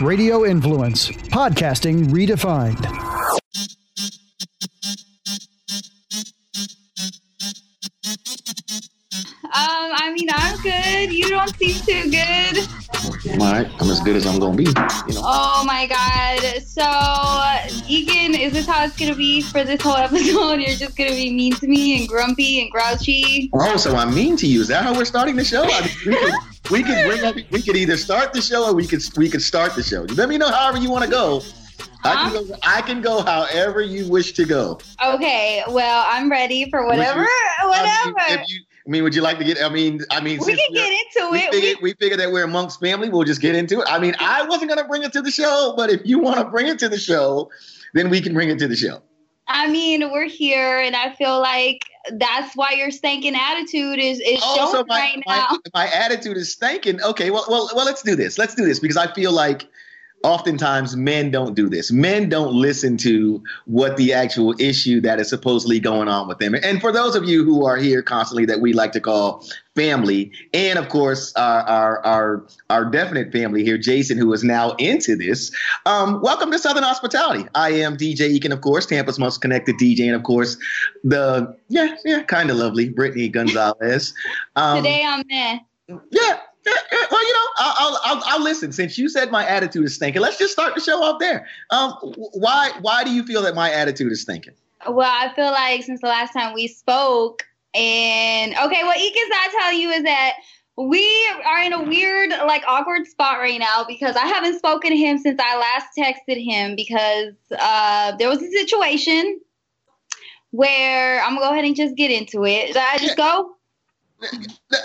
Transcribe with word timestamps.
Radio 0.00 0.44
Influence, 0.44 1.08
podcasting 1.08 2.08
redefined. 2.08 2.84
Um, 9.44 9.92
I 9.94 10.12
mean, 10.12 10.28
I'm 10.30 10.60
good. 10.60 11.12
You 11.12 11.28
don't 11.30 11.54
seem 11.56 11.76
too 11.76 12.10
good. 12.10 12.68
I'm 13.32 13.40
all 13.40 13.52
right. 13.52 13.68
I'm 13.80 13.90
as 13.90 14.00
good 14.00 14.16
as 14.16 14.26
I'm 14.26 14.38
gonna 14.38 14.56
be. 14.56 14.64
You 14.64 15.14
know. 15.14 15.22
Oh 15.24 15.64
my 15.66 15.86
god. 15.86 16.62
So, 16.62 16.84
Egan, 17.88 18.34
is 18.34 18.52
this 18.52 18.66
how 18.66 18.84
it's 18.84 18.96
gonna 18.98 19.14
be 19.14 19.40
for 19.40 19.64
this 19.64 19.80
whole 19.80 19.96
episode? 19.96 20.60
You're 20.60 20.76
just 20.76 20.96
gonna 20.96 21.10
be 21.10 21.32
mean 21.32 21.54
to 21.56 21.66
me 21.66 21.98
and 21.98 22.08
grumpy 22.08 22.60
and 22.60 22.70
grouchy. 22.70 23.50
Oh, 23.54 23.76
so 23.76 23.96
I'm 23.96 24.14
mean 24.14 24.36
to 24.38 24.46
you. 24.46 24.60
Is 24.60 24.68
that 24.68 24.84
how 24.84 24.94
we're 24.94 25.04
starting 25.06 25.36
the 25.36 25.44
show? 25.44 25.66
I 26.68 26.72
mean, 26.72 26.82
we 26.82 26.82
could 26.82 27.06
bring 27.06 27.24
up, 27.24 27.34
we 27.50 27.62
could 27.62 27.76
either 27.76 27.96
start 27.96 28.32
the 28.32 28.40
show 28.42 28.66
or 28.70 28.74
we 28.74 28.86
could 28.86 29.02
we 29.16 29.28
could 29.28 29.42
start 29.42 29.74
the 29.74 29.82
show. 29.82 30.02
Let 30.14 30.28
me 30.28 30.38
know 30.38 30.50
however 30.50 30.78
you 30.78 30.90
want 30.90 31.04
to 31.04 31.10
go. 31.10 31.42
I 32.04 32.30
can 32.30 32.32
go. 32.46 32.56
I 32.62 32.82
can 32.82 33.00
go 33.02 33.22
however 33.22 33.80
you 33.82 34.08
wish 34.08 34.32
to 34.34 34.44
go. 34.44 34.78
Okay. 35.04 35.62
Well, 35.68 36.04
I'm 36.08 36.30
ready 36.30 36.68
for 36.70 36.86
whatever. 36.86 37.26
I 37.60 37.66
whatever. 37.66 38.30
mean, 38.30 38.38
if 38.40 38.48
you, 38.48 38.60
I 38.86 38.90
mean, 38.90 39.02
would 39.02 39.14
you 39.14 39.22
like 39.22 39.38
to 39.38 39.44
get? 39.44 39.60
I 39.62 39.68
mean, 39.68 40.00
I 40.10 40.20
mean, 40.20 40.38
we 40.44 40.56
can 40.56 40.72
get 40.72 40.92
into 40.92 41.30
we 41.32 41.38
it. 41.40 41.52
figured, 41.52 41.76
We- 41.82 41.90
we 41.90 41.94
figured 42.00 42.20
that 42.20 42.30
we're 42.30 42.44
amongst 42.44 42.80
family. 42.80 43.08
We'll 43.08 43.24
just 43.24 43.40
get 43.40 43.54
into 43.56 43.80
it. 43.80 43.86
I 43.88 43.98
mean, 43.98 44.14
I 44.20 44.44
wasn't 44.46 44.68
gonna 44.70 44.86
bring 44.86 45.02
it 45.02 45.12
to 45.14 45.22
the 45.22 45.30
show, 45.30 45.74
but 45.76 45.90
if 45.90 46.00
you 46.04 46.18
want 46.18 46.38
to 46.38 46.44
bring 46.44 46.68
it 46.68 46.78
to 46.80 46.88
the 46.88 46.98
show, 46.98 47.50
then 47.94 48.08
we 48.10 48.20
can 48.20 48.32
bring 48.34 48.48
it 48.50 48.58
to 48.60 48.68
the 48.68 48.76
show. 48.76 49.02
I 49.48 49.70
mean, 49.70 50.10
we're 50.10 50.28
here, 50.28 50.78
and 50.78 50.96
I 50.96 51.12
feel 51.12 51.40
like 51.40 51.84
that's 52.12 52.54
why 52.56 52.72
your 52.72 52.90
stinking 52.90 53.34
attitude 53.36 53.98
is 53.98 54.20
is 54.20 54.40
Oh, 54.42 54.72
so 54.72 54.84
my, 54.88 54.98
right 54.98 55.22
now. 55.26 55.46
my, 55.74 55.86
my 55.86 55.86
attitude 55.88 56.36
is 56.36 56.52
stinking. 56.52 57.00
Okay, 57.02 57.30
well, 57.30 57.44
well, 57.48 57.70
well, 57.74 57.86
let's 57.86 58.02
do 58.02 58.16
this. 58.16 58.38
Let's 58.38 58.54
do 58.54 58.64
this 58.64 58.80
because 58.80 58.96
I 58.96 59.12
feel 59.12 59.32
like 59.32 59.66
oftentimes 60.22 60.96
men 60.96 61.30
don't 61.30 61.54
do 61.54 61.68
this. 61.68 61.92
Men 61.92 62.28
don't 62.28 62.54
listen 62.54 62.96
to 62.98 63.42
what 63.66 63.96
the 63.96 64.12
actual 64.12 64.54
issue 64.58 65.00
that 65.02 65.20
is 65.20 65.28
supposedly 65.28 65.78
going 65.78 66.08
on 66.08 66.26
with 66.26 66.38
them. 66.38 66.54
And 66.54 66.80
for 66.80 66.90
those 66.90 67.14
of 67.14 67.24
you 67.24 67.44
who 67.44 67.64
are 67.64 67.76
here 67.76 68.02
constantly 68.02 68.46
that 68.46 68.60
we 68.60 68.72
like 68.72 68.92
to 68.92 69.00
call 69.00 69.44
family, 69.76 70.32
and 70.52 70.78
of 70.78 70.88
course 70.88 71.32
our 71.36 71.60
our 71.62 72.04
our, 72.04 72.46
our 72.70 72.84
definite 72.86 73.30
family 73.30 73.62
here, 73.62 73.78
Jason, 73.78 74.18
who 74.18 74.32
is 74.32 74.42
now 74.42 74.72
into 74.72 75.14
this. 75.14 75.52
Um, 75.84 76.20
welcome 76.22 76.50
to 76.50 76.58
Southern 76.58 76.82
Hospitality. 76.82 77.46
I 77.54 77.70
am 77.70 77.96
DJ 77.96 78.36
Eakin, 78.36 78.52
of 78.52 78.62
course, 78.62 78.86
Tampa's 78.86 79.18
most 79.18 79.40
connected 79.40 79.76
DJ, 79.76 80.06
and 80.06 80.16
of 80.16 80.24
course 80.24 80.56
the 81.04 81.54
yeah 81.68 81.94
yeah 82.04 82.22
kind 82.22 82.50
of 82.50 82.56
lovely 82.56 82.88
Brittany 82.88 83.28
Gonzalez. 83.28 84.14
Um, 84.56 84.78
Today 84.78 85.02
I'm 85.06 85.22
meh. 85.28 85.58
yeah, 85.88 85.96
yeah, 86.10 86.38
yeah. 86.66 87.04
Well, 87.10 87.26
you 87.26 87.32
know, 87.32 87.46
I'll, 87.58 87.74
I'll, 87.78 88.00
I'll, 88.04 88.22
I'll 88.26 88.42
listen. 88.42 88.72
Since 88.72 88.96
you 88.96 89.08
said 89.08 89.30
my 89.30 89.46
attitude 89.46 89.84
is 89.84 89.94
stinking, 89.94 90.22
let's 90.22 90.38
just 90.38 90.52
start 90.52 90.74
the 90.74 90.80
show 90.80 91.02
off 91.02 91.20
there. 91.20 91.46
Um, 91.70 91.92
why, 92.32 92.70
why 92.80 93.04
do 93.04 93.10
you 93.10 93.22
feel 93.24 93.42
that 93.42 93.54
my 93.54 93.70
attitude 93.70 94.10
is 94.12 94.22
stinking? 94.22 94.54
Well, 94.88 95.10
I 95.10 95.34
feel 95.34 95.50
like 95.50 95.82
since 95.82 96.00
the 96.00 96.06
last 96.08 96.32
time 96.32 96.54
we 96.54 96.68
spoke, 96.68 97.44
and 97.76 98.52
okay, 98.52 98.84
what 98.84 98.98
Ekan's 98.98 99.28
not 99.28 99.50
telling 99.60 99.78
you 99.78 99.90
is 99.90 100.02
that 100.04 100.32
we 100.78 101.30
are 101.46 101.60
in 101.62 101.72
a 101.72 101.82
weird, 101.82 102.30
like, 102.46 102.62
awkward 102.66 103.06
spot 103.06 103.38
right 103.38 103.58
now 103.58 103.84
because 103.86 104.14
I 104.16 104.26
haven't 104.26 104.58
spoken 104.58 104.90
to 104.90 104.96
him 104.96 105.18
since 105.18 105.40
I 105.42 105.58
last 105.58 105.88
texted 105.96 106.42
him 106.44 106.76
because 106.76 107.34
uh, 107.58 108.16
there 108.16 108.28
was 108.28 108.42
a 108.42 108.50
situation 108.50 109.40
where 110.50 111.22
I'm 111.22 111.34
gonna 111.34 111.46
go 111.46 111.52
ahead 111.52 111.64
and 111.64 111.76
just 111.76 111.96
get 111.96 112.10
into 112.10 112.44
it. 112.44 112.68
Should 112.68 112.76
I 112.76 112.98
just 112.98 113.16
go? 113.16 113.52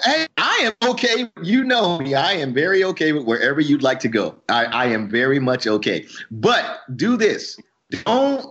Hey, 0.03 0.27
I 0.37 0.71
am 0.71 0.89
okay. 0.89 1.29
You 1.41 1.63
know 1.63 1.99
me. 1.99 2.15
I 2.15 2.33
am 2.33 2.53
very 2.53 2.83
okay 2.83 3.13
with 3.13 3.25
wherever 3.25 3.61
you'd 3.61 3.83
like 3.83 3.99
to 4.01 4.09
go. 4.09 4.35
I, 4.49 4.65
I 4.65 4.85
am 4.87 5.09
very 5.09 5.39
much 5.39 5.67
okay. 5.67 6.05
But 6.29 6.81
do 6.95 7.15
this. 7.15 7.57
Don't 8.05 8.45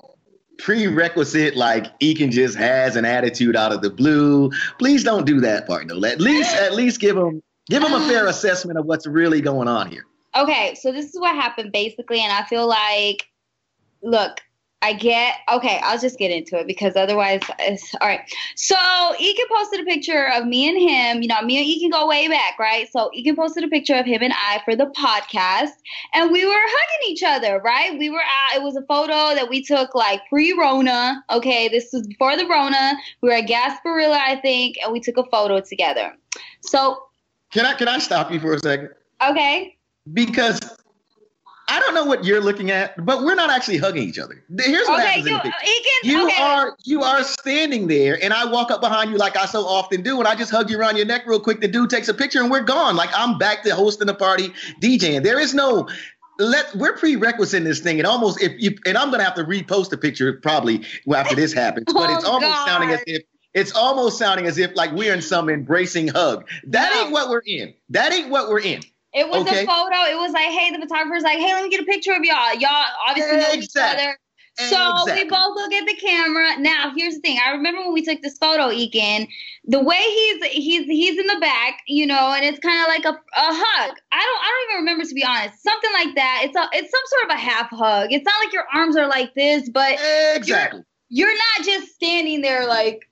prerequisite 0.62 1.56
like 1.56 1.98
Eakin 2.00 2.30
just 2.30 2.56
has 2.56 2.96
an 2.96 3.04
attitude 3.04 3.56
out 3.56 3.72
of 3.72 3.82
the 3.82 3.90
blue. 3.90 4.50
Please 4.78 5.04
don't 5.04 5.26
do 5.26 5.40
that 5.40 5.66
part. 5.66 5.86
No, 5.86 6.02
at 6.04 6.20
least 6.20 6.54
at 6.54 6.74
least 6.74 7.00
give 7.00 7.16
him 7.16 7.42
give 7.68 7.82
him 7.82 7.92
a 7.92 8.06
fair 8.08 8.26
assessment 8.28 8.78
of 8.78 8.86
what's 8.86 9.06
really 9.06 9.40
going 9.40 9.68
on 9.68 9.90
here. 9.90 10.06
Okay, 10.36 10.74
so 10.80 10.92
this 10.92 11.06
is 11.06 11.18
what 11.18 11.34
happened 11.34 11.72
basically, 11.72 12.20
and 12.20 12.32
I 12.32 12.44
feel 12.44 12.68
like, 12.68 13.26
look, 14.02 14.40
I 14.82 14.94
get 14.94 15.34
okay. 15.52 15.78
I'll 15.82 15.98
just 15.98 16.18
get 16.18 16.30
into 16.30 16.58
it 16.58 16.66
because 16.66 16.96
otherwise, 16.96 17.42
it's 17.58 17.94
all 18.00 18.08
right. 18.08 18.20
So 18.56 18.74
Ekin 18.76 19.48
posted 19.54 19.80
a 19.80 19.84
picture 19.84 20.28
of 20.34 20.46
me 20.46 20.68
and 20.70 20.78
him. 20.80 21.20
You 21.20 21.28
know, 21.28 21.42
me 21.42 21.58
and 21.58 21.66
Ekin 21.68 21.92
go 21.92 22.06
way 22.08 22.28
back, 22.28 22.58
right? 22.58 22.90
So 22.90 23.10
Ekin 23.14 23.36
posted 23.36 23.62
a 23.62 23.68
picture 23.68 23.94
of 23.94 24.06
him 24.06 24.22
and 24.22 24.32
I 24.32 24.62
for 24.64 24.74
the 24.74 24.86
podcast, 24.86 25.72
and 26.14 26.32
we 26.32 26.46
were 26.46 26.54
hugging 26.54 27.12
each 27.12 27.22
other, 27.22 27.60
right? 27.62 27.98
We 27.98 28.08
were 28.08 28.22
out. 28.22 28.56
It 28.56 28.62
was 28.62 28.74
a 28.74 28.82
photo 28.82 29.34
that 29.34 29.50
we 29.50 29.62
took 29.62 29.94
like 29.94 30.22
pre-Rona. 30.30 31.22
Okay, 31.28 31.68
this 31.68 31.90
was 31.92 32.06
before 32.06 32.38
the 32.38 32.46
Rona. 32.46 32.94
We 33.20 33.28
were 33.28 33.34
at 33.34 33.46
Gasparilla, 33.48 34.16
I 34.18 34.36
think, 34.40 34.76
and 34.82 34.92
we 34.94 35.00
took 35.00 35.18
a 35.18 35.24
photo 35.24 35.60
together. 35.60 36.14
So 36.62 37.02
Can 37.52 37.66
I 37.66 37.74
can 37.74 37.86
I 37.88 37.98
stop 37.98 38.30
you 38.32 38.40
for 38.40 38.54
a 38.54 38.58
second? 38.58 38.90
okay, 39.28 39.76
because 40.14 40.58
I 41.70 41.78
don't 41.78 41.94
know 41.94 42.04
what 42.04 42.24
you're 42.24 42.40
looking 42.40 42.70
at, 42.72 43.04
but 43.04 43.22
we're 43.22 43.36
not 43.36 43.48
actually 43.48 43.78
hugging 43.78 44.02
each 44.02 44.18
other. 44.18 44.42
Here's 44.58 44.88
what 44.88 44.98
okay, 45.00 45.08
happens 45.08 45.26
in 45.26 45.32
you, 45.32 45.38
the 45.38 45.42
picture. 45.44 45.58
Ekin, 45.64 46.08
You 46.10 46.26
okay. 46.26 46.42
are 46.42 46.76
you 46.84 47.02
are 47.04 47.22
standing 47.22 47.86
there, 47.86 48.18
and 48.22 48.32
I 48.32 48.44
walk 48.44 48.70
up 48.72 48.80
behind 48.80 49.10
you 49.12 49.16
like 49.18 49.36
I 49.36 49.46
so 49.46 49.64
often 49.64 50.02
do, 50.02 50.18
and 50.18 50.26
I 50.26 50.34
just 50.34 50.50
hug 50.50 50.68
you 50.68 50.78
around 50.78 50.96
your 50.96 51.06
neck 51.06 51.22
real 51.26 51.38
quick. 51.40 51.60
The 51.60 51.68
dude 51.68 51.88
takes 51.88 52.08
a 52.08 52.14
picture, 52.14 52.40
and 52.40 52.50
we're 52.50 52.62
gone. 52.62 52.96
Like 52.96 53.10
I'm 53.14 53.38
back 53.38 53.62
to 53.62 53.74
hosting 53.74 54.08
the 54.08 54.14
party, 54.14 54.48
DJing. 54.82 55.22
There 55.22 55.38
is 55.38 55.54
no 55.54 55.88
let 56.38 56.74
we're 56.74 56.96
prerequisite 56.96 57.58
in 57.58 57.64
this 57.64 57.80
thing, 57.80 57.98
and 58.00 58.06
almost 58.06 58.42
if 58.42 58.52
you 58.58 58.76
and 58.84 58.98
I'm 58.98 59.10
gonna 59.12 59.22
have 59.24 59.34
to 59.34 59.44
repost 59.44 59.90
the 59.90 59.98
picture 59.98 60.32
probably 60.32 60.84
after 61.14 61.36
this 61.36 61.52
happens, 61.52 61.86
but 61.92 62.10
it's 62.10 62.24
Oh, 62.26 62.32
almost 62.32 62.52
God. 62.52 62.66
sounding 62.66 62.90
as 62.90 63.02
if. 63.06 63.22
It's 63.52 63.72
almost 63.74 64.16
sounding 64.16 64.46
as 64.46 64.58
if 64.58 64.76
like 64.76 64.92
we're 64.92 65.12
in 65.12 65.20
some 65.20 65.48
embracing 65.48 66.06
hug. 66.06 66.48
That 66.68 66.92
No. 66.94 67.02
ain't 67.02 67.10
what 67.12 67.28
we're 67.30 67.42
in. 67.44 67.74
That 67.88 68.12
ain't 68.12 68.30
what 68.30 68.48
we're 68.48 68.60
in. 68.60 68.80
It 69.12 69.28
was 69.28 69.42
Okay. 69.42 69.64
a 69.64 69.66
photo. 69.66 69.96
It 70.10 70.16
was 70.16 70.32
like, 70.32 70.50
hey, 70.50 70.70
the 70.70 70.78
photographer's 70.78 71.22
like, 71.24 71.38
hey, 71.38 71.52
let 71.52 71.64
me 71.64 71.70
get 71.70 71.80
a 71.80 71.84
picture 71.84 72.12
of 72.12 72.22
y'all. 72.22 72.54
Y'all 72.54 72.86
obviously 73.08 73.36
know 73.38 73.52
each 73.52 73.70
other. 73.76 74.18
So 74.58 74.76
Exactly. 75.02 75.24
we 75.24 75.28
both 75.30 75.54
look 75.54 75.72
at 75.72 75.86
the 75.86 75.94
camera. 75.94 76.58
Now, 76.58 76.92
here's 76.94 77.14
the 77.14 77.20
thing. 77.20 77.38
I 77.44 77.52
remember 77.52 77.80
when 77.82 77.92
we 77.94 78.02
took 78.02 78.20
this 78.20 78.36
photo, 78.36 78.68
Ekin. 78.68 79.26
The 79.64 79.82
way 79.82 79.96
he's 80.02 80.44
he's 80.46 80.86
he's 80.86 81.18
in 81.18 81.26
the 81.26 81.38
back, 81.40 81.80
you 81.86 82.06
know, 82.06 82.32
and 82.34 82.44
it's 82.44 82.58
kind 82.58 82.80
of 82.82 82.88
like 82.88 83.04
a, 83.04 83.16
a 83.18 83.54
hug. 83.54 83.96
I 84.12 84.20
don't 84.20 84.40
I 84.42 84.66
don't 84.66 84.70
even 84.70 84.76
remember 84.84 85.04
to 85.04 85.14
be 85.14 85.24
honest. 85.24 85.62
Something 85.62 85.90
like 85.94 86.14
that. 86.16 86.42
It's 86.44 86.56
a 86.56 86.68
it's 86.72 86.90
some 86.90 87.00
sort 87.06 87.24
of 87.24 87.30
a 87.36 87.38
half 87.40 87.70
hug. 87.70 88.12
It's 88.12 88.24
not 88.24 88.34
like 88.44 88.52
your 88.52 88.64
arms 88.74 88.96
are 88.96 89.06
like 89.06 89.34
this, 89.34 89.68
but 89.70 89.98
Exactly. 90.34 90.82
you're 91.08 91.34
not 91.34 91.64
just 91.66 91.94
standing 91.94 92.42
there 92.42 92.66
like. 92.66 93.08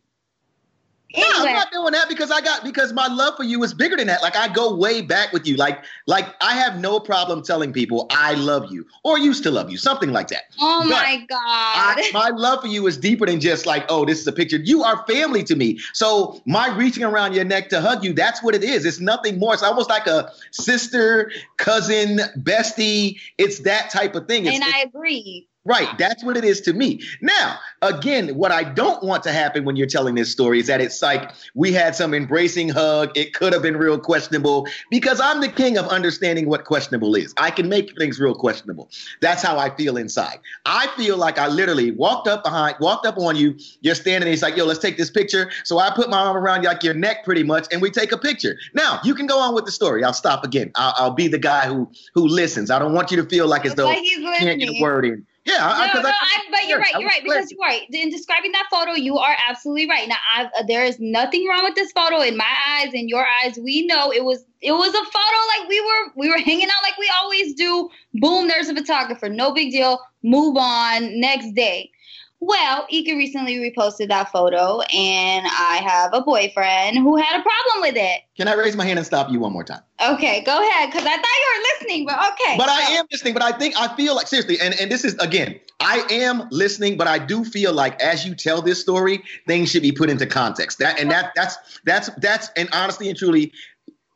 No, 1.17 1.25
I'm 1.27 1.55
not 1.55 1.73
doing 1.73 1.93
that 1.93 2.07
because 2.09 2.31
I 2.31 2.43
got 2.43 2.63
because 2.63 2.93
my 2.93 3.07
love 3.07 3.35
for 3.37 3.43
you 3.43 3.63
is 3.63 3.73
bigger 3.73 3.97
than 3.97 4.09
that. 4.09 4.21
Like 4.21 4.37
I 4.37 4.53
go 4.53 4.75
way 4.75 5.01
back 5.01 5.33
with 5.33 5.47
you. 5.47 5.57
Like 5.57 5.83
like 6.07 6.27
I 6.43 6.55
have 6.55 6.81
no 6.81 7.01
problem 7.01 7.43
telling 7.43 7.73
people 7.73 8.07
I 8.11 8.35
love 8.35 8.71
you 8.71 8.87
or 9.05 9.19
used 9.19 9.43
to 9.45 9.51
love 9.51 9.71
you, 9.71 9.79
something 9.79 10.13
like 10.13 10.29
that. 10.29 10.45
oh 10.61 10.81
but 10.83 10.91
my 10.91 11.25
god. 11.27 11.39
I, 11.41 12.11
my 12.13 12.29
love 12.29 12.61
for 12.61 12.67
you 12.67 12.87
is 12.87 12.99
deeper 12.99 13.25
than 13.25 13.41
just 13.41 13.65
like, 13.65 13.87
oh, 13.89 14.05
this 14.05 14.21
is 14.21 14.27
a 14.27 14.33
picture. 14.33 14.59
You 14.59 14.85
are 14.85 15.03
family 15.07 15.43
to 15.45 15.57
me. 15.57 15.81
So 15.95 16.43
my 16.45 16.69
reaching 16.77 17.05
around 17.05 17.33
your 17.33 17.45
neck 17.45 17.71
to 17.71 17.81
hug 17.81 18.05
you, 18.05 18.13
that's 18.13 18.43
what 18.43 18.55
it 18.55 18.63
is. 18.63 18.85
It's 18.85 19.01
nothing 19.01 19.39
more. 19.39 19.55
It's 19.55 19.63
almost 19.63 19.89
like 19.89 20.07
a 20.07 20.31
sister, 20.51 21.33
cousin, 21.57 22.19
bestie. 22.39 23.19
It's 23.39 23.61
that 23.61 23.89
type 23.89 24.15
of 24.15 24.29
thing. 24.29 24.45
It's, 24.45 24.57
and 24.57 24.65
I 24.65 24.81
agree. 24.81 25.48
Right. 25.65 25.99
That's 25.99 26.25
what 26.25 26.37
it 26.37 26.45
is 26.45 26.63
to 26.63 26.73
me. 26.73 27.03
Now, 27.21 27.59
again, 27.83 28.35
what 28.37 28.51
I 28.53 28.65
don't 28.65 29.03
want 29.03 29.23
to 29.25 29.33
happen 29.33 29.67
when 29.67 29.77
you're 29.77 29.87
telling 29.87 30.15
this 30.15 30.33
story 30.33 30.61
is 30.61 30.67
that 30.69 30.81
it's 30.81 31.03
like 31.03 31.31
we 31.55 31.73
had 31.73 31.95
some 31.95 32.15
embracing 32.15 32.71
hug. 32.71 33.11
It 33.15 33.35
could 33.35 33.53
have 33.53 33.61
been 33.61 33.77
real 33.77 33.99
questionable 33.99 34.67
because 34.91 35.21
I'm 35.21 35.43
the 35.43 35.49
king 35.49 35.77
of 35.77 35.87
understanding 35.89 36.49
what 36.49 36.65
questionable 36.65 37.15
is. 37.17 37.35
I 37.37 37.51
can 37.51 37.69
make 37.69 37.95
things 37.99 38.19
real 38.19 38.35
questionable. 38.35 38.89
That's 39.21 39.43
how 39.43 39.59
I 39.59 39.69
feel 39.77 39.99
inside. 39.99 40.39
I 40.65 40.87
feel 40.97 41.19
like 41.19 41.39
I 41.39 41.49
literally 41.49 41.91
walked 41.91 42.29
up 42.29 42.45
behind, 42.45 42.77
walked 42.81 43.05
up 43.05 43.19
on 43.19 43.37
you. 43.37 43.55
You're 43.83 43.95
standing 43.95 44.27
there. 44.27 44.33
It's 44.33 44.43
like, 44.43 44.57
yo, 44.57 44.65
let's 44.65 44.81
take 44.81 44.97
this 44.97 45.11
picture. 45.11 45.51
So 45.65 45.79
I 45.79 45.91
put 45.91 46.09
my 46.09 46.19
arm 46.19 46.37
around 46.37 46.63
you 46.63 46.69
like 46.69 46.83
your 46.83 46.95
neck 46.95 47.25
pretty 47.25 47.43
much, 47.43 47.67
and 47.73 47.83
we 47.83 47.91
take 47.91 48.13
a 48.13 48.19
picture. 48.19 48.57
Now, 48.73 49.01
you 49.05 49.15
can 49.15 49.27
go 49.27 49.39
on 49.39 49.55
with 49.55 49.67
the 49.67 49.73
story. 49.73 50.03
I'll 50.03 50.15
stop 50.15 50.45
again. 50.45 50.71
I'll, 50.77 50.95
I'll 50.97 51.11
be 51.15 51.29
the 51.29 51.39
guy 51.39 51.67
who 51.67 51.91
who 52.15 52.27
listens. 52.27 52.71
I 52.71 52.79
don't 52.79 52.95
want 52.95 53.11
you 53.11 53.19
to 53.19 53.29
feel 53.29 53.47
like 53.47 53.67
as 53.67 53.75
though 53.75 53.91
he's 53.91 54.25
I 54.25 54.39
can't 54.39 54.61
get 54.61 54.71
a 54.71 54.81
word 54.81 55.05
in. 55.05 55.27
Yeah, 55.57 55.93
I- 55.99 56.03
no, 56.03 56.09
I- 56.11 56.51
but 56.51 56.69
you're 56.69 56.79
right. 56.79 56.93
You're 57.01 57.09
right 57.09 57.23
because 57.23 57.51
you're 57.51 57.61
right. 57.61 57.83
In 57.91 58.11
describing 58.11 58.53
that 58.53 58.67
photo, 58.71 58.93
you 58.93 59.17
are 59.19 59.37
absolutely 59.49 59.89
right. 59.89 60.09
Now, 60.09 60.17
I've, 60.35 60.47
uh, 60.59 60.63
there 60.67 60.85
is 60.85 60.97
nothing 61.01 61.47
wrong 61.49 61.63
with 61.65 61.75
this 61.75 61.93
photo 61.93 62.21
in 62.21 62.37
my 62.37 62.53
eyes, 62.69 62.93
in 62.93 63.09
your 63.09 63.27
eyes. 63.43 63.59
We 63.59 63.87
know 63.87 64.11
it 64.13 64.25
was 64.25 64.45
it 64.61 64.73
was 64.73 64.89
a 64.95 65.05
photo 65.05 65.39
like 65.61 65.69
we 65.69 65.81
were 65.81 66.13
we 66.17 66.29
were 66.29 66.39
hanging 66.39 66.67
out 66.69 66.83
like 66.83 66.99
we 66.99 67.11
always 67.23 67.55
do. 67.55 67.89
Boom, 68.15 68.49
there's 68.49 68.69
a 68.69 68.75
photographer. 68.75 69.29
No 69.29 69.53
big 69.53 69.71
deal. 69.71 70.01
Move 70.23 70.57
on. 70.57 71.21
Next 71.21 71.53
day. 71.55 71.91
Well, 72.41 72.87
Ika 72.89 73.17
recently 73.17 73.57
reposted 73.57 74.09
that 74.09 74.31
photo, 74.31 74.81
and 74.81 75.47
I 75.47 75.81
have 75.85 76.15
a 76.15 76.21
boyfriend 76.21 76.97
who 76.97 77.17
had 77.17 77.41
a 77.41 77.43
problem 77.43 77.81
with 77.81 77.97
it. 77.97 78.21
Can 78.37 78.47
I 78.47 78.55
raise 78.55 78.77
my 78.77 78.85
hand 78.85 78.99
and 78.99 79.07
stop 79.07 79.29
you 79.31 79.41
one 79.41 79.53
more 79.53 79.65
time? 79.65 79.81
Okay, 80.01 80.43
go 80.45 80.63
ahead, 80.63 80.89
because 80.89 81.05
I 81.05 81.17
thought 81.17 81.25
you 81.25 81.57
were 81.57 81.63
listening, 81.73 82.07
but 82.07 82.15
okay. 82.33 82.57
But 82.57 82.69
I 82.69 82.83
am 82.93 83.07
listening, 83.11 83.35
but 83.35 83.43
I 83.43 83.51
think 83.59 83.75
I 83.77 83.95
feel 83.97 84.15
like 84.15 84.29
seriously, 84.29 84.61
and, 84.61 84.73
and 84.79 84.91
this 84.91 85.05
is 85.05 85.15
again, 85.15 85.59
I 85.81 86.05
am 86.11 86.47
listening, 86.53 86.97
but 86.97 87.09
I 87.09 87.19
do 87.19 87.45
feel 87.45 87.73
like 87.73 88.01
as 88.01 88.25
you 88.25 88.37
tell 88.37 88.63
this 88.63 88.81
story, 88.81 89.23
things 89.49 89.71
should 89.71 89.83
be 89.83 89.91
put 89.91 90.09
into 90.09 90.27
context. 90.27 90.79
That 90.79 91.01
and 91.01 91.11
that 91.11 91.33
that's 91.35 91.57
that's 91.85 92.09
that's 92.19 92.51
and 92.57 92.69
honestly 92.73 93.09
and 93.09 93.19
truly, 93.19 93.53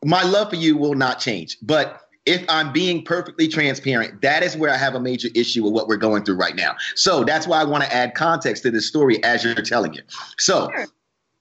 my 0.05 0.23
love 0.23 0.49
for 0.49 0.55
you 0.55 0.77
will 0.77 0.95
not 0.95 1.19
change. 1.19 1.57
But 1.61 2.02
if 2.25 2.45
I'm 2.47 2.71
being 2.71 3.03
perfectly 3.03 3.47
transparent, 3.47 4.21
that 4.21 4.43
is 4.43 4.55
where 4.55 4.71
I 4.71 4.77
have 4.77 4.95
a 4.95 4.99
major 4.99 5.27
issue 5.35 5.63
with 5.63 5.73
what 5.73 5.87
we're 5.87 5.97
going 5.97 6.23
through 6.23 6.37
right 6.37 6.55
now. 6.55 6.75
So 6.95 7.23
that's 7.23 7.47
why 7.47 7.59
I 7.59 7.65
want 7.65 7.83
to 7.83 7.93
add 7.93 8.15
context 8.15 8.63
to 8.63 8.71
this 8.71 8.87
story 8.87 9.23
as 9.23 9.43
you're 9.43 9.55
telling 9.55 9.93
it. 9.95 10.05
So 10.37 10.69
sure. 10.73 10.85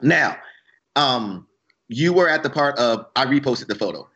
now, 0.01 0.37
um, 0.97 1.47
you 1.89 2.13
were 2.13 2.29
at 2.29 2.43
the 2.43 2.51
part 2.51 2.79
of 2.79 3.07
I 3.17 3.27
reposted 3.27 3.69
the 3.69 3.75
photo 3.75 4.09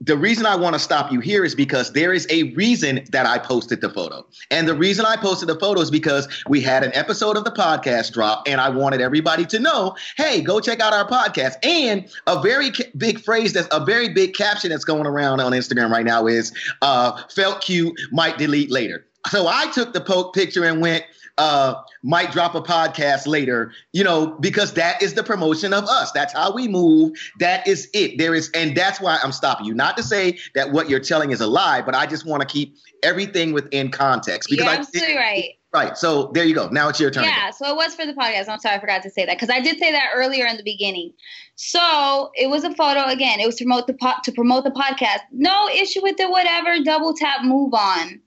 the 0.00 0.16
reason 0.16 0.44
I 0.44 0.56
want 0.56 0.74
to 0.74 0.78
stop 0.78 1.12
you 1.12 1.20
here 1.20 1.44
is 1.44 1.54
because 1.54 1.92
there 1.92 2.12
is 2.12 2.26
a 2.28 2.52
reason 2.54 3.06
that 3.10 3.26
I 3.26 3.38
posted 3.38 3.80
the 3.80 3.88
photo. 3.88 4.26
And 4.50 4.68
the 4.68 4.74
reason 4.74 5.06
I 5.06 5.16
posted 5.16 5.48
the 5.48 5.58
photo 5.58 5.80
is 5.80 5.90
because 5.90 6.28
we 6.48 6.60
had 6.60 6.82
an 6.82 6.90
episode 6.94 7.36
of 7.36 7.44
the 7.44 7.52
podcast 7.52 8.12
drop 8.12 8.42
and 8.46 8.60
I 8.60 8.68
wanted 8.68 9.00
everybody 9.00 9.46
to 9.46 9.58
know, 9.58 9.96
hey, 10.16 10.42
go 10.42 10.60
check 10.60 10.80
out 10.80 10.92
our 10.92 11.08
podcast. 11.08 11.54
And 11.62 12.08
a 12.26 12.42
very 12.42 12.70
big 12.98 13.20
phrase 13.20 13.52
that's 13.52 13.68
a 13.70 13.84
very 13.84 14.08
big 14.08 14.34
caption 14.34 14.70
that's 14.70 14.84
going 14.84 15.06
around 15.06 15.40
on 15.40 15.52
Instagram 15.52 15.90
right 15.90 16.04
now 16.04 16.26
is 16.26 16.52
uh, 16.82 17.22
felt 17.28 17.60
cute, 17.60 17.98
might 18.10 18.36
delete 18.36 18.70
later. 18.70 19.06
So 19.30 19.46
I 19.48 19.70
took 19.72 19.92
the 19.94 20.00
po- 20.00 20.30
picture 20.30 20.64
and 20.64 20.80
went, 20.80 21.04
uh, 21.38 21.74
might 22.02 22.32
drop 22.32 22.54
a 22.54 22.60
podcast 22.60 23.26
later, 23.26 23.72
you 23.92 24.04
know, 24.04 24.36
because 24.40 24.72
that 24.74 25.02
is 25.02 25.14
the 25.14 25.22
promotion 25.22 25.72
of 25.72 25.84
us. 25.84 26.12
That's 26.12 26.32
how 26.32 26.52
we 26.52 26.68
move. 26.68 27.12
That 27.40 27.66
is 27.66 27.88
it. 27.92 28.18
There 28.18 28.34
is, 28.34 28.50
and 28.54 28.76
that's 28.76 29.00
why 29.00 29.18
I'm 29.22 29.32
stopping 29.32 29.66
you. 29.66 29.74
Not 29.74 29.96
to 29.96 30.02
say 30.02 30.38
that 30.54 30.72
what 30.72 30.88
you're 30.88 31.00
telling 31.00 31.32
is 31.32 31.40
a 31.40 31.46
lie, 31.46 31.82
but 31.82 31.94
I 31.94 32.06
just 32.06 32.24
want 32.26 32.42
to 32.42 32.46
keep 32.46 32.76
everything 33.02 33.52
within 33.52 33.90
context. 33.90 34.48
Because 34.48 34.64
you're 34.64 34.74
absolutely 34.74 35.16
I, 35.16 35.20
right. 35.20 35.44
Right. 35.72 35.98
So 35.98 36.30
there 36.34 36.44
you 36.44 36.54
go. 36.54 36.68
Now 36.68 36.88
it's 36.88 37.00
your 37.00 37.10
turn. 37.10 37.24
Yeah. 37.24 37.50
So 37.50 37.68
it 37.68 37.74
was 37.74 37.96
for 37.96 38.06
the 38.06 38.12
podcast. 38.12 38.48
I'm 38.48 38.60
sorry, 38.60 38.76
I 38.76 38.80
forgot 38.80 39.02
to 39.02 39.10
say 39.10 39.26
that 39.26 39.36
because 39.36 39.50
I 39.50 39.58
did 39.58 39.76
say 39.80 39.90
that 39.90 40.10
earlier 40.14 40.46
in 40.46 40.56
the 40.56 40.62
beginning. 40.62 41.12
So 41.56 42.30
it 42.34 42.48
was 42.48 42.62
a 42.62 42.72
photo 42.76 43.06
again. 43.06 43.40
It 43.40 43.46
was 43.46 43.56
to 43.56 43.64
promote 43.64 43.88
the 43.88 43.94
po- 43.94 44.20
to 44.22 44.30
promote 44.30 44.62
the 44.62 44.70
podcast. 44.70 45.22
No 45.32 45.68
issue 45.70 46.00
with 46.00 46.20
it. 46.20 46.30
Whatever. 46.30 46.76
Double 46.84 47.12
tap. 47.12 47.42
Move 47.42 47.74
on 47.74 48.20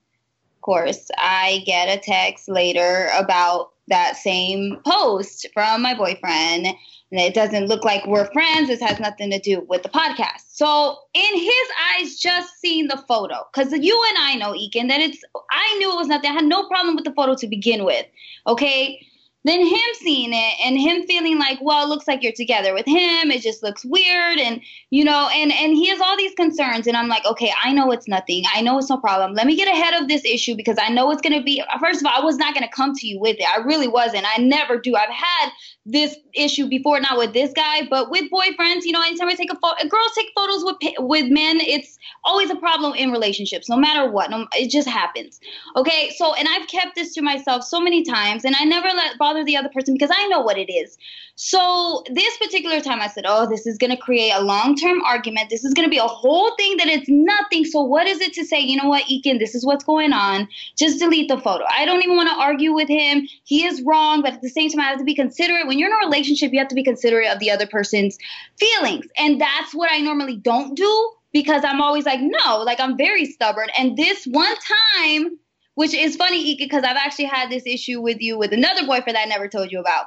course, 0.68 1.10
I 1.16 1.62
get 1.64 1.88
a 1.88 1.98
text 1.98 2.46
later 2.46 3.08
about 3.16 3.70
that 3.86 4.18
same 4.18 4.76
post 4.86 5.46
from 5.54 5.80
my 5.80 5.94
boyfriend. 5.94 6.66
And 6.66 6.76
it 7.18 7.32
doesn't 7.32 7.68
look 7.68 7.86
like 7.86 8.06
we're 8.06 8.30
friends. 8.32 8.68
This 8.68 8.82
has 8.82 9.00
nothing 9.00 9.30
to 9.30 9.38
do 9.38 9.64
with 9.66 9.82
the 9.82 9.88
podcast. 9.88 10.42
So, 10.48 10.98
in 11.14 11.38
his 11.38 11.68
eyes, 11.96 12.18
just 12.18 12.60
seeing 12.60 12.88
the 12.88 13.02
photo, 13.08 13.46
because 13.50 13.72
you 13.72 14.04
and 14.10 14.18
I 14.18 14.34
know, 14.34 14.52
Ekin, 14.52 14.88
that 14.88 15.00
it's, 15.00 15.24
I 15.50 15.78
knew 15.78 15.90
it 15.90 15.96
was 15.96 16.08
nothing. 16.08 16.32
I 16.32 16.34
had 16.34 16.44
no 16.44 16.68
problem 16.68 16.96
with 16.96 17.06
the 17.06 17.14
photo 17.14 17.34
to 17.36 17.46
begin 17.46 17.86
with. 17.86 18.04
Okay 18.46 19.07
then 19.48 19.64
him 19.66 19.90
seeing 19.94 20.32
it 20.32 20.54
and 20.64 20.78
him 20.78 21.02
feeling 21.04 21.38
like 21.38 21.58
well 21.62 21.84
it 21.84 21.88
looks 21.88 22.06
like 22.06 22.22
you're 22.22 22.32
together 22.32 22.74
with 22.74 22.86
him. 22.86 23.30
It 23.30 23.42
just 23.42 23.62
looks 23.62 23.84
weird. 23.84 24.38
And 24.38 24.60
you 24.90 25.04
know 25.04 25.28
and 25.32 25.52
and 25.52 25.72
he 25.74 25.88
has 25.88 26.00
all 26.00 26.16
these 26.16 26.34
concerns. 26.34 26.86
And 26.86 26.96
i'm 26.96 27.08
like 27.08 27.24
okay 27.24 27.52
i 27.62 27.72
know 27.72 27.90
it's 27.90 28.08
nothing. 28.08 28.44
I 28.54 28.60
know 28.60 28.78
it's 28.78 28.90
no 28.90 28.98
problem. 28.98 29.34
Let 29.34 29.46
me 29.46 29.56
get 29.56 29.68
ahead 29.68 30.00
of 30.00 30.08
this 30.08 30.24
issue 30.24 30.54
because 30.56 30.76
i 30.80 30.88
know 30.88 31.10
it's 31.10 31.22
going 31.22 31.38
to 31.38 31.42
be 31.42 31.62
first 31.80 32.00
of 32.00 32.06
all 32.06 32.20
i 32.20 32.24
was 32.24 32.36
not 32.36 32.54
going 32.54 32.66
to 32.66 32.74
come 32.74 32.94
to 32.94 33.06
you 33.06 33.18
with 33.20 33.36
it. 33.38 33.46
I 33.48 33.58
really 33.62 33.88
wasn't. 33.88 34.26
I 34.26 34.40
never 34.40 34.78
do. 34.78 34.96
I've 34.96 35.10
had 35.10 35.50
this 35.90 36.16
issue 36.34 36.68
before 36.68 37.00
not 37.00 37.16
with 37.16 37.32
this 37.32 37.52
guy 37.54 37.86
but 37.88 38.10
with 38.10 38.30
boyfriends 38.30 38.82
you 38.82 38.92
know 38.92 39.02
anytime 39.02 39.28
i 39.28 39.34
take 39.34 39.50
a 39.50 39.56
photo 39.56 39.88
girls 39.88 40.10
take 40.14 40.28
photos 40.34 40.64
with 40.64 40.76
with 40.98 41.30
men 41.30 41.58
it's 41.60 41.98
always 42.24 42.50
a 42.50 42.56
problem 42.56 42.94
in 42.94 43.10
relationships 43.10 43.68
no 43.68 43.76
matter 43.76 44.10
what 44.10 44.30
no, 44.30 44.46
it 44.52 44.70
just 44.70 44.86
happens 44.86 45.40
okay 45.76 46.10
so 46.16 46.34
and 46.34 46.46
i've 46.48 46.68
kept 46.68 46.94
this 46.94 47.14
to 47.14 47.22
myself 47.22 47.64
so 47.64 47.80
many 47.80 48.04
times 48.04 48.44
and 48.44 48.54
i 48.60 48.64
never 48.64 48.88
let 48.88 49.16
bother 49.18 49.44
the 49.44 49.56
other 49.56 49.70
person 49.70 49.94
because 49.94 50.10
I 50.12 50.26
know 50.28 50.40
what 50.40 50.58
it 50.58 50.70
is. 50.70 50.98
So 51.40 52.02
this 52.10 52.36
particular 52.38 52.80
time 52.80 53.00
I 53.00 53.06
said, 53.06 53.22
oh, 53.24 53.48
this 53.48 53.64
is 53.64 53.78
going 53.78 53.92
to 53.92 53.96
create 53.96 54.32
a 54.32 54.42
long-term 54.42 55.02
argument. 55.04 55.50
This 55.50 55.64
is 55.64 55.72
going 55.72 55.86
to 55.86 55.90
be 55.90 55.98
a 55.98 56.02
whole 56.02 56.52
thing 56.56 56.78
that 56.78 56.88
it's 56.88 57.08
nothing. 57.08 57.64
So 57.64 57.80
what 57.80 58.08
is 58.08 58.20
it 58.20 58.32
to 58.32 58.44
say, 58.44 58.58
you 58.58 58.76
know 58.76 58.88
what, 58.88 59.04
Ekin, 59.04 59.38
this 59.38 59.54
is 59.54 59.64
what's 59.64 59.84
going 59.84 60.12
on. 60.12 60.48
Just 60.76 60.98
delete 60.98 61.28
the 61.28 61.38
photo. 61.38 61.64
I 61.70 61.84
don't 61.84 62.02
even 62.02 62.16
want 62.16 62.28
to 62.28 62.34
argue 62.34 62.72
with 62.72 62.88
him. 62.88 63.28
He 63.44 63.64
is 63.64 63.80
wrong, 63.82 64.20
but 64.20 64.32
at 64.32 64.42
the 64.42 64.48
same 64.48 64.68
time, 64.68 64.80
I 64.80 64.88
have 64.88 64.98
to 64.98 65.04
be 65.04 65.14
considerate. 65.14 65.68
When 65.68 65.78
you're 65.78 65.88
in 65.88 65.94
a 65.94 66.06
relationship, 66.06 66.52
you 66.52 66.58
have 66.58 66.66
to 66.68 66.74
be 66.74 66.82
considerate 66.82 67.28
of 67.28 67.38
the 67.38 67.52
other 67.52 67.68
person's 67.68 68.18
feelings. 68.58 69.06
And 69.16 69.40
that's 69.40 69.72
what 69.72 69.92
I 69.92 70.00
normally 70.00 70.38
don't 70.38 70.74
do 70.74 71.12
because 71.32 71.62
I'm 71.64 71.80
always 71.80 72.04
like, 72.04 72.20
no, 72.20 72.64
like 72.64 72.80
I'm 72.80 72.96
very 72.96 73.26
stubborn. 73.26 73.68
And 73.78 73.96
this 73.96 74.24
one 74.24 74.56
time, 74.96 75.38
which 75.76 75.94
is 75.94 76.16
funny, 76.16 76.50
Ika, 76.50 76.64
because 76.64 76.82
I've 76.82 76.96
actually 76.96 77.26
had 77.26 77.48
this 77.48 77.62
issue 77.64 78.00
with 78.00 78.20
you 78.20 78.36
with 78.36 78.52
another 78.52 78.84
boyfriend 78.84 79.14
that 79.14 79.24
I 79.24 79.28
never 79.28 79.46
told 79.46 79.70
you 79.70 79.78
about. 79.78 80.06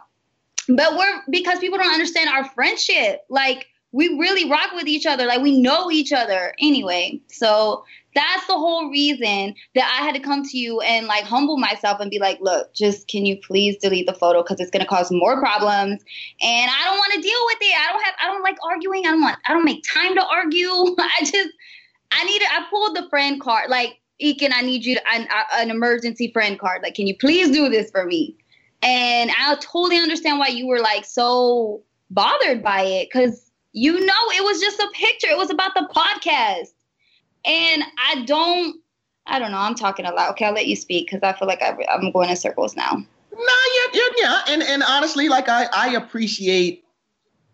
But 0.68 0.98
we're 0.98 1.22
because 1.30 1.60
people 1.60 1.78
don't 1.78 1.94
understand 1.94 2.30
our 2.30 2.46
friendship. 2.46 3.22
Like 3.30 3.68
we 3.92 4.08
really 4.20 4.50
rock 4.50 4.72
with 4.74 4.88
each 4.88 5.06
other. 5.06 5.26
Like 5.26 5.42
we 5.42 5.60
know 5.60 5.92
each 5.92 6.12
other 6.14 6.54
anyway. 6.60 7.20
So 7.28 7.84
that's 8.14 8.46
the 8.48 8.54
whole 8.54 8.90
reason 8.90 9.56
that 9.76 9.98
I 10.00 10.06
had 10.06 10.16
to 10.16 10.22
come 10.22 10.44
to 10.44 10.58
you 10.58 10.82
and 10.82 11.08
like 11.08 11.24
humble 11.24 11.58
myself 11.58 12.00
and 12.00 12.12
be 12.12 12.20
like, 12.20 12.40
look, 12.42 12.74
just 12.74 13.08
can 13.08 13.26
you 13.26 13.38
please 13.46 13.78
delete 13.78 14.08
the 14.08 14.14
photo 14.14 14.44
because 14.44 14.60
it's 14.60 14.72
gonna 14.72 14.86
cause 14.86 15.12
more 15.12 15.40
problems. 15.40 16.02
And 16.42 16.72
I 16.72 16.86
don't 16.86 16.98
want 16.98 17.14
to 17.14 17.22
deal 17.22 17.40
with 17.48 17.58
it. 17.62 17.76
I 17.76 17.92
don't 17.92 18.04
have 18.04 18.16
I 18.22 18.28
don't 18.28 18.44
like 18.44 18.58
arguing. 18.64 19.06
I 19.06 19.12
don't 19.12 19.22
want 19.22 19.38
I 19.46 19.54
don't 19.54 19.66
make 19.66 19.84
time 19.84 20.16
to 20.16 20.26
argue. 20.26 20.70
I 20.98 21.20
just 21.22 21.50
I 22.12 22.24
need 22.26 22.42
I 22.44 22.66
pulled 22.70 22.96
the 22.96 23.10
friend 23.10 23.42
card. 23.42 23.70
Like 23.70 23.98
Ekin, 24.22 24.52
I 24.54 24.62
need 24.62 24.86
you 24.86 24.96
to 24.96 25.02
an, 25.14 25.28
an 25.56 25.72
emergency 25.72 26.32
friend 26.32 26.60
card. 26.60 26.84
Like, 26.84 26.94
can 26.94 27.08
you 27.08 27.18
please 27.18 27.50
do 27.50 27.70
this 27.70 27.90
for 27.90 28.06
me? 28.06 28.38
And 28.82 29.32
I 29.38 29.56
totally 29.62 29.98
understand 29.98 30.40
why 30.40 30.48
you 30.48 30.68
were 30.68 30.80
like 30.80 31.06
so 31.06 31.82
bothered 32.10 32.64
by 32.64 32.82
it 32.82 33.10
because 33.12 33.52
you 33.74 33.94
know 33.94 34.14
it 34.32 34.44
was 34.44 34.60
just 34.60 34.80
a 34.80 34.90
picture. 34.94 35.28
It 35.28 35.38
was 35.38 35.50
about 35.50 35.74
the 35.76 35.88
podcast. 35.94 36.74
And 37.46 37.84
I 37.98 38.24
don't, 38.26 38.82
I 39.28 39.40
don't 39.40 39.52
know. 39.52 39.58
I'm 39.58 39.76
talking 39.76 40.06
a 40.06 40.14
lot. 40.14 40.32
Okay, 40.32 40.46
I'll 40.46 40.54
let 40.54 40.68
you 40.68 40.76
speak 40.76 41.08
because 41.08 41.22
I 41.24 41.38
feel 41.38 41.48
like 41.48 41.62
I, 41.62 41.76
am 41.90 42.12
going 42.12 42.30
in 42.30 42.36
circles 42.36 42.76
now. 42.76 42.92
No, 43.32 43.40
yeah, 43.40 43.88
yeah, 43.94 44.08
yeah. 44.18 44.42
And 44.50 44.64
and 44.64 44.84
honestly, 44.84 45.30
like 45.30 45.48
I 45.48 45.68
I 45.74 45.90
appreciate 45.90 46.84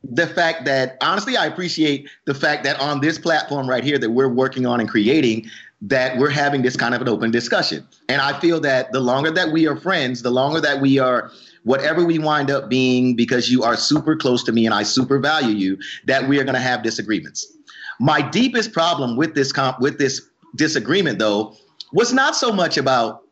the 0.04 0.28
fact 0.28 0.66
that 0.66 0.98
honestly, 1.02 1.38
I 1.38 1.46
appreciate 1.46 2.10
the 2.26 2.34
fact 2.34 2.64
that 2.64 2.80
on 2.80 3.02
this 3.02 3.18
platform 3.18 3.70
right 3.70 3.84
here 3.84 3.98
that 3.98 4.10
we're 4.10 4.30
working 4.30 4.66
on 4.66 4.80
and 4.80 4.90
creating, 4.90 5.50
that 5.82 6.18
we're 6.18 6.30
having 6.30 6.64
this 6.64 6.76
kind 6.76 6.96
of 6.96 7.02
an 7.02 7.08
open 7.08 7.30
discussion. 7.30 7.88
And 8.10 8.22
I 8.22 8.40
feel 8.40 8.60
that 8.62 8.92
the 8.92 9.00
longer 9.00 9.32
that 9.32 9.52
we 9.52 9.68
are 9.68 9.76
friends, 9.76 10.24
the 10.24 10.32
longer 10.32 10.60
that 10.62 10.82
we 10.82 10.98
are 10.98 11.32
whatever 11.64 12.04
we 12.04 12.18
wind 12.18 12.50
up 12.50 12.70
being 12.70 13.16
because 13.16 13.52
you 13.52 13.64
are 13.64 13.76
super 13.76 14.16
close 14.16 14.44
to 14.46 14.52
me 14.52 14.66
and 14.66 14.74
I 14.74 14.84
super 14.84 15.20
value 15.20 15.56
you, 15.56 15.78
that 16.06 16.28
we 16.28 16.40
are 16.40 16.44
going 16.44 16.56
to 16.56 16.62
have 16.62 16.82
disagreements. 16.82 17.46
My 18.00 18.22
deepest 18.22 18.74
problem 18.74 19.18
with 19.18 19.36
this 19.36 19.52
comp 19.52 19.80
with 19.80 20.00
this 20.00 20.22
disagreement 20.56 21.20
though 21.20 21.56
was 21.92 22.14
not 22.14 22.36
so 22.36 22.52
much 22.52 22.78
about 22.78 23.24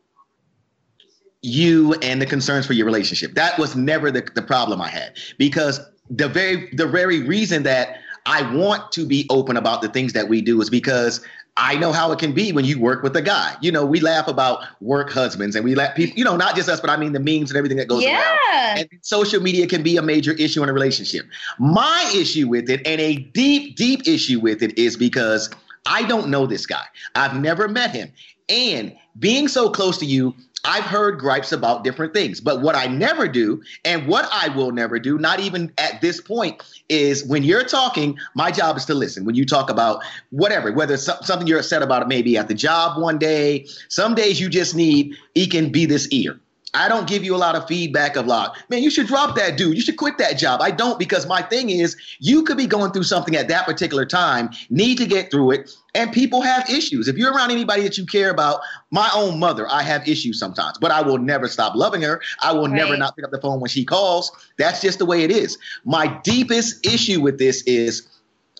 you 1.42 1.94
and 1.94 2.20
the 2.20 2.26
concerns 2.26 2.66
for 2.66 2.72
your 2.72 2.86
relationship. 2.86 3.34
That 3.34 3.58
was 3.58 3.76
never 3.76 4.10
the, 4.10 4.28
the 4.34 4.42
problem 4.42 4.80
I 4.80 4.88
had 4.88 5.16
because 5.38 5.80
the 6.10 6.28
very 6.28 6.68
the 6.74 6.86
very 6.86 7.22
reason 7.22 7.62
that 7.64 7.98
I 8.26 8.42
want 8.54 8.90
to 8.92 9.06
be 9.06 9.26
open 9.30 9.56
about 9.56 9.82
the 9.82 9.88
things 9.88 10.12
that 10.12 10.28
we 10.28 10.42
do 10.42 10.60
is 10.60 10.68
because 10.68 11.20
I 11.58 11.76
know 11.76 11.90
how 11.90 12.12
it 12.12 12.18
can 12.18 12.32
be 12.32 12.52
when 12.52 12.66
you 12.66 12.78
work 12.78 13.02
with 13.02 13.16
a 13.16 13.22
guy. 13.22 13.56
You 13.62 13.72
know, 13.72 13.86
we 13.86 14.00
laugh 14.00 14.28
about 14.28 14.64
work 14.80 15.10
husbands 15.10 15.56
and 15.56 15.64
we 15.64 15.74
let 15.74 15.96
people, 15.96 16.16
you 16.18 16.24
know, 16.24 16.36
not 16.36 16.54
just 16.54 16.68
us, 16.68 16.80
but 16.80 16.90
I 16.90 16.96
mean 16.98 17.12
the 17.12 17.20
memes 17.20 17.50
and 17.50 17.56
everything 17.56 17.78
that 17.78 17.88
goes 17.88 18.02
yeah. 18.02 18.20
around. 18.20 18.78
And 18.78 18.88
social 19.00 19.40
media 19.40 19.66
can 19.66 19.82
be 19.82 19.96
a 19.96 20.02
major 20.02 20.32
issue 20.32 20.62
in 20.62 20.68
a 20.68 20.72
relationship. 20.72 21.24
My 21.58 22.12
issue 22.14 22.46
with 22.48 22.68
it, 22.68 22.86
and 22.86 23.00
a 23.00 23.16
deep, 23.16 23.76
deep 23.76 24.06
issue 24.06 24.38
with 24.38 24.62
it, 24.62 24.76
is 24.78 24.96
because 24.96 25.48
I 25.86 26.02
don't 26.02 26.28
know 26.28 26.46
this 26.46 26.66
guy. 26.66 26.84
I've 27.14 27.40
never 27.40 27.68
met 27.68 27.90
him. 27.90 28.12
And 28.48 28.94
being 29.18 29.48
so 29.48 29.70
close 29.70 29.98
to 29.98 30.06
you, 30.06 30.34
I've 30.66 30.84
heard 30.84 31.18
gripes 31.18 31.52
about 31.52 31.84
different 31.84 32.12
things, 32.12 32.40
but 32.40 32.60
what 32.60 32.74
I 32.74 32.86
never 32.86 33.28
do 33.28 33.62
and 33.84 34.08
what 34.08 34.28
I 34.32 34.48
will 34.48 34.72
never 34.72 34.98
do, 34.98 35.16
not 35.16 35.38
even 35.38 35.72
at 35.78 36.00
this 36.00 36.20
point, 36.20 36.60
is 36.88 37.24
when 37.24 37.44
you're 37.44 37.64
talking, 37.64 38.18
my 38.34 38.50
job 38.50 38.76
is 38.76 38.84
to 38.86 38.94
listen. 38.94 39.24
When 39.24 39.36
you 39.36 39.46
talk 39.46 39.70
about 39.70 40.02
whatever, 40.30 40.72
whether 40.72 40.94
it's 40.94 41.08
something 41.22 41.46
you're 41.46 41.60
upset 41.60 41.82
about, 41.82 42.08
maybe 42.08 42.36
at 42.36 42.48
the 42.48 42.54
job 42.54 43.00
one 43.00 43.16
day, 43.16 43.66
some 43.88 44.14
days 44.16 44.40
you 44.40 44.48
just 44.48 44.74
need, 44.74 45.14
he 45.34 45.46
can 45.46 45.70
be 45.70 45.86
this 45.86 46.08
ear. 46.08 46.40
I 46.76 46.88
don't 46.88 47.08
give 47.08 47.24
you 47.24 47.34
a 47.34 47.38
lot 47.38 47.54
of 47.54 47.66
feedback 47.66 48.16
of 48.16 48.26
like, 48.26 48.50
man, 48.68 48.82
you 48.82 48.90
should 48.90 49.06
drop 49.06 49.34
that 49.36 49.56
dude. 49.56 49.76
You 49.76 49.82
should 49.82 49.96
quit 49.96 50.18
that 50.18 50.34
job. 50.34 50.60
I 50.60 50.70
don't 50.70 50.98
because 50.98 51.26
my 51.26 51.40
thing 51.40 51.70
is 51.70 51.96
you 52.20 52.42
could 52.42 52.58
be 52.58 52.66
going 52.66 52.92
through 52.92 53.04
something 53.04 53.34
at 53.34 53.48
that 53.48 53.64
particular 53.64 54.04
time, 54.04 54.50
need 54.68 54.98
to 54.98 55.06
get 55.06 55.30
through 55.30 55.52
it, 55.52 55.74
and 55.94 56.12
people 56.12 56.42
have 56.42 56.68
issues. 56.68 57.08
If 57.08 57.16
you're 57.16 57.32
around 57.32 57.50
anybody 57.50 57.82
that 57.82 57.96
you 57.96 58.04
care 58.04 58.30
about, 58.30 58.60
my 58.90 59.10
own 59.14 59.38
mother, 59.38 59.66
I 59.70 59.82
have 59.82 60.06
issues 60.06 60.38
sometimes, 60.38 60.76
but 60.78 60.90
I 60.90 61.00
will 61.00 61.18
never 61.18 61.48
stop 61.48 61.74
loving 61.74 62.02
her. 62.02 62.20
I 62.42 62.52
will 62.52 62.68
right. 62.68 62.72
never 62.72 62.96
not 62.96 63.16
pick 63.16 63.24
up 63.24 63.30
the 63.30 63.40
phone 63.40 63.60
when 63.60 63.70
she 63.70 63.84
calls. 63.84 64.30
That's 64.58 64.82
just 64.82 64.98
the 64.98 65.06
way 65.06 65.24
it 65.24 65.30
is. 65.30 65.56
My 65.84 66.06
deepest 66.24 66.86
issue 66.86 67.22
with 67.22 67.38
this 67.38 67.62
is 67.62 68.06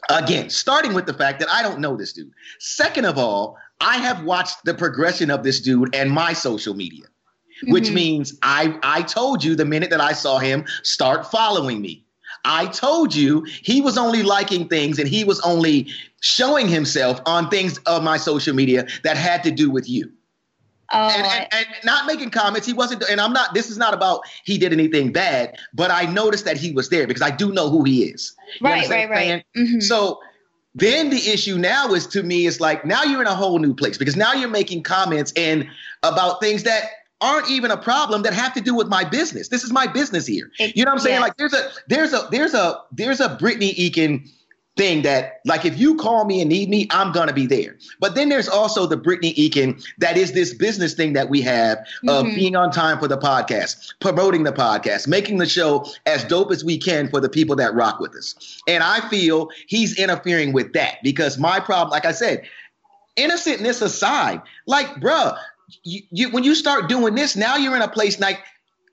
again, 0.08 0.48
starting 0.48 0.94
with 0.94 1.04
the 1.04 1.14
fact 1.14 1.38
that 1.40 1.50
I 1.50 1.62
don't 1.62 1.80
know 1.80 1.96
this 1.96 2.14
dude. 2.14 2.32
Second 2.60 3.04
of 3.04 3.18
all, 3.18 3.58
I 3.80 3.98
have 3.98 4.24
watched 4.24 4.64
the 4.64 4.72
progression 4.72 5.30
of 5.30 5.42
this 5.42 5.60
dude 5.60 5.94
and 5.94 6.10
my 6.10 6.32
social 6.32 6.74
media 6.74 7.04
which 7.64 7.86
mm-hmm. 7.86 7.94
means 7.94 8.38
I 8.42 8.78
I 8.82 9.02
told 9.02 9.42
you 9.42 9.54
the 9.54 9.64
minute 9.64 9.90
that 9.90 10.00
I 10.00 10.12
saw 10.12 10.38
him 10.38 10.64
start 10.82 11.30
following 11.30 11.80
me. 11.80 12.04
I 12.44 12.66
told 12.66 13.14
you 13.14 13.44
he 13.44 13.80
was 13.80 13.98
only 13.98 14.22
liking 14.22 14.68
things 14.68 14.98
and 14.98 15.08
he 15.08 15.24
was 15.24 15.40
only 15.40 15.88
showing 16.20 16.68
himself 16.68 17.20
on 17.26 17.50
things 17.50 17.78
of 17.86 18.02
my 18.02 18.16
social 18.16 18.54
media 18.54 18.86
that 19.02 19.16
had 19.16 19.42
to 19.44 19.50
do 19.50 19.70
with 19.70 19.88
you. 19.88 20.12
Oh, 20.92 21.08
and, 21.08 21.26
and, 21.26 21.48
and, 21.52 21.66
not 21.84 22.06
making 22.06 22.30
comments. 22.30 22.64
He 22.64 22.72
wasn't, 22.72 23.02
and 23.10 23.20
I'm 23.20 23.32
not, 23.32 23.54
this 23.54 23.70
is 23.70 23.76
not 23.76 23.92
about 23.92 24.20
he 24.44 24.56
did 24.56 24.72
anything 24.72 25.12
bad, 25.12 25.58
but 25.74 25.90
I 25.90 26.04
noticed 26.04 26.44
that 26.44 26.56
he 26.56 26.70
was 26.70 26.88
there 26.90 27.08
because 27.08 27.22
I 27.22 27.30
do 27.30 27.52
know 27.52 27.68
who 27.68 27.82
he 27.82 28.04
is. 28.04 28.34
You 28.60 28.68
right, 28.68 28.88
right, 28.88 29.10
right. 29.10 29.44
Mm-hmm. 29.56 29.80
So 29.80 30.20
then 30.76 31.10
the 31.10 31.28
issue 31.28 31.58
now 31.58 31.92
is 31.92 32.06
to 32.08 32.22
me, 32.22 32.46
is 32.46 32.60
like 32.60 32.84
now 32.84 33.02
you're 33.02 33.20
in 33.20 33.26
a 33.26 33.34
whole 33.34 33.58
new 33.58 33.74
place 33.74 33.98
because 33.98 34.14
now 34.14 34.32
you're 34.34 34.48
making 34.48 34.84
comments 34.84 35.32
and 35.36 35.66
about 36.04 36.40
things 36.40 36.62
that 36.62 36.84
aren't 37.20 37.50
even 37.50 37.70
a 37.70 37.76
problem 37.76 38.22
that 38.22 38.34
have 38.34 38.52
to 38.54 38.60
do 38.60 38.74
with 38.74 38.88
my 38.88 39.04
business. 39.04 39.48
This 39.48 39.64
is 39.64 39.72
my 39.72 39.86
business 39.86 40.26
here. 40.26 40.50
You 40.58 40.84
know 40.84 40.90
what 40.90 40.98
I'm 40.98 41.04
saying? 41.04 41.20
Like 41.20 41.36
there's 41.36 41.54
a 41.54 41.70
there's 41.88 42.12
a 42.12 42.28
there's 42.30 42.54
a 42.54 42.80
there's 42.92 43.20
a 43.20 43.36
Brittany 43.36 43.74
Eakin 43.74 44.28
thing 44.76 45.00
that 45.00 45.40
like 45.46 45.64
if 45.64 45.78
you 45.78 45.96
call 45.96 46.26
me 46.26 46.40
and 46.42 46.50
need 46.50 46.68
me, 46.68 46.86
I'm 46.90 47.10
gonna 47.12 47.32
be 47.32 47.46
there. 47.46 47.76
But 47.98 48.14
then 48.14 48.28
there's 48.28 48.48
also 48.48 48.86
the 48.86 48.96
Brittany 48.96 49.32
Eakin 49.34 49.82
that 49.98 50.18
is 50.18 50.32
this 50.32 50.52
business 50.52 50.92
thing 50.92 51.14
that 51.14 51.30
we 51.30 51.40
have 51.42 51.78
of 52.08 52.26
mm-hmm. 52.26 52.34
being 52.34 52.56
on 52.56 52.70
time 52.70 52.98
for 52.98 53.08
the 53.08 53.16
podcast, 53.16 53.94
promoting 54.00 54.44
the 54.44 54.52
podcast, 54.52 55.08
making 55.08 55.38
the 55.38 55.46
show 55.46 55.86
as 56.04 56.22
dope 56.24 56.52
as 56.52 56.64
we 56.64 56.76
can 56.76 57.08
for 57.08 57.20
the 57.20 57.30
people 57.30 57.56
that 57.56 57.74
rock 57.74 57.98
with 57.98 58.14
us. 58.14 58.60
And 58.68 58.82
I 58.82 59.08
feel 59.08 59.48
he's 59.66 59.98
interfering 59.98 60.52
with 60.52 60.74
that 60.74 60.98
because 61.02 61.38
my 61.38 61.60
problem, 61.60 61.90
like 61.90 62.04
I 62.04 62.12
said, 62.12 62.42
innocentness 63.16 63.80
aside, 63.80 64.42
like, 64.66 64.88
bruh, 64.96 65.38
you, 65.82 66.02
you, 66.10 66.30
when 66.30 66.44
you 66.44 66.54
start 66.54 66.88
doing 66.88 67.14
this, 67.14 67.36
now 67.36 67.56
you're 67.56 67.76
in 67.76 67.82
a 67.82 67.88
place 67.88 68.20
like 68.20 68.40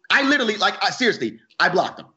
I 0.10 0.24
literally 0.24 0.58
like 0.58 0.76
I, 0.84 0.90
seriously, 0.92 1.40
I 1.60 1.70
blocked 1.70 1.98
them. 1.98 2.08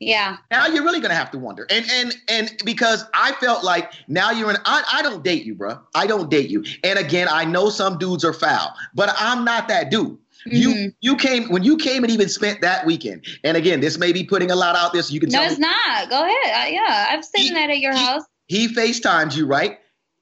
Yeah. 0.00 0.36
Now 0.50 0.66
you're 0.66 0.84
really 0.84 1.00
gonna 1.00 1.14
have 1.14 1.30
to 1.32 1.38
wonder, 1.38 1.66
and 1.70 1.84
and 1.90 2.16
and 2.28 2.62
because 2.64 3.04
I 3.14 3.32
felt 3.32 3.64
like 3.64 3.92
now 4.06 4.30
you're 4.30 4.50
in. 4.50 4.56
I, 4.64 4.84
I 4.92 5.02
don't 5.02 5.24
date 5.24 5.44
you, 5.44 5.54
bro. 5.54 5.80
I 5.94 6.06
don't 6.06 6.30
date 6.30 6.50
you. 6.50 6.64
And 6.84 6.98
again, 6.98 7.26
I 7.28 7.44
know 7.44 7.68
some 7.68 7.98
dudes 7.98 8.24
are 8.24 8.32
foul, 8.32 8.74
but 8.94 9.12
I'm 9.18 9.44
not 9.44 9.66
that 9.68 9.90
dude. 9.90 10.16
Mm-hmm. 10.46 10.50
You 10.52 10.92
you 11.00 11.16
came 11.16 11.48
when 11.48 11.64
you 11.64 11.76
came 11.76 12.04
and 12.04 12.12
even 12.12 12.28
spent 12.28 12.60
that 12.60 12.86
weekend. 12.86 13.26
And 13.42 13.56
again, 13.56 13.80
this 13.80 13.98
may 13.98 14.12
be 14.12 14.22
putting 14.22 14.52
a 14.52 14.56
lot 14.56 14.76
out 14.76 14.92
there, 14.92 15.02
so 15.02 15.12
you 15.12 15.20
can. 15.20 15.30
No, 15.30 15.42
it's 15.42 15.58
me. 15.58 15.66
not. 15.66 16.08
Go 16.08 16.24
ahead. 16.24 16.68
Uh, 16.68 16.70
yeah, 16.70 17.06
I've 17.10 17.24
seen 17.24 17.54
that 17.54 17.70
at 17.70 17.80
your 17.80 17.92
he, 17.92 17.98
house. 17.98 18.22
He 18.46 18.68
FaceTimes 18.68 19.36
you, 19.36 19.46
right? 19.46 19.78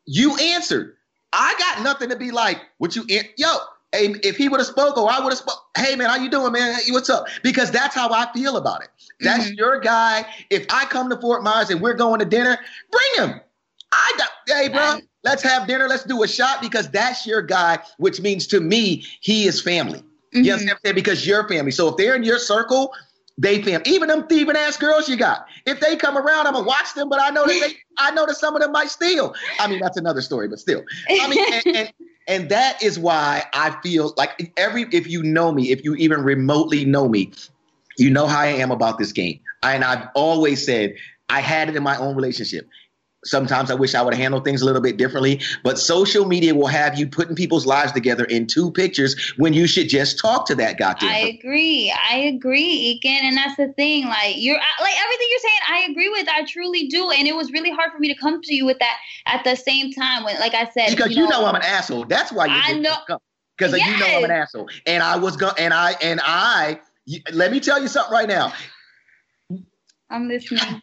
You 0.07 0.37
answered. 0.37 0.96
I 1.37 1.55
got 1.59 1.85
nothing 1.85 2.09
to 2.09 2.17
be 2.17 2.31
like. 2.31 2.61
What 2.79 2.97
you 2.97 3.05
yo? 3.37 3.57
Hey, 3.93 4.15
if 4.25 4.37
he 4.37 4.49
would 4.49 4.59
have 4.59 4.67
spoke 4.67 4.97
or 4.97 5.11
I 5.11 5.21
would 5.21 5.31
have 5.31 5.39
spoke, 5.39 5.61
hey 5.77 5.95
man, 5.95 6.11
how 6.11 6.17
you 6.17 6.29
doing, 6.29 6.53
man? 6.53 6.75
Hey, 6.75 6.91
what's 6.91 7.09
up? 7.09 7.27
Because 7.43 7.71
that's 7.71 7.95
how 7.95 8.11
I 8.11 8.31
feel 8.33 8.57
about 8.57 8.83
it. 8.83 8.89
That's 9.21 9.47
mm-hmm. 9.47 9.55
your 9.55 9.79
guy. 9.79 10.27
If 10.51 10.67
I 10.71 10.87
come 10.87 11.09
to 11.11 11.17
Fort 11.21 11.45
Myers 11.45 11.71
and 11.71 11.81
we're 11.81 11.95
going 11.95 12.19
to 12.19 12.25
dinner, 12.25 12.59
bring 12.91 13.29
him. 13.29 13.41
I 13.93 14.13
got, 14.19 14.29
hey, 14.49 14.69
bro, 14.69 14.99
let's 15.23 15.43
have 15.43 15.69
dinner. 15.69 15.89
Let's 15.89 16.05
do 16.05 16.23
a 16.25 16.29
shot 16.29 16.61
because 16.61 16.91
that's 16.91 17.27
your 17.27 17.43
guy, 17.43 17.79
which 17.99 18.21
means 18.21 18.47
to 18.49 18.61
me, 18.61 19.05
he 19.21 19.47
is 19.47 19.63
family. 19.63 20.01
Mm-hmm. 20.35 20.43
You 20.43 20.53
understand? 20.55 20.95
Because 20.95 21.27
you're 21.27 21.49
family. 21.49 21.71
So 21.71 21.89
if 21.89 21.97
they're 21.97 22.17
in 22.17 22.25
your 22.25 22.39
circle, 22.39 22.93
they 23.39 23.63
fam. 23.63 23.83
Even 23.85 24.09
them 24.09 24.27
thieving 24.27 24.57
ass 24.57 24.77
girls 24.77 25.09
you 25.09 25.17
got. 25.17 25.47
If 25.67 25.81
they 25.81 25.97
come 25.97 26.17
around, 26.17 26.47
I'm 26.47 26.55
gonna 26.55 26.67
watch 26.67 26.95
them, 26.95 27.09
but 27.09 27.21
I 27.21 27.31
know 27.31 27.47
that 27.47 27.61
they, 27.61 27.77
I 27.99 28.11
know 28.13 28.27
that 28.27 28.37
some 28.37 28.55
of 28.57 28.63
them 28.63 28.73
might 28.73 28.89
steal. 28.89 29.35
I 29.59 29.67
mean, 29.67 29.81
that's 29.81 29.97
another 29.97 30.23
story, 30.23 30.49
but 30.49 30.59
still. 30.59 30.83
I 31.11 31.29
mean, 31.29 31.53
and, 31.53 31.67
and, 31.77 31.93
and 32.29 32.49
that 32.49 32.83
is 32.83 32.99
why 32.99 33.45
I 33.53 33.77
feel 33.83 34.15
like 34.17 34.53
every 34.57 34.87
if 34.93 35.07
you 35.09 35.23
know 35.23 35.53
me, 35.53 35.71
if 35.71 35.85
you 35.85 35.95
even 35.97 36.23
remotely 36.23 36.85
know 36.85 37.09
me, 37.09 37.33
you 37.99 38.11
know 38.11 38.27
how 38.27 38.41
I 38.41 38.47
am 38.47 38.71
about 38.71 38.99
this 38.99 39.13
game. 39.13 39.41
And 39.63 39.85
I've 39.85 40.09
always 40.15 40.65
said 40.65 40.95
I 41.29 41.41
had 41.41 41.69
it 41.69 41.77
in 41.77 41.83
my 41.83 41.97
own 41.97 42.15
relationship. 42.15 42.69
Sometimes 43.27 43.71
I 43.71 43.75
wish 43.75 43.95
I 43.95 44.03
would 44.03 44.15
handle 44.15 44.41
things 44.41 44.63
a 44.63 44.65
little 44.65 44.81
bit 44.81 44.97
differently, 44.97 45.41
but 45.63 45.79
social 45.79 46.27
media 46.27 46.55
will 46.55 46.67
have 46.67 46.99
you 46.99 47.07
putting 47.07 47.35
people's 47.35 47.67
lives 47.67 47.93
together 47.93 48.25
in 48.25 48.47
two 48.47 48.71
pictures 48.71 49.33
when 49.37 49.53
you 49.53 49.67
should 49.67 49.89
just 49.89 50.19
talk 50.19 50.47
to 50.47 50.55
that 50.55 50.79
guy. 50.79 50.95
I 51.01 51.37
agree. 51.39 51.93
I 52.11 52.17
agree, 52.17 53.01
Eakin. 53.05 53.23
And 53.23 53.37
that's 53.37 53.57
the 53.57 53.73
thing. 53.73 54.07
Like 54.07 54.35
you're 54.37 54.57
like 54.57 54.95
everything 55.03 55.27
you're 55.31 55.41
saying, 55.41 55.61
I 55.69 55.87
agree 55.91 56.09
with. 56.09 56.29
I 56.29 56.45
truly 56.45 56.89
do. 56.89 57.11
And 57.11 57.27
it 57.27 57.35
was 57.35 57.53
really 57.53 57.71
hard 57.71 57.93
for 57.93 57.99
me 57.99 58.13
to 58.13 58.19
come 58.19 58.41
to 58.41 58.55
you 58.55 58.65
with 58.65 58.79
that 58.79 58.97
at 59.27 59.45
the 59.45 59.57
same 59.57 59.93
time 59.93 60.25
when 60.25 60.39
like 60.41 60.55
I 60.55 60.69
said 60.71 60.91
Because 60.91 61.11
you 61.11 61.17
know, 61.17 61.23
you 61.25 61.29
know 61.31 61.47
I'm 61.47 61.55
an 61.55 61.63
asshole. 61.63 62.05
That's 62.05 62.33
why 62.33 62.47
you 62.47 62.53
I 62.55 62.73
know 62.79 62.95
because 63.57 63.77
yes. 63.77 63.89
you 63.89 63.99
know 63.99 64.19
I'm 64.19 64.25
an 64.25 64.31
asshole. 64.31 64.69
And 64.87 65.03
I 65.03 65.17
was 65.17 65.37
going 65.37 65.55
and 65.59 65.73
I 65.73 65.97
and 66.03 66.21
I 66.23 66.81
let 67.33 67.53
me 67.53 67.61
tell 67.61 67.81
you 67.81 67.89
something 67.89 68.13
right 68.13 68.29
now. 68.29 68.53
I'm 70.11 70.29
listening. 70.29 70.83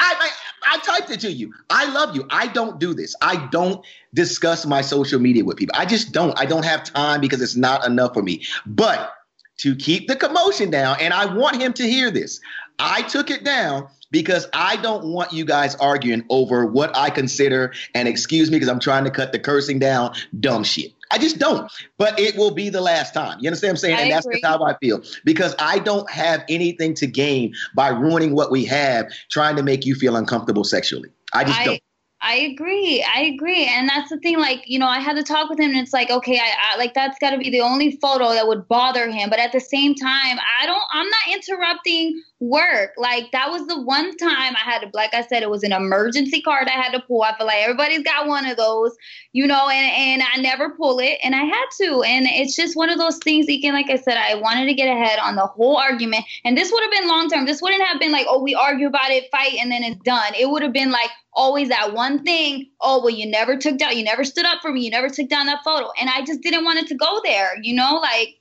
I, 0.00 0.14
I, 0.20 0.30
I 0.68 0.78
typed 0.78 1.10
it 1.10 1.20
to 1.20 1.32
you. 1.32 1.54
I 1.70 1.90
love 1.92 2.14
you. 2.14 2.26
I 2.30 2.46
don't 2.46 2.78
do 2.78 2.92
this. 2.92 3.14
I 3.22 3.46
don't 3.50 3.84
discuss 4.12 4.66
my 4.66 4.82
social 4.82 5.18
media 5.18 5.44
with 5.44 5.56
people. 5.56 5.74
I 5.78 5.86
just 5.86 6.12
don't. 6.12 6.38
I 6.38 6.44
don't 6.44 6.64
have 6.64 6.84
time 6.84 7.20
because 7.20 7.40
it's 7.40 7.56
not 7.56 7.86
enough 7.86 8.12
for 8.14 8.22
me. 8.22 8.44
But 8.66 9.14
to 9.58 9.74
keep 9.74 10.08
the 10.08 10.16
commotion 10.16 10.70
down, 10.70 10.98
and 11.00 11.14
I 11.14 11.24
want 11.24 11.60
him 11.60 11.72
to 11.74 11.88
hear 11.88 12.10
this, 12.10 12.40
I 12.78 13.02
took 13.02 13.30
it 13.30 13.44
down 13.44 13.88
because 14.10 14.46
I 14.52 14.76
don't 14.76 15.04
want 15.06 15.32
you 15.32 15.44
guys 15.44 15.74
arguing 15.76 16.24
over 16.30 16.66
what 16.66 16.96
I 16.96 17.10
consider, 17.10 17.72
and 17.94 18.08
excuse 18.08 18.50
me 18.50 18.56
because 18.56 18.68
I'm 18.68 18.80
trying 18.80 19.04
to 19.04 19.10
cut 19.10 19.32
the 19.32 19.38
cursing 19.38 19.78
down, 19.78 20.14
dumb 20.40 20.64
shit. 20.64 20.92
I 21.10 21.18
just 21.18 21.38
don't. 21.38 21.70
But 21.96 22.18
it 22.18 22.36
will 22.36 22.50
be 22.50 22.68
the 22.68 22.80
last 22.80 23.14
time. 23.14 23.38
You 23.40 23.48
understand 23.48 23.70
what 23.70 23.72
I'm 23.72 23.76
saying? 23.78 23.96
I 23.96 24.00
and 24.02 24.12
that's 24.12 24.26
just 24.26 24.44
how 24.44 24.62
I 24.62 24.76
feel. 24.78 25.02
Because 25.24 25.54
I 25.58 25.78
don't 25.78 26.08
have 26.10 26.44
anything 26.48 26.94
to 26.94 27.06
gain 27.06 27.54
by 27.74 27.88
ruining 27.88 28.34
what 28.34 28.50
we 28.50 28.64
have, 28.66 29.10
trying 29.30 29.56
to 29.56 29.62
make 29.62 29.86
you 29.86 29.94
feel 29.94 30.16
uncomfortable 30.16 30.64
sexually. 30.64 31.08
I 31.32 31.44
just 31.44 31.60
I, 31.60 31.64
don't. 31.64 31.82
I 32.20 32.34
agree. 32.34 33.04
I 33.04 33.22
agree. 33.22 33.64
And 33.66 33.88
that's 33.88 34.10
the 34.10 34.18
thing. 34.18 34.38
Like, 34.40 34.64
you 34.66 34.78
know, 34.78 34.88
I 34.88 34.98
had 34.98 35.14
to 35.16 35.22
talk 35.22 35.48
with 35.48 35.60
him, 35.60 35.70
and 35.70 35.78
it's 35.78 35.92
like, 35.92 36.10
okay, 36.10 36.38
I, 36.38 36.72
I 36.72 36.76
like 36.76 36.92
that's 36.92 37.16
got 37.20 37.30
to 37.30 37.38
be 37.38 37.48
the 37.48 37.60
only 37.60 37.92
photo 38.02 38.30
that 38.32 38.48
would 38.48 38.66
bother 38.66 39.08
him. 39.08 39.30
But 39.30 39.38
at 39.38 39.52
the 39.52 39.60
same 39.60 39.94
time, 39.94 40.38
I 40.60 40.66
don't. 40.66 40.82
I'm 40.92 41.08
not 41.08 41.34
interrupting 41.34 42.20
work. 42.40 42.92
Like 42.96 43.30
that 43.32 43.50
was 43.50 43.66
the 43.66 43.80
one 43.80 44.16
time 44.16 44.56
I 44.56 44.64
had 44.64 44.80
to. 44.80 44.90
Like 44.94 45.14
I 45.14 45.22
said, 45.22 45.44
it 45.44 45.50
was 45.50 45.62
an 45.62 45.72
emergency 45.72 46.40
card 46.42 46.66
I 46.66 46.72
had 46.72 46.90
to 46.92 47.00
pull. 47.00 47.22
I 47.22 47.36
feel 47.36 47.46
like 47.46 47.62
everybody's 47.62 48.02
got 48.02 48.26
one 48.26 48.46
of 48.46 48.56
those, 48.56 48.96
you 49.32 49.46
know. 49.46 49.68
And 49.68 50.20
and 50.20 50.22
I 50.34 50.40
never 50.40 50.70
pull 50.70 50.98
it, 50.98 51.18
and 51.22 51.36
I 51.36 51.44
had 51.44 51.66
to. 51.82 52.02
And 52.02 52.26
it's 52.26 52.56
just 52.56 52.74
one 52.74 52.90
of 52.90 52.98
those 52.98 53.18
things. 53.18 53.46
Again, 53.48 53.74
like 53.74 53.90
I 53.90 53.96
said, 53.96 54.16
I 54.16 54.34
wanted 54.34 54.66
to 54.66 54.74
get 54.74 54.88
ahead 54.88 55.20
on 55.20 55.36
the 55.36 55.46
whole 55.46 55.76
argument, 55.76 56.24
and 56.44 56.58
this 56.58 56.72
would 56.72 56.82
have 56.82 56.90
been 56.90 57.06
long 57.06 57.30
term. 57.30 57.46
This 57.46 57.62
wouldn't 57.62 57.82
have 57.84 58.00
been 58.00 58.10
like, 58.10 58.26
oh, 58.28 58.42
we 58.42 58.56
argue 58.56 58.88
about 58.88 59.10
it, 59.10 59.30
fight, 59.30 59.54
and 59.60 59.70
then 59.70 59.84
it's 59.84 60.02
done. 60.02 60.32
It 60.36 60.50
would 60.50 60.62
have 60.62 60.72
been 60.72 60.90
like 60.90 61.10
always 61.32 61.68
that 61.68 61.94
one 61.94 62.22
thing. 62.24 62.68
Oh, 62.80 63.00
well, 63.00 63.10
you 63.10 63.26
never 63.26 63.56
took 63.56 63.78
down, 63.78 63.96
you 63.96 64.04
never 64.04 64.24
stood 64.24 64.44
up 64.44 64.60
for 64.60 64.72
me, 64.72 64.82
you 64.82 64.90
never 64.90 65.08
took 65.08 65.28
down 65.28 65.46
that 65.46 65.62
photo. 65.64 65.90
And 66.00 66.10
I 66.10 66.24
just 66.24 66.40
didn't 66.40 66.64
want 66.64 66.78
it 66.78 66.86
to 66.88 66.94
go 66.94 67.20
there, 67.24 67.58
you 67.62 67.74
know, 67.74 68.00
like 68.02 68.38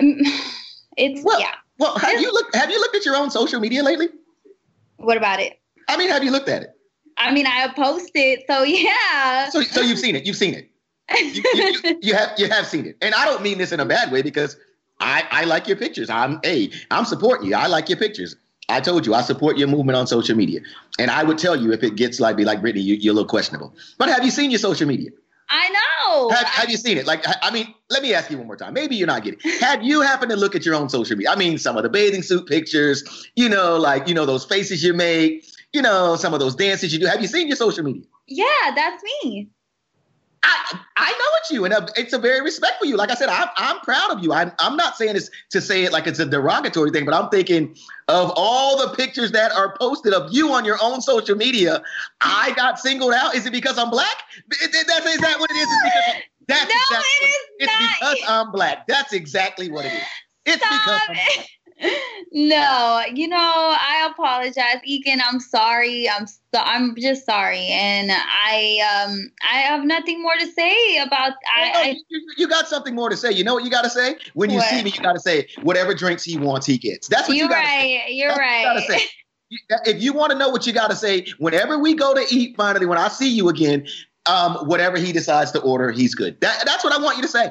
um, 0.00 0.16
it's 0.96 1.22
well, 1.24 1.40
yeah. 1.40 1.54
Well, 1.78 1.96
have 1.98 2.20
you 2.20 2.32
looked 2.32 2.54
have 2.56 2.70
you 2.70 2.80
looked 2.80 2.96
at 2.96 3.04
your 3.04 3.16
own 3.16 3.30
social 3.30 3.60
media 3.60 3.82
lately? 3.82 4.08
What 4.96 5.16
about 5.16 5.40
it? 5.40 5.60
I 5.88 5.96
mean, 5.96 6.10
have 6.10 6.24
you 6.24 6.30
looked 6.30 6.48
at 6.48 6.62
it? 6.62 6.74
I 7.16 7.32
mean, 7.32 7.46
I 7.46 7.50
have 7.50 7.74
posted, 7.74 8.40
so 8.48 8.62
yeah. 8.62 9.48
So, 9.50 9.62
so 9.62 9.80
you've 9.80 9.98
seen 9.98 10.16
it. 10.16 10.24
You've 10.26 10.36
seen 10.36 10.54
it. 10.54 10.70
You, 11.10 11.42
you, 11.54 11.80
you, 11.84 11.98
you, 12.02 12.14
have 12.14 12.30
you 12.36 12.48
have 12.48 12.66
seen 12.66 12.86
it, 12.86 12.96
and 13.00 13.14
I 13.14 13.24
don't 13.24 13.42
mean 13.42 13.58
this 13.58 13.72
in 13.72 13.80
a 13.80 13.86
bad 13.86 14.12
way 14.12 14.22
because 14.22 14.56
I 15.00 15.24
I 15.30 15.44
like 15.44 15.66
your 15.66 15.76
pictures. 15.76 16.10
I'm 16.10 16.40
hey, 16.42 16.70
I'm 16.90 17.04
supporting 17.04 17.48
you. 17.48 17.54
I 17.54 17.66
like 17.66 17.88
your 17.88 17.98
pictures. 17.98 18.36
I 18.68 18.80
told 18.80 19.06
you 19.06 19.14
I 19.14 19.22
support 19.22 19.56
your 19.56 19.68
movement 19.68 19.96
on 19.96 20.06
social 20.06 20.36
media, 20.36 20.60
and 20.98 21.10
I 21.10 21.24
would 21.24 21.38
tell 21.38 21.56
you 21.56 21.72
if 21.72 21.82
it 21.82 21.96
gets 21.96 22.20
like 22.20 22.36
be 22.36 22.44
like 22.44 22.60
Brittany, 22.60 22.82
you, 22.82 22.96
you're 22.96 23.12
a 23.12 23.14
little 23.14 23.28
questionable. 23.28 23.74
But 23.96 24.08
have 24.08 24.24
you 24.24 24.30
seen 24.30 24.50
your 24.50 24.58
social 24.58 24.86
media? 24.86 25.10
I 25.50 25.68
know. 25.70 26.28
Have, 26.28 26.46
have, 26.46 26.70
you 26.70 26.76
seen 26.76 26.98
it? 26.98 27.06
Like, 27.06 27.24
I 27.42 27.50
mean, 27.50 27.74
let 27.88 28.02
me 28.02 28.12
ask 28.12 28.30
you 28.30 28.36
one 28.36 28.46
more 28.46 28.56
time. 28.56 28.74
Maybe 28.74 28.96
you're 28.96 29.06
not 29.06 29.24
getting. 29.24 29.40
Have 29.60 29.82
you 29.82 30.02
happened 30.02 30.30
to 30.30 30.36
look 30.36 30.54
at 30.54 30.66
your 30.66 30.74
own 30.74 30.90
social 30.90 31.16
media? 31.16 31.30
I 31.30 31.36
mean, 31.36 31.56
some 31.56 31.76
of 31.78 31.82
the 31.84 31.88
bathing 31.88 32.22
suit 32.22 32.46
pictures. 32.46 33.30
You 33.34 33.48
know, 33.48 33.76
like 33.78 34.08
you 34.08 34.14
know 34.14 34.26
those 34.26 34.44
faces 34.44 34.84
you 34.84 34.92
make. 34.92 35.46
You 35.72 35.82
know, 35.82 36.16
some 36.16 36.34
of 36.34 36.40
those 36.40 36.54
dances 36.54 36.92
you 36.92 36.98
do. 36.98 37.06
Have 37.06 37.20
you 37.22 37.28
seen 37.28 37.46
your 37.46 37.56
social 37.56 37.84
media? 37.84 38.02
Yeah, 38.26 38.72
that's 38.74 39.02
me. 39.02 39.48
I 40.42 40.78
I 40.96 41.10
know 41.10 41.26
it's 41.38 41.50
you, 41.50 41.64
and 41.64 41.74
uh, 41.74 41.86
it's 41.96 42.12
a 42.12 42.18
very 42.18 42.40
respectful 42.40 42.86
you. 42.86 42.96
Like 42.96 43.10
I 43.10 43.14
said, 43.14 43.28
I'm 43.28 43.48
I'm 43.56 43.78
proud 43.80 44.10
of 44.10 44.22
you. 44.22 44.32
I'm 44.32 44.52
I'm 44.58 44.76
not 44.76 44.96
saying 44.96 45.14
this 45.14 45.30
to 45.50 45.60
say 45.60 45.84
it 45.84 45.92
like 45.92 46.06
it's 46.06 46.18
a 46.18 46.26
derogatory 46.26 46.90
thing, 46.90 47.04
but 47.04 47.14
I'm 47.14 47.28
thinking 47.28 47.76
of 48.08 48.32
all 48.36 48.78
the 48.78 48.94
pictures 48.94 49.32
that 49.32 49.52
are 49.52 49.76
posted 49.78 50.12
of 50.12 50.32
you 50.32 50.52
on 50.52 50.64
your 50.64 50.78
own 50.82 51.00
social 51.00 51.36
media. 51.36 51.82
I 52.20 52.52
got 52.52 52.78
singled 52.78 53.14
out. 53.14 53.34
Is 53.34 53.46
it 53.46 53.52
because 53.52 53.78
I'm 53.78 53.90
black? 53.90 54.16
That's 54.60 54.74
is 54.74 55.20
that 55.20 55.40
what 55.40 55.50
it 55.50 55.56
is? 55.56 55.68
It's 55.70 55.82
because 55.82 56.14
that's 56.46 56.68
no, 56.68 56.74
exactly 56.74 57.04
it 57.20 57.30
is 57.30 57.36
it's 57.60 57.80
not. 57.80 57.90
because 58.00 58.18
I'm 58.28 58.52
black. 58.52 58.86
That's 58.86 59.12
exactly 59.12 59.70
what 59.70 59.84
it 59.84 59.92
is. 59.92 60.02
It's 60.46 60.64
Stop 60.64 60.72
because 60.72 61.00
I'm 61.08 61.14
black. 61.14 61.38
it. 61.38 61.46
No, 62.32 63.02
you 63.14 63.28
know, 63.28 63.36
I 63.38 64.08
apologize, 64.10 64.80
Egan. 64.84 65.20
I'm 65.26 65.40
sorry. 65.40 66.08
I'm 66.08 66.26
so, 66.26 66.36
I'm 66.54 66.94
just 66.96 67.24
sorry, 67.24 67.66
and 67.68 68.10
I 68.12 68.80
um 69.06 69.30
I 69.42 69.58
have 69.60 69.84
nothing 69.84 70.20
more 70.22 70.34
to 70.38 70.46
say 70.52 70.98
about. 70.98 71.32
I, 71.54 71.70
No, 71.72 71.80
I 71.80 71.96
you, 72.08 72.20
you 72.36 72.48
got 72.48 72.68
something 72.68 72.94
more 72.94 73.08
to 73.08 73.16
say. 73.16 73.32
You 73.32 73.44
know 73.44 73.54
what 73.54 73.64
you 73.64 73.70
got 73.70 73.82
to 73.82 73.90
say? 73.90 74.16
When 74.34 74.50
you 74.50 74.56
What? 74.56 74.68
see 74.68 74.82
me, 74.82 74.90
you 74.94 75.00
got 75.00 75.14
to 75.14 75.20
say 75.20 75.48
whatever 75.62 75.94
drinks 75.94 76.22
he 76.24 76.36
wants, 76.36 76.66
he 76.66 76.76
gets. 76.78 77.08
That's 77.08 77.28
what 77.28 77.36
you 77.36 77.44
you're 77.44 77.48
got 77.48 77.62
to 77.62 77.68
say. 77.68 77.96
right. 77.98 78.04
You're 78.08 78.28
That's 78.28 78.90
you 78.90 78.96
right. 78.96 79.00
say. 79.00 79.00
You- 79.50 79.58
If 79.86 80.02
you 80.02 80.12
want 80.12 80.30
to 80.32 80.36
know 80.38 80.50
what 80.50 80.66
you 80.66 80.74
got 80.74 80.90
to 80.90 80.96
say, 80.96 81.26
whenever 81.38 81.78
we 81.78 81.94
go 81.94 82.12
to 82.12 82.22
eat, 82.30 82.54
finally, 82.54 82.84
when 82.84 82.98
I 82.98 83.08
see 83.08 83.30
you 83.30 83.48
again, 83.48 83.86
um, 84.26 84.56
whatever 84.66 84.98
he 84.98 85.10
decides 85.10 85.52
to 85.52 85.60
order, 85.62 85.90
he's 85.90 86.14
good. 86.14 86.38
That, 86.42 86.64
that's 86.66 86.84
what 86.84 86.92
I 86.92 87.02
want 87.02 87.16
you 87.16 87.22
to 87.22 87.28
say. 87.28 87.50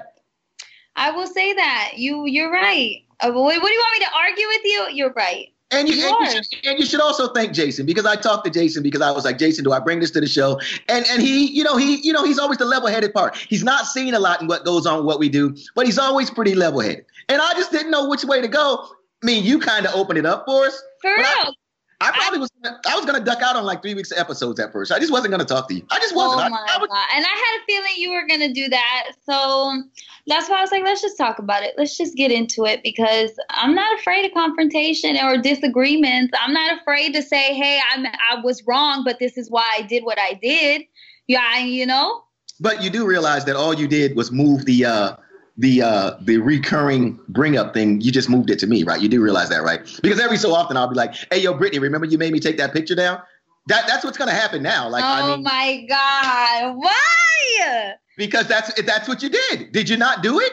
I 0.95 1.09
will 1.09 1.25
say 1.25 1.53
that 1.53 1.93
you 1.97 2.27
you're 2.27 2.51
right. 2.51 2.97
Uh, 3.19 3.31
what, 3.31 3.43
what 3.61 3.67
do 3.67 3.73
you 3.73 3.79
want 3.79 3.99
me 3.99 4.05
to 4.05 4.11
argue 4.15 4.47
with 4.47 4.61
you? 4.63 4.87
You're 4.93 5.13
right. 5.13 5.47
And 5.69 5.89
you, 5.89 5.95
You 5.95 6.17
and, 6.21 6.33
you 6.33 6.43
should, 6.43 6.65
and 6.65 6.79
you 6.79 6.85
should 6.85 7.01
also 7.01 7.27
thank 7.33 7.51
Jason 7.51 7.85
because 7.85 8.05
I 8.05 8.15
talked 8.15 8.45
to 8.45 8.51
Jason 8.51 8.83
because 8.83 9.01
I 9.01 9.11
was 9.11 9.25
like, 9.25 9.37
Jason, 9.37 9.65
do 9.65 9.73
I 9.73 9.79
bring 9.79 9.99
this 9.99 10.11
to 10.11 10.21
the 10.21 10.27
show? 10.27 10.61
And 10.87 11.05
and 11.09 11.21
he, 11.21 11.47
you 11.47 11.61
know, 11.63 11.75
he, 11.75 11.97
you 11.97 12.13
know, 12.13 12.23
he's 12.23 12.39
always 12.39 12.57
the 12.57 12.65
level-headed 12.65 13.13
part. 13.13 13.35
He's 13.35 13.63
not 13.65 13.85
seen 13.85 14.13
a 14.13 14.19
lot 14.19 14.41
in 14.41 14.47
what 14.47 14.63
goes 14.63 14.85
on, 14.85 15.03
what 15.05 15.19
we 15.19 15.27
do, 15.27 15.55
but 15.75 15.85
he's 15.85 15.97
always 15.97 16.29
pretty 16.29 16.55
level-headed. 16.55 17.03
And 17.27 17.41
I 17.41 17.51
just 17.53 17.71
didn't 17.71 17.91
know 17.91 18.07
which 18.07 18.23
way 18.23 18.39
to 18.39 18.47
go. 18.47 18.87
I 19.21 19.25
mean, 19.25 19.43
you 19.43 19.59
kind 19.59 19.85
of 19.85 19.93
opened 19.93 20.19
it 20.19 20.25
up 20.25 20.45
for 20.45 20.65
us. 20.65 20.81
For 21.01 21.13
But 21.17 21.25
I- 21.25 21.43
real. 21.43 21.53
I 21.99 22.11
probably 22.11 22.39
was. 22.39 22.49
I 22.63 22.95
was 22.95 23.05
gonna 23.05 23.23
duck 23.23 23.41
out 23.41 23.55
on 23.55 23.63
like 23.63 23.81
three 23.81 23.95
weeks 23.95 24.11
of 24.11 24.19
episodes 24.19 24.59
at 24.59 24.71
first. 24.71 24.91
I 24.91 24.99
just 24.99 25.11
wasn't 25.11 25.31
gonna 25.31 25.45
talk 25.45 25.67
to 25.69 25.73
you. 25.73 25.83
I 25.89 25.97
just 25.99 26.15
wasn't. 26.15 26.45
Oh 26.45 26.49
my 26.49 26.57
I 26.69 26.77
was- 26.77 26.89
god! 26.89 27.05
And 27.15 27.25
I 27.25 27.29
had 27.29 27.61
a 27.61 27.65
feeling 27.65 27.91
you 27.97 28.11
were 28.11 28.27
gonna 28.27 28.53
do 28.53 28.69
that, 28.69 29.09
so 29.25 29.81
that's 30.27 30.47
why 30.47 30.59
I 30.59 30.61
was 30.61 30.71
like, 30.71 30.83
let's 30.83 31.01
just 31.01 31.17
talk 31.17 31.39
about 31.39 31.63
it. 31.63 31.73
Let's 31.77 31.97
just 31.97 32.15
get 32.15 32.31
into 32.31 32.65
it 32.65 32.83
because 32.83 33.31
I'm 33.49 33.73
not 33.73 33.99
afraid 33.99 34.25
of 34.25 34.31
confrontation 34.33 35.17
or 35.17 35.37
disagreements. 35.41 36.37
I'm 36.39 36.53
not 36.53 36.79
afraid 36.79 37.13
to 37.13 37.23
say, 37.23 37.55
hey, 37.55 37.79
I'm 37.91 38.05
I 38.05 38.41
was 38.43 38.61
wrong, 38.67 39.03
but 39.03 39.17
this 39.17 39.35
is 39.35 39.49
why 39.49 39.67
I 39.77 39.81
did 39.81 40.03
what 40.03 40.19
I 40.19 40.33
did. 40.35 40.83
Yeah, 41.25 41.57
you 41.59 41.87
know. 41.87 42.23
But 42.59 42.83
you 42.83 42.89
do 42.91 43.07
realize 43.07 43.45
that 43.45 43.55
all 43.55 43.73
you 43.73 43.87
did 43.87 44.15
was 44.15 44.31
move 44.31 44.65
the 44.65 44.85
uh, 44.85 45.15
the 45.57 45.81
uh, 45.81 46.11
the 46.21 46.37
recurring 46.37 47.19
bring 47.29 47.57
up 47.57 47.73
thing. 47.73 48.01
You 48.01 48.11
just 48.11 48.29
moved 48.29 48.49
it 48.49 48.59
to 48.59 48.67
me, 48.67 48.83
right? 48.83 49.01
You 49.01 49.09
do 49.09 49.21
realize 49.21 49.49
that, 49.49 49.63
right? 49.63 49.81
Because 50.01 50.19
every 50.19 50.37
so 50.37 50.53
often 50.53 50.77
I'll 50.77 50.87
be 50.87 50.95
like, 50.95 51.15
"Hey, 51.31 51.39
yo, 51.39 51.53
Brittany, 51.53 51.79
remember 51.79 52.05
you 52.05 52.17
made 52.17 52.31
me 52.31 52.39
take 52.39 52.57
that 52.57 52.73
picture 52.73 52.95
down?" 52.95 53.21
That 53.67 53.85
that's 53.87 54.05
what's 54.05 54.17
gonna 54.17 54.31
happen 54.31 54.61
now. 54.61 54.87
Like, 54.87 55.03
oh 55.03 55.07
I 55.07 55.35
mean, 55.35 55.43
my 55.43 55.85
god! 55.89 56.75
Why, 56.77 57.93
because 58.17 58.47
that's 58.47 58.79
that's 58.83 59.07
what 59.07 59.23
you 59.23 59.29
did. 59.29 59.71
Did 59.71 59.89
you 59.89 59.97
not 59.97 60.21
do 60.21 60.39
it? 60.39 60.51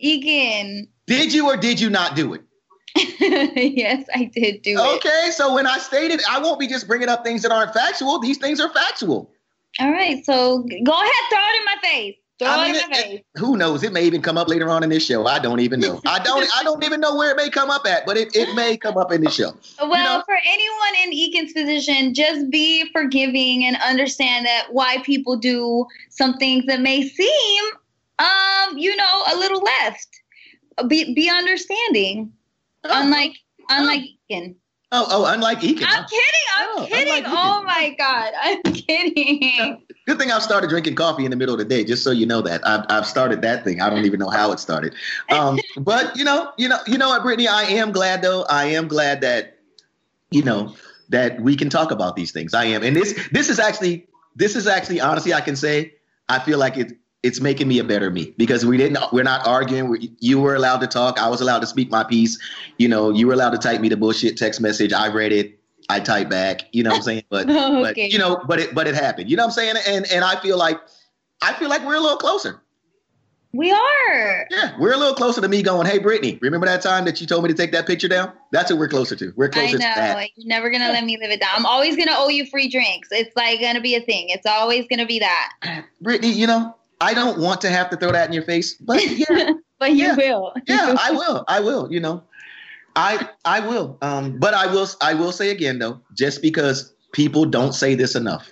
Again. 0.00 0.88
Did 1.06 1.32
you 1.32 1.46
or 1.46 1.56
did 1.56 1.80
you 1.80 1.90
not 1.90 2.16
do 2.16 2.34
it? 2.34 2.42
yes, 2.96 4.06
I 4.14 4.24
did 4.24 4.62
do 4.62 4.78
it. 4.78 4.96
Okay, 4.96 5.30
so 5.32 5.54
when 5.54 5.66
I 5.66 5.78
stated, 5.78 6.20
I 6.28 6.38
won't 6.38 6.60
be 6.60 6.66
just 6.66 6.86
bringing 6.86 7.08
up 7.08 7.24
things 7.24 7.42
that 7.42 7.52
aren't 7.52 7.74
factual. 7.74 8.18
These 8.18 8.38
things 8.38 8.60
are 8.60 8.70
factual. 8.70 9.30
All 9.80 9.90
right, 9.90 10.24
so 10.24 10.58
go 10.58 10.92
ahead, 10.92 11.12
throw 11.30 11.40
it 11.40 11.58
in 11.58 11.64
my 11.64 11.76
face. 11.82 12.16
Throw 12.40 12.48
I 12.48 12.66
mean, 12.72 12.74
it- 12.74 12.96
it- 13.14 13.26
who 13.36 13.56
knows? 13.56 13.84
It 13.84 13.92
may 13.92 14.04
even 14.04 14.20
come 14.20 14.36
up 14.36 14.48
later 14.48 14.68
on 14.68 14.82
in 14.82 14.90
this 14.90 15.04
show. 15.06 15.26
I 15.26 15.38
don't 15.38 15.60
even 15.60 15.78
know. 15.78 16.00
I 16.04 16.18
don't. 16.18 16.44
I 16.56 16.64
don't 16.64 16.82
even 16.84 17.00
know 17.00 17.14
where 17.14 17.30
it 17.30 17.36
may 17.36 17.48
come 17.48 17.70
up 17.70 17.86
at, 17.86 18.04
but 18.06 18.16
it, 18.16 18.34
it 18.34 18.52
may 18.56 18.76
come 18.76 18.96
up 18.96 19.12
in 19.12 19.22
this 19.22 19.34
show. 19.34 19.52
Well, 19.80 20.18
know- 20.18 20.24
for 20.24 20.36
anyone 20.44 20.94
in 21.04 21.12
Eakin's 21.12 21.52
position, 21.52 22.12
just 22.12 22.50
be 22.50 22.90
forgiving 22.92 23.64
and 23.64 23.76
understand 23.86 24.46
that 24.46 24.66
why 24.72 24.98
people 25.04 25.36
do 25.36 25.86
some 26.10 26.36
things 26.38 26.64
that 26.66 26.80
may 26.80 27.06
seem, 27.08 27.64
um, 28.18 28.76
you 28.78 28.96
know, 28.96 29.22
a 29.32 29.36
little 29.36 29.62
left. 29.62 30.08
Be 30.88 31.14
be 31.14 31.30
understanding. 31.30 32.32
Unlike 32.82 33.36
unlike 33.70 34.02
Eakin. 34.30 34.56
Oh, 34.96 35.06
oh, 35.10 35.24
unlike 35.26 35.58
Ekin. 35.58 35.84
I'm 35.88 36.04
kidding. 36.04 36.46
I'm 36.56 36.68
Oh, 36.76 36.86
kidding. 36.88 37.24
Oh 37.26 37.62
my 37.64 37.94
god. 37.98 38.32
I'm 38.40 38.62
kidding. 38.72 39.82
Good 40.06 40.18
thing 40.18 40.30
I've 40.30 40.42
started 40.42 40.70
drinking 40.70 40.94
coffee 40.94 41.24
in 41.24 41.32
the 41.32 41.36
middle 41.36 41.52
of 41.52 41.58
the 41.58 41.64
day, 41.64 41.82
just 41.82 42.04
so 42.04 42.12
you 42.12 42.26
know 42.26 42.40
that 42.42 42.64
I've, 42.66 42.84
I've 42.88 43.06
started 43.06 43.42
that 43.42 43.64
thing. 43.64 43.80
I 43.80 43.90
don't 43.90 44.04
even 44.04 44.20
know 44.20 44.28
how 44.30 44.52
it 44.52 44.60
started. 44.60 44.94
Um, 45.30 45.58
but 45.78 46.16
you 46.16 46.22
know, 46.22 46.52
you 46.58 46.68
know, 46.68 46.78
you 46.86 46.96
know 46.96 47.08
what, 47.08 47.22
Brittany, 47.22 47.48
I 47.48 47.62
am 47.62 47.90
glad 47.90 48.22
though. 48.22 48.44
I 48.48 48.66
am 48.66 48.86
glad 48.86 49.20
that 49.22 49.58
you 50.30 50.42
know 50.42 50.76
that 51.08 51.40
we 51.40 51.56
can 51.56 51.70
talk 51.70 51.90
about 51.90 52.14
these 52.14 52.30
things. 52.30 52.54
I 52.54 52.66
am, 52.66 52.84
and 52.84 52.94
this 52.94 53.28
this 53.32 53.48
is 53.48 53.58
actually 53.58 54.06
this 54.36 54.54
is 54.54 54.68
actually 54.68 55.00
honestly, 55.00 55.34
I 55.34 55.40
can 55.40 55.56
say 55.56 55.94
I 56.28 56.38
feel 56.38 56.58
like 56.58 56.76
it 56.76 56.92
it's 57.24 57.40
making 57.40 57.66
me 57.66 57.78
a 57.78 57.84
better 57.84 58.10
me 58.10 58.34
because 58.36 58.66
we 58.66 58.76
didn't 58.76 58.98
we're 59.10 59.24
not 59.24 59.46
arguing. 59.46 59.88
We, 59.88 60.12
you 60.20 60.38
were 60.38 60.54
allowed 60.54 60.78
to 60.82 60.86
talk. 60.86 61.18
I 61.18 61.28
was 61.28 61.40
allowed 61.40 61.60
to 61.60 61.66
speak 61.66 61.90
my 61.90 62.04
piece. 62.04 62.38
You 62.78 62.86
know, 62.86 63.10
you 63.10 63.26
were 63.26 63.32
allowed 63.32 63.50
to 63.50 63.58
type 63.58 63.80
me 63.80 63.88
the 63.88 63.96
bullshit 63.96 64.36
text 64.36 64.60
message. 64.60 64.92
I 64.92 65.08
read 65.08 65.32
it. 65.32 65.58
I 65.88 66.00
type 66.00 66.28
back. 66.28 66.62
You 66.72 66.82
know 66.82 66.90
what 66.90 66.96
I'm 66.98 67.02
saying? 67.02 67.22
But 67.30 67.46
but 67.46 67.96
you 67.96 68.18
know, 68.18 68.42
but 68.46 68.60
it 68.60 68.74
but 68.74 68.86
it 68.86 68.94
happened. 68.94 69.30
You 69.30 69.36
know 69.38 69.44
what 69.44 69.48
I'm 69.48 69.52
saying? 69.54 69.76
And 69.88 70.06
and 70.12 70.22
I 70.22 70.38
feel 70.38 70.58
like 70.58 70.78
I 71.40 71.54
feel 71.54 71.70
like 71.70 71.84
we're 71.84 71.96
a 71.96 72.00
little 72.00 72.18
closer. 72.18 72.60
We 73.54 73.70
are. 73.70 74.46
Yeah, 74.50 74.76
we're 74.80 74.94
a 74.94 74.96
little 74.96 75.14
closer 75.14 75.40
to 75.40 75.48
me 75.48 75.62
going, 75.62 75.86
hey 75.86 75.98
Brittany, 75.98 76.38
remember 76.42 76.66
that 76.66 76.82
time 76.82 77.04
that 77.04 77.20
you 77.20 77.26
told 77.26 77.44
me 77.44 77.48
to 77.48 77.54
take 77.54 77.70
that 77.72 77.86
picture 77.86 78.08
down? 78.08 78.32
That's 78.50 78.68
what 78.70 78.80
we're 78.80 78.88
closer 78.88 79.14
to. 79.16 79.32
We're 79.36 79.48
closer 79.48 79.68
I 79.68 79.72
know. 79.72 79.78
to 79.78 80.00
that. 80.00 80.28
You're 80.36 80.48
never 80.48 80.70
gonna 80.70 80.88
let 80.88 81.04
me 81.04 81.16
live 81.18 81.30
it 81.30 81.40
down. 81.40 81.50
I'm 81.54 81.64
always 81.64 81.96
gonna 81.96 82.16
owe 82.16 82.28
you 82.28 82.44
free 82.46 82.68
drinks. 82.68 83.08
It's 83.12 83.34
like 83.36 83.60
gonna 83.60 83.80
be 83.80 83.94
a 83.94 84.00
thing. 84.00 84.28
It's 84.28 84.44
always 84.44 84.86
gonna 84.88 85.06
be 85.06 85.20
that. 85.20 85.84
Brittany, 86.02 86.32
you 86.32 86.46
know, 86.46 86.74
I 87.04 87.12
don't 87.12 87.38
want 87.38 87.60
to 87.60 87.68
have 87.68 87.90
to 87.90 87.96
throw 87.98 88.12
that 88.12 88.26
in 88.28 88.32
your 88.32 88.44
face, 88.44 88.74
but 88.74 88.96
yeah, 89.28 89.52
but 89.78 89.92
you 89.92 90.04
Yeah. 90.04 90.16
will. 90.16 90.54
yeah, 90.66 90.96
I 90.98 91.10
will. 91.10 91.44
I 91.48 91.60
will, 91.60 91.92
you 91.92 92.00
know. 92.00 92.22
I 92.96 93.28
I 93.44 93.60
will. 93.60 93.98
Um, 94.00 94.38
but 94.38 94.54
I 94.54 94.66
will 94.66 94.88
I 95.02 95.12
will 95.12 95.32
say 95.32 95.50
again 95.50 95.78
though, 95.78 96.00
just 96.16 96.40
because 96.40 96.94
people 97.12 97.44
don't 97.44 97.74
say 97.74 97.94
this 97.94 98.14
enough, 98.14 98.50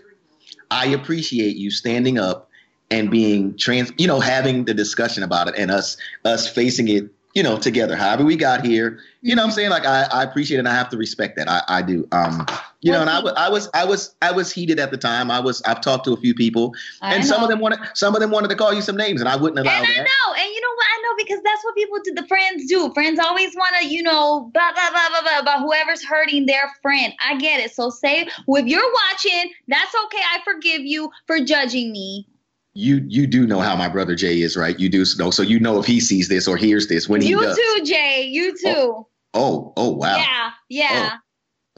I 0.71 0.87
appreciate 0.87 1.57
you 1.57 1.71
standing 1.71 2.19
up 2.19 2.51
and 2.91 3.11
being 3.11 3.57
trans 3.57 3.91
you 3.97 4.07
know, 4.07 4.21
having 4.21 4.67
the 4.67 4.75
discussion 4.75 5.23
about 5.23 5.49
it 5.49 5.55
and 5.57 5.71
us 5.71 5.97
us 6.27 6.47
facing 6.47 6.89
it, 6.89 7.09
you 7.35 7.43
know, 7.43 7.57
together. 7.57 7.97
However 7.97 8.25
we 8.25 8.37
got 8.37 8.65
here. 8.65 8.99
You 9.25 9.37
know 9.37 9.43
what 9.43 9.49
I'm 9.51 9.53
saying? 9.55 9.71
Like 9.71 9.87
I, 9.87 10.03
I 10.13 10.25
appreciate 10.25 10.57
it 10.57 10.61
and 10.61 10.69
I 10.69 10.75
have 10.75 10.89
to 10.91 10.97
respect 10.97 11.37
that. 11.37 11.49
I, 11.49 11.63
I 11.69 11.83
do. 11.83 12.07
Um, 12.11 12.45
you 12.81 12.91
know, 12.91 13.01
and 13.01 13.09
I, 13.09 13.23
wa- 13.23 13.33
I 13.37 13.49
was 13.49 13.71
I 13.73 13.85
was 13.85 14.15
I 14.21 14.33
was 14.33 14.51
heated 14.53 14.81
at 14.81 14.91
the 14.91 14.97
time. 14.97 15.31
I 15.31 15.39
was 15.39 15.63
I've 15.63 15.81
talked 15.81 16.05
to 16.07 16.13
a 16.13 16.17
few 16.17 16.35
people 16.35 16.75
and 17.01 17.25
some 17.25 17.41
of 17.43 17.49
them 17.49 17.61
wanted 17.61 17.79
some 17.95 18.15
of 18.17 18.21
them 18.21 18.33
wanted 18.33 18.49
to 18.49 18.57
call 18.57 18.75
you 18.75 18.83
some 18.83 18.97
names 18.97 19.21
and 19.21 19.29
I 19.29 19.37
wouldn't 19.37 19.61
allow 19.61 19.71
And 19.79 19.85
I 19.87 19.95
that. 19.95 20.03
know, 20.03 20.35
and 20.35 20.51
you 20.53 20.61
know 20.61 20.75
what? 20.75 20.87
I 20.93 21.03
know 21.03 21.15
because 21.25 21.41
that's 21.45 21.65
what 21.65 21.77
people 21.77 21.99
do. 22.03 22.15
The 22.15 22.27
friends 22.27 22.67
do. 22.67 22.93
Friends 22.95 23.21
always 23.21 23.55
want 23.55 23.77
to, 23.81 23.87
you 23.87 24.03
know, 24.03 24.51
blah 24.53 24.73
blah 24.73 24.91
blah 24.91 25.09
blah 25.11 25.23
blah 25.23 25.39
about 25.39 25.61
whoever's 25.61 26.05
hurting 26.05 26.47
their 26.47 26.69
friend. 26.83 27.13
I 27.25 27.37
get 27.39 27.61
it. 27.61 27.73
So 27.73 27.91
say, 27.91 28.23
if 28.27 28.67
you're 28.67 28.93
watching, 29.11 29.53
that's 29.69 29.95
okay. 30.07 30.23
I 30.33 30.41
forgive 30.45 30.81
you 30.81 31.11
for 31.29 31.39
judging 31.39 31.93
me. 31.93 32.27
You 32.75 33.05
you 33.07 33.27
do 33.27 33.47
know 33.47 33.61
how 33.61 33.77
my 33.77 33.89
brother 33.89 34.15
Jay 34.15 34.41
is, 34.41 34.57
right? 34.57 34.79
You 34.79 34.89
do 34.89 35.05
know, 35.19 35.31
so 35.31 35.43
you 35.43 35.61
know 35.61 35.79
if 35.79 35.87
he 35.87 36.01
sees 36.01 36.29
this 36.29 36.49
or 36.49 36.57
hears 36.57 36.89
this 36.89 37.09
when 37.09 37.21
he 37.21 37.29
you 37.29 37.41
does. 37.41 37.57
too, 37.57 37.85
Jay. 37.85 38.23
You 38.25 38.57
too. 38.57 39.07
Oh, 39.35 39.73
oh 39.77 39.91
wow. 39.91 40.17
Yeah, 40.17 40.51
yeah. 40.69 41.17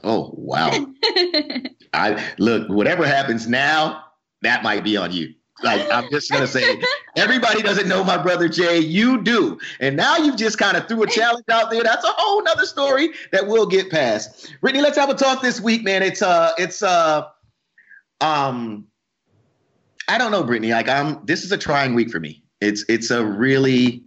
Oh 0.03 0.31
wow. 0.35 0.71
I 1.93 2.33
look, 2.37 2.69
whatever 2.69 3.05
happens 3.05 3.47
now, 3.47 4.03
that 4.41 4.63
might 4.63 4.83
be 4.83 4.95
on 4.97 5.11
you. 5.11 5.33
Like 5.63 5.89
I'm 5.91 6.09
just 6.09 6.31
gonna 6.31 6.47
say, 6.47 6.81
everybody 7.17 7.61
doesn't 7.61 7.87
know 7.87 8.03
my 8.03 8.17
brother 8.17 8.47
Jay. 8.49 8.79
You 8.79 9.21
do, 9.21 9.57
and 9.79 9.95
now 9.95 10.17
you've 10.17 10.35
just 10.37 10.57
kind 10.57 10.75
of 10.77 10.87
threw 10.87 11.03
a 11.03 11.07
challenge 11.07 11.45
out 11.49 11.71
there. 11.71 11.81
That's 11.83 12.03
a 12.05 12.11
whole 12.11 12.43
nother 12.43 12.65
story 12.65 13.09
that 13.31 13.47
we'll 13.47 13.65
get 13.65 13.89
past. 13.89 14.53
Brittany, 14.61 14.83
let's 14.83 14.97
have 14.97 15.09
a 15.09 15.13
talk 15.13 15.41
this 15.41 15.61
week, 15.61 15.83
man. 15.83 16.03
It's 16.03 16.21
uh, 16.21 16.51
it's 16.57 16.83
uh, 16.83 17.27
um, 18.19 18.87
I 20.07 20.17
don't 20.17 20.31
know, 20.31 20.43
Brittany. 20.43 20.71
Like 20.71 20.89
I'm, 20.89 21.23
this 21.25 21.43
is 21.43 21.51
a 21.51 21.57
trying 21.57 21.95
week 21.95 22.09
for 22.09 22.19
me. 22.19 22.43
It's 22.61 22.85
it's 22.87 23.11
a 23.11 23.25
really, 23.25 24.03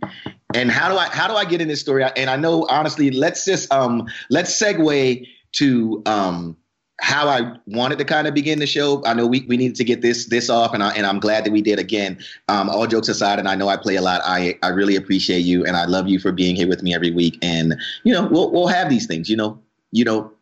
and 0.55 0.71
how 0.71 0.89
do 0.89 0.97
I 0.97 1.09
how 1.09 1.29
do 1.29 1.35
I 1.35 1.45
get 1.45 1.61
in 1.61 1.69
this 1.69 1.81
story? 1.81 2.05
And 2.17 2.31
I 2.31 2.37
know 2.37 2.67
honestly, 2.71 3.11
let's 3.11 3.45
just 3.45 3.73
um, 3.73 4.07
let's 4.31 4.61
segue 4.61 5.27
to 5.53 6.03
um 6.07 6.57
how 7.01 7.29
I 7.29 7.53
wanted 7.67 7.99
to 7.99 8.05
kind 8.05 8.27
of 8.27 8.35
begin 8.35 8.59
the 8.59 8.67
show. 8.67 9.05
I 9.05 9.15
know 9.15 9.27
we, 9.27 9.47
we 9.49 9.57
needed 9.57 9.77
to 9.77 9.85
get 9.85 10.03
this 10.03 10.27
this 10.27 10.51
off, 10.51 10.75
and 10.75 10.83
I 10.83 10.93
and 10.95 11.07
I'm 11.07 11.21
glad 11.21 11.45
that 11.45 11.53
we 11.53 11.63
did. 11.63 11.79
Again, 11.79 12.19
um, 12.49 12.69
all 12.69 12.87
jokes 12.87 13.09
aside, 13.09 13.39
and 13.39 13.49
I 13.49 13.55
know 13.55 13.69
I 13.69 13.77
play 13.77 13.97
a 13.97 14.03
lot. 14.03 14.21
I 14.25 14.59
I 14.63 14.69
really 14.69 14.97
appreciate 14.97 15.41
you, 15.41 15.65
and 15.65 15.77
I 15.77 15.85
love 15.85 16.09
you 16.09 16.19
for 16.19 16.33
being 16.33 16.57
here 16.57 16.69
with 16.69 16.83
me 16.83 16.95
every 16.95 17.11
week. 17.11 17.39
And 17.43 17.77
you 18.03 18.13
know, 18.13 18.27
we'll 18.27 18.51
we'll 18.51 18.69
have 18.69 18.89
these 18.89 19.07
things. 19.07 19.29
You 19.29 19.37
know, 19.37 19.61
you 19.93 20.05
know, 20.05 20.33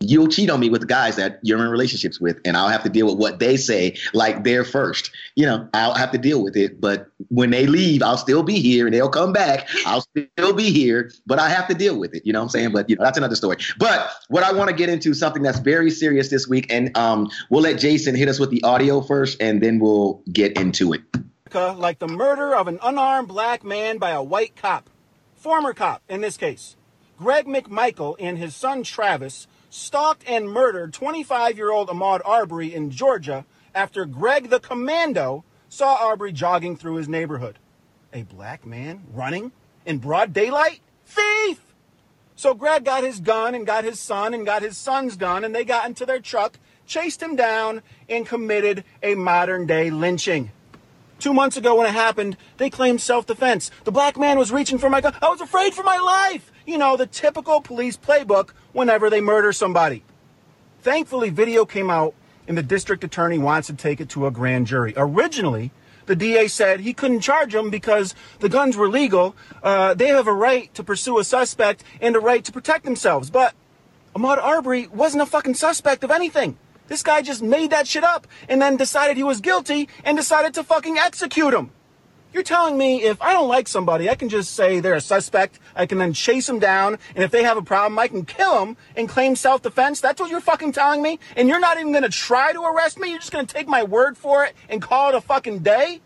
you'll 0.00 0.28
cheat 0.28 0.48
on 0.50 0.58
me 0.58 0.70
with 0.70 0.80
the 0.80 0.86
guys 0.86 1.16
that 1.16 1.38
you're 1.42 1.62
in 1.62 1.70
relationships 1.70 2.20
with, 2.20 2.40
and 2.44 2.56
I'll 2.56 2.68
have 2.68 2.82
to 2.84 2.88
deal 2.88 3.06
with 3.06 3.18
what 3.18 3.38
they 3.38 3.56
say, 3.56 3.96
like 4.14 4.44
they're 4.44 4.64
first. 4.64 5.10
You 5.36 5.46
know, 5.46 5.68
I'll 5.74 5.94
have 5.94 6.10
to 6.12 6.18
deal 6.18 6.42
with 6.42 6.56
it. 6.56 6.80
But 6.80 7.10
when 7.28 7.50
they 7.50 7.66
leave, 7.66 8.02
I'll 8.02 8.16
still 8.16 8.42
be 8.42 8.60
here, 8.60 8.86
and 8.86 8.94
they'll 8.94 9.10
come 9.10 9.32
back. 9.32 9.68
I'll 9.84 10.00
still 10.00 10.54
be 10.54 10.70
here, 10.70 11.12
but 11.26 11.38
I 11.38 11.48
have 11.50 11.68
to 11.68 11.74
deal 11.74 11.98
with 11.98 12.14
it. 12.14 12.24
You 12.24 12.32
know 12.32 12.40
what 12.40 12.44
I'm 12.44 12.50
saying? 12.50 12.72
But 12.72 12.88
you 12.88 12.96
know, 12.96 13.04
that's 13.04 13.18
another 13.18 13.36
story. 13.36 13.58
But 13.78 14.10
what 14.28 14.42
I 14.42 14.52
want 14.52 14.70
to 14.70 14.76
get 14.76 14.88
into 14.88 15.12
something 15.14 15.42
that's 15.42 15.58
very 15.58 15.90
serious 15.90 16.30
this 16.30 16.48
week, 16.48 16.66
and 16.72 16.96
um, 16.96 17.30
we'll 17.50 17.62
let 17.62 17.78
Jason 17.78 18.14
hit 18.14 18.28
us 18.28 18.40
with 18.40 18.50
the 18.50 18.62
audio 18.62 19.02
first, 19.02 19.40
and 19.40 19.62
then 19.62 19.78
we'll 19.78 20.22
get 20.32 20.58
into 20.58 20.92
it. 20.94 21.02
Like 21.52 21.98
the 21.98 22.08
murder 22.08 22.54
of 22.54 22.68
an 22.68 22.78
unarmed 22.82 23.28
black 23.28 23.64
man 23.64 23.98
by 23.98 24.10
a 24.10 24.22
white 24.22 24.54
cop, 24.56 24.88
former 25.34 25.74
cop 25.74 26.00
in 26.08 26.20
this 26.20 26.36
case. 26.36 26.76
Greg 27.18 27.44
McMichael 27.44 28.16
and 28.18 28.38
his 28.38 28.56
son 28.56 28.82
Travis 28.82 29.46
stalked 29.70 30.28
and 30.28 30.50
murdered 30.50 30.92
25 30.92 31.56
year 31.56 31.70
old 31.70 31.88
Ahmaud 31.88 32.20
Arbery 32.24 32.74
in 32.74 32.90
Georgia 32.90 33.46
after 33.74 34.04
Greg 34.04 34.50
the 34.50 34.60
Commando 34.60 35.44
saw 35.68 35.94
Arbery 35.94 36.32
jogging 36.32 36.76
through 36.76 36.96
his 36.96 37.08
neighborhood. 37.08 37.58
A 38.12 38.22
black 38.24 38.66
man 38.66 39.04
running 39.12 39.52
in 39.86 39.98
broad 39.98 40.32
daylight? 40.32 40.80
Thief! 41.06 41.60
So 42.34 42.54
Greg 42.54 42.84
got 42.84 43.04
his 43.04 43.20
gun 43.20 43.54
and 43.54 43.66
got 43.66 43.84
his 43.84 44.00
son 44.00 44.34
and 44.34 44.44
got 44.44 44.62
his 44.62 44.76
son's 44.76 45.16
gun, 45.16 45.44
and 45.44 45.54
they 45.54 45.64
got 45.64 45.86
into 45.86 46.06
their 46.06 46.20
truck, 46.20 46.58
chased 46.86 47.22
him 47.22 47.36
down, 47.36 47.82
and 48.08 48.26
committed 48.26 48.82
a 49.02 49.14
modern 49.14 49.66
day 49.66 49.90
lynching. 49.90 50.50
Two 51.18 51.34
months 51.34 51.58
ago, 51.58 51.76
when 51.76 51.86
it 51.86 51.92
happened, 51.92 52.38
they 52.56 52.70
claimed 52.70 53.02
self 53.02 53.26
defense. 53.26 53.70
The 53.84 53.92
black 53.92 54.18
man 54.18 54.38
was 54.38 54.50
reaching 54.50 54.78
for 54.78 54.88
my 54.88 55.02
gun. 55.02 55.14
I 55.20 55.28
was 55.28 55.42
afraid 55.42 55.74
for 55.74 55.82
my 55.82 55.98
life. 55.98 56.49
You 56.66 56.78
know, 56.78 56.96
the 56.96 57.06
typical 57.06 57.60
police 57.60 57.96
playbook 57.96 58.50
whenever 58.72 59.10
they 59.10 59.20
murder 59.20 59.52
somebody. 59.52 60.02
Thankfully, 60.82 61.30
video 61.30 61.64
came 61.64 61.90
out, 61.90 62.14
and 62.46 62.56
the 62.56 62.62
district 62.62 63.04
attorney 63.04 63.38
wants 63.38 63.66
to 63.68 63.74
take 63.74 64.00
it 64.00 64.08
to 64.10 64.26
a 64.26 64.30
grand 64.30 64.66
jury. 64.66 64.94
Originally, 64.96 65.70
the 66.06 66.16
DA 66.16 66.48
said 66.48 66.80
he 66.80 66.92
couldn't 66.92 67.20
charge 67.20 67.52
them 67.52 67.70
because 67.70 68.14
the 68.40 68.48
guns 68.48 68.76
were 68.76 68.88
legal. 68.88 69.36
Uh, 69.62 69.94
they 69.94 70.08
have 70.08 70.26
a 70.26 70.32
right 70.32 70.72
to 70.74 70.82
pursue 70.82 71.18
a 71.18 71.24
suspect 71.24 71.84
and 72.00 72.16
a 72.16 72.20
right 72.20 72.44
to 72.44 72.52
protect 72.52 72.84
themselves. 72.84 73.30
But 73.30 73.54
Ahmaud 74.16 74.38
Arbery 74.38 74.88
wasn't 74.88 75.22
a 75.22 75.26
fucking 75.26 75.54
suspect 75.54 76.02
of 76.02 76.10
anything. 76.10 76.58
This 76.88 77.04
guy 77.04 77.22
just 77.22 77.42
made 77.42 77.70
that 77.70 77.86
shit 77.86 78.02
up 78.02 78.26
and 78.48 78.60
then 78.60 78.76
decided 78.76 79.16
he 79.16 79.22
was 79.22 79.40
guilty 79.40 79.88
and 80.02 80.16
decided 80.16 80.54
to 80.54 80.64
fucking 80.64 80.98
execute 80.98 81.54
him. 81.54 81.70
You're 82.32 82.42
telling 82.44 82.78
me 82.78 83.02
if 83.02 83.20
I 83.20 83.32
don't 83.32 83.48
like 83.48 83.66
somebody, 83.66 84.08
I 84.08 84.14
can 84.14 84.28
just 84.28 84.54
say 84.54 84.78
they're 84.78 84.94
a 84.94 85.00
suspect, 85.00 85.58
I 85.74 85.86
can 85.86 85.98
then 85.98 86.12
chase 86.12 86.46
them 86.46 86.60
down, 86.60 86.98
and 87.14 87.24
if 87.24 87.32
they 87.32 87.42
have 87.42 87.56
a 87.56 87.62
problem, 87.62 87.98
I 87.98 88.06
can 88.06 88.24
kill 88.24 88.64
them 88.64 88.76
and 88.96 89.08
claim 89.08 89.34
self 89.34 89.62
defense? 89.62 90.00
That's 90.00 90.20
what 90.20 90.30
you're 90.30 90.40
fucking 90.40 90.72
telling 90.72 91.02
me? 91.02 91.18
And 91.36 91.48
you're 91.48 91.58
not 91.58 91.78
even 91.78 91.92
gonna 91.92 92.08
try 92.08 92.52
to 92.52 92.62
arrest 92.62 92.98
me? 92.98 93.10
You're 93.10 93.18
just 93.18 93.32
gonna 93.32 93.46
take 93.46 93.66
my 93.66 93.82
word 93.82 94.16
for 94.16 94.44
it 94.44 94.54
and 94.68 94.80
call 94.80 95.08
it 95.08 95.14
a 95.16 95.20
fucking 95.20 95.60
day? 95.60 96.00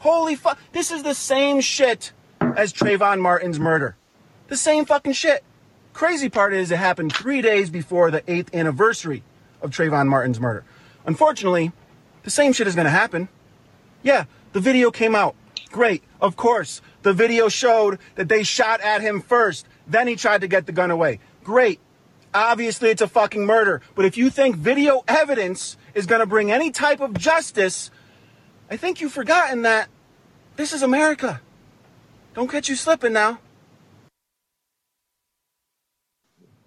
Holy 0.00 0.34
fuck. 0.34 0.58
This 0.72 0.90
is 0.90 1.02
the 1.02 1.14
same 1.14 1.60
shit 1.60 2.12
as 2.40 2.72
Trayvon 2.72 3.20
Martin's 3.20 3.58
murder. 3.58 3.96
The 4.48 4.56
same 4.56 4.84
fucking 4.84 5.14
shit. 5.14 5.42
Crazy 5.92 6.28
part 6.28 6.52
is 6.52 6.70
it 6.70 6.76
happened 6.76 7.14
three 7.14 7.40
days 7.40 7.70
before 7.70 8.10
the 8.10 8.22
eighth 8.30 8.54
anniversary 8.54 9.22
of 9.62 9.70
Trayvon 9.70 10.08
Martin's 10.08 10.38
murder. 10.38 10.64
Unfortunately, 11.06 11.72
the 12.22 12.30
same 12.30 12.52
shit 12.52 12.66
is 12.66 12.74
going 12.74 12.84
to 12.84 12.90
happen. 12.90 13.28
Yeah, 14.02 14.24
the 14.52 14.60
video 14.60 14.90
came 14.90 15.14
out. 15.14 15.34
Great. 15.70 16.02
Of 16.20 16.36
course, 16.36 16.80
the 17.02 17.12
video 17.12 17.48
showed 17.48 17.98
that 18.14 18.28
they 18.28 18.42
shot 18.42 18.80
at 18.80 19.02
him 19.02 19.20
first. 19.20 19.66
Then 19.86 20.08
he 20.08 20.16
tried 20.16 20.40
to 20.40 20.48
get 20.48 20.66
the 20.66 20.72
gun 20.72 20.90
away. 20.90 21.20
Great. 21.44 21.80
Obviously, 22.34 22.90
it's 22.90 23.02
a 23.02 23.08
fucking 23.08 23.46
murder. 23.46 23.80
But 23.94 24.04
if 24.04 24.16
you 24.16 24.30
think 24.30 24.56
video 24.56 25.02
evidence 25.08 25.76
is 25.94 26.06
going 26.06 26.20
to 26.20 26.26
bring 26.26 26.50
any 26.52 26.70
type 26.70 27.00
of 27.00 27.14
justice, 27.14 27.90
I 28.70 28.76
think 28.76 29.00
you've 29.00 29.12
forgotten 29.12 29.62
that 29.62 29.88
this 30.56 30.72
is 30.72 30.82
America. 30.82 31.40
Don't 32.34 32.50
catch 32.50 32.68
you 32.68 32.76
slipping 32.76 33.12
now. 33.12 33.38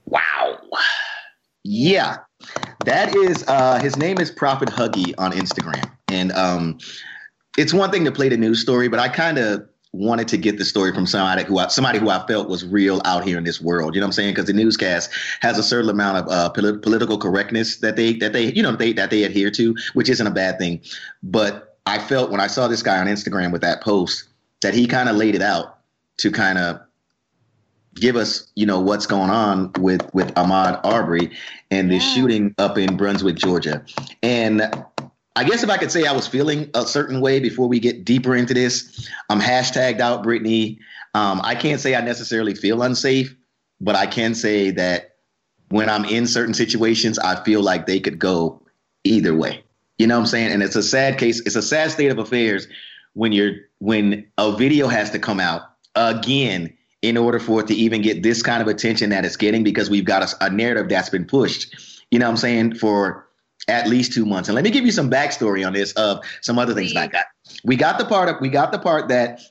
Wow. 0.05 0.57
Yeah. 1.63 2.17
That 2.85 3.15
is 3.15 3.43
uh, 3.47 3.79
his 3.79 3.97
name 3.97 4.19
is 4.19 4.31
Prophet 4.31 4.69
Huggy 4.69 5.13
on 5.17 5.33
Instagram, 5.33 5.91
and 6.07 6.31
um, 6.31 6.79
it's 7.59 7.73
one 7.73 7.91
thing 7.91 8.05
to 8.05 8.11
play 8.11 8.29
the 8.29 8.37
news 8.37 8.61
story, 8.61 8.87
but 8.87 8.99
I 8.99 9.09
kind 9.09 9.37
of 9.37 9.67
wanted 9.91 10.29
to 10.29 10.37
get 10.37 10.57
the 10.57 10.63
story 10.63 10.93
from 10.93 11.05
somebody 11.05 11.43
who 11.43 11.57
I, 11.57 11.67
somebody 11.67 11.99
who 11.99 12.09
I 12.09 12.25
felt 12.25 12.47
was 12.47 12.63
real 12.63 13.01
out 13.03 13.25
here 13.25 13.37
in 13.37 13.43
this 13.43 13.59
world. 13.59 13.95
You 13.95 14.01
know 14.01 14.05
what 14.05 14.09
I'm 14.09 14.13
saying? 14.13 14.31
Because 14.33 14.45
the 14.45 14.53
newscast 14.53 15.11
has 15.41 15.57
a 15.57 15.63
certain 15.63 15.89
amount 15.89 16.19
of 16.19 16.31
uh, 16.31 16.49
polit- 16.51 16.81
political 16.81 17.17
correctness 17.17 17.77
that 17.77 17.97
they 17.97 18.13
that 18.13 18.31
they 18.31 18.53
you 18.53 18.63
know 18.63 18.75
they 18.77 18.93
that 18.93 19.09
they 19.09 19.23
adhere 19.23 19.51
to, 19.51 19.75
which 19.93 20.09
isn't 20.09 20.25
a 20.25 20.31
bad 20.31 20.57
thing. 20.57 20.79
But 21.21 21.77
I 21.85 21.99
felt 21.99 22.31
when 22.31 22.39
I 22.39 22.47
saw 22.47 22.69
this 22.69 22.81
guy 22.81 22.97
on 22.97 23.07
Instagram 23.07 23.51
with 23.51 23.61
that 23.61 23.81
post 23.81 24.29
that 24.61 24.73
he 24.73 24.87
kind 24.87 25.09
of 25.09 25.17
laid 25.17 25.35
it 25.35 25.41
out 25.41 25.79
to 26.17 26.31
kind 26.31 26.57
of 26.57 26.79
give 27.95 28.15
us, 28.15 28.47
you 28.55 28.65
know, 28.65 28.79
what's 28.79 29.05
going 29.05 29.31
on 29.31 29.71
with 29.79 30.09
with 30.13 30.33
Ahmaud 30.35 30.79
Arbery 30.85 31.35
and 31.71 31.91
this 31.91 32.05
yeah. 32.05 32.13
shooting 32.13 32.55
up 32.57 32.77
in 32.77 32.95
Brunswick, 32.95 33.35
Georgia. 33.35 33.83
And 34.23 34.61
I 35.35 35.43
guess 35.43 35.63
if 35.63 35.69
I 35.69 35.77
could 35.77 35.91
say 35.91 36.05
I 36.05 36.11
was 36.11 36.27
feeling 36.27 36.69
a 36.73 36.85
certain 36.85 37.21
way 37.21 37.39
before 37.39 37.67
we 37.67 37.79
get 37.79 38.03
deeper 38.03 38.35
into 38.35 38.53
this, 38.53 39.09
I'm 39.29 39.39
hashtagged 39.39 39.99
out 39.99 40.23
Brittany. 40.23 40.79
Um, 41.13 41.41
I 41.43 41.55
can't 41.55 41.79
say 41.79 41.95
I 41.95 42.01
necessarily 42.01 42.55
feel 42.55 42.81
unsafe, 42.81 43.35
but 43.79 43.95
I 43.95 44.05
can 44.05 44.35
say 44.35 44.71
that 44.71 45.15
when 45.69 45.89
I'm 45.89 46.05
in 46.05 46.27
certain 46.27 46.53
situations, 46.53 47.19
I 47.19 47.41
feel 47.43 47.61
like 47.61 47.85
they 47.85 47.99
could 47.99 48.19
go 48.19 48.61
either 49.03 49.35
way. 49.35 49.63
You 49.97 50.07
know 50.07 50.15
what 50.15 50.21
I'm 50.21 50.27
saying? 50.27 50.51
And 50.51 50.63
it's 50.63 50.75
a 50.75 50.83
sad 50.83 51.17
case. 51.17 51.41
It's 51.41 51.55
a 51.55 51.61
sad 51.61 51.91
state 51.91 52.11
of 52.11 52.17
affairs 52.17 52.67
when 53.13 53.31
you're 53.31 53.53
when 53.79 54.25
a 54.37 54.51
video 54.55 54.87
has 54.87 55.11
to 55.11 55.19
come 55.19 55.39
out 55.39 55.61
again 55.95 56.73
in 57.01 57.17
order 57.17 57.39
for 57.39 57.61
it 57.61 57.67
to 57.67 57.73
even 57.73 58.01
get 58.01 58.23
this 58.23 58.41
kind 58.41 58.61
of 58.61 58.67
attention 58.67 59.09
that 59.09 59.23
it's 59.23 59.37
getting 59.37 59.63
because 59.63 59.89
we've 59.89 60.05
got 60.05 60.21
a, 60.21 60.45
a 60.45 60.49
narrative 60.49 60.89
that's 60.89 61.09
been 61.09 61.25
pushed, 61.25 61.73
you 62.11 62.19
know 62.19 62.25
what 62.25 62.31
I'm 62.31 62.37
saying, 62.37 62.75
for 62.75 63.28
at 63.69 63.87
least 63.87 64.13
two 64.13 64.25
months. 64.25 64.49
And 64.49 64.55
let 64.55 64.63
me 64.63 64.71
give 64.71 64.85
you 64.85 64.91
some 64.91 65.09
backstory 65.09 65.65
on 65.65 65.73
this 65.73 65.93
of 65.93 66.23
some 66.41 66.57
other 66.59 66.73
things 66.73 66.93
like 66.93 67.11
got. 67.11 67.25
We 67.63 67.75
got 67.75 67.97
the 67.97 68.05
part 68.05 68.29
of 68.29 68.35
we 68.41 68.49
got 68.49 68.71
the 68.71 68.79
part 68.79 69.07
that 69.09 69.41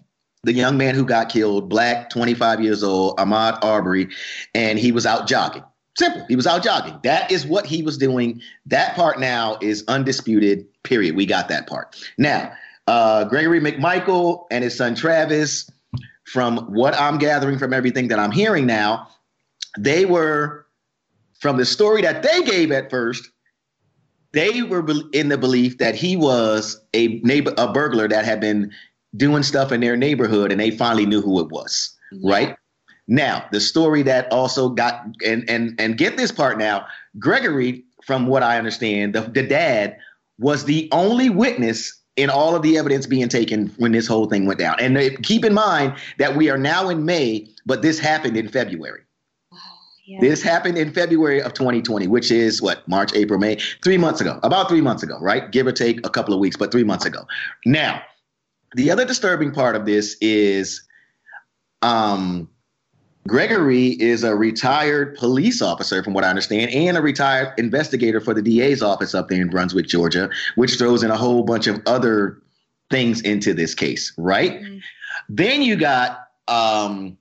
the 0.45 0.53
young 0.53 0.77
man 0.77 0.95
who 0.95 1.05
got 1.05 1.29
killed, 1.29 1.69
black, 1.69 2.11
25 2.11 2.63
years 2.63 2.83
old, 2.83 3.17
Ahmaud 3.19 3.59
Arbery, 3.63 4.09
and 4.55 4.79
he 4.79 4.93
was 4.93 5.07
out 5.07 5.27
jogging. 5.27 5.65
Simple. 5.97 6.25
He 6.29 6.37
was 6.37 6.47
out 6.47 6.63
jogging. 6.63 6.99
That 7.03 7.31
is 7.31 7.45
what 7.45 7.67
he 7.67 7.83
was 7.83 7.99
doing. 7.99 8.41
That 8.67 8.95
part 8.95 9.19
now 9.19 9.59
is 9.61 9.85
undisputed. 9.89 10.67
Period. 10.85 11.17
We 11.17 11.27
got 11.27 11.49
that 11.49 11.67
part. 11.67 11.97
Now, 12.19 12.53
uh, 12.87 13.25
Gregory 13.25 13.61
McMichael 13.61 14.47
and 14.51 14.63
his 14.63 14.77
son 14.77 14.95
Travis 14.95 15.69
from 16.25 16.59
what 16.73 16.95
I'm 16.95 17.19
gathering 17.19 17.59
from 17.59 17.73
everything 17.73 18.09
that 18.09 18.19
I'm 18.19 18.31
hearing 18.31 18.65
now, 18.65 19.09
they 19.77 20.05
were 20.05 20.67
from 21.41 21.57
the 21.57 21.65
story 21.65 22.03
that 22.03 22.23
they 22.23 22.43
gave 22.43 22.71
at 22.71 22.91
first. 22.91 23.29
They 24.33 24.63
were 24.63 24.85
in 25.13 25.29
the 25.29 25.39
belief 25.39 25.79
that 25.79 25.95
he 25.95 26.17
was 26.17 26.81
a 26.93 27.21
neighbor, 27.21 27.55
a 27.57 27.73
burglar 27.73 28.09
that 28.09 28.25
had 28.25 28.41
been 28.41 28.71
doing 29.17 29.43
stuff 29.43 29.73
in 29.73 29.81
their 29.81 29.97
neighborhood, 29.97 30.53
and 30.53 30.61
they 30.61 30.71
finally 30.71 31.07
knew 31.07 31.23
who 31.23 31.41
it 31.41 31.51
was. 31.51 31.97
Yeah. 32.13 32.31
Right 32.31 32.57
now, 33.07 33.47
the 33.53 33.61
story 33.61 34.03
that 34.03 34.31
also 34.31 34.69
got 34.69 35.03
and 35.27 35.49
and 35.49 35.81
and 35.81 35.97
get 35.97 36.17
this 36.17 36.31
part 36.31 36.59
now. 36.59 36.87
Gregory, 37.19 37.85
from 38.05 38.27
what 38.27 38.43
I 38.43 38.59
understand, 38.59 39.15
the, 39.15 39.23
the 39.23 39.43
dad 39.43 39.97
was 40.39 40.65
the 40.65 40.89
only 40.93 41.31
witness 41.31 41.99
in 42.17 42.31
all 42.31 42.55
of 42.55 42.63
the 42.63 42.77
evidence 42.77 43.07
being 43.07 43.29
taken 43.29 43.69
when 43.79 43.93
this 43.93 44.07
whole 44.07 44.27
thing 44.27 44.45
went 44.45 44.59
down. 44.59 44.77
And 44.81 44.99
uh, 44.99 45.11
keep 45.23 45.45
in 45.45 45.55
mind 45.55 45.95
that 46.19 46.37
we 46.37 46.51
are 46.51 46.59
now 46.59 46.89
in 46.89 47.05
May, 47.05 47.49
but 47.65 47.81
this 47.81 47.99
happened 47.99 48.37
in 48.37 48.49
February. 48.49 49.03
Yeah. 50.09 50.21
This 50.23 50.43
happened 50.43 50.79
in 50.79 50.91
February 50.91 51.43
of 51.43 51.53
2020, 51.53 52.07
which 52.07 52.31
is 52.31 52.63
what, 52.63 52.89
March, 52.89 53.13
April, 53.15 53.39
May, 53.39 53.59
three 53.85 53.99
months 53.99 54.23
ago, 54.23 54.41
about 54.43 54.67
three 54.67 54.81
months 54.81 55.03
ago, 55.03 55.19
right? 55.21 55.53
Give 55.53 55.67
or 55.67 55.73
take 55.73 55.99
a 56.07 56.09
couple 56.09 56.33
of 56.33 56.41
weeks, 56.41 56.57
but 56.57 56.73
three 56.73 56.83
months 56.83 57.05
ago. 57.05 57.27
Now, 57.67 58.01
the 58.75 58.91
other 58.91 59.05
disturbing 59.05 59.53
part 59.53 59.77
of 59.77 59.85
this 59.85 60.17
is 60.23 60.83
um, 61.83 62.49
Gregory 63.27 64.01
is 64.01 64.25
a 64.25 64.35
retired 64.35 65.15
police 65.15 65.61
officer, 65.61 66.03
from 66.03 66.15
what 66.15 66.25
I 66.25 66.31
understand, 66.31 66.71
and 66.71 66.97
a 66.97 67.03
retired 67.03 67.53
investigator 67.59 68.23
for 68.23 68.33
the 68.33 68.41
DA's 68.41 68.83
office 68.83 69.15
up 69.15 69.29
there 69.29 69.43
in 69.43 69.51
Brunswick, 69.51 69.89
Georgia, 69.89 70.31
which 70.55 70.79
throws 70.79 71.03
in 71.03 71.11
a 71.11 71.19
whole 71.19 71.43
bunch 71.43 71.67
of 71.67 71.83
other 71.85 72.41
things 72.91 73.21
into 73.21 73.53
this 73.53 73.75
case, 73.75 74.11
right? 74.17 74.59
Mm-hmm. 74.59 74.79
Then 75.29 75.61
you 75.61 75.77
got 75.77 76.29
um, 76.49 77.19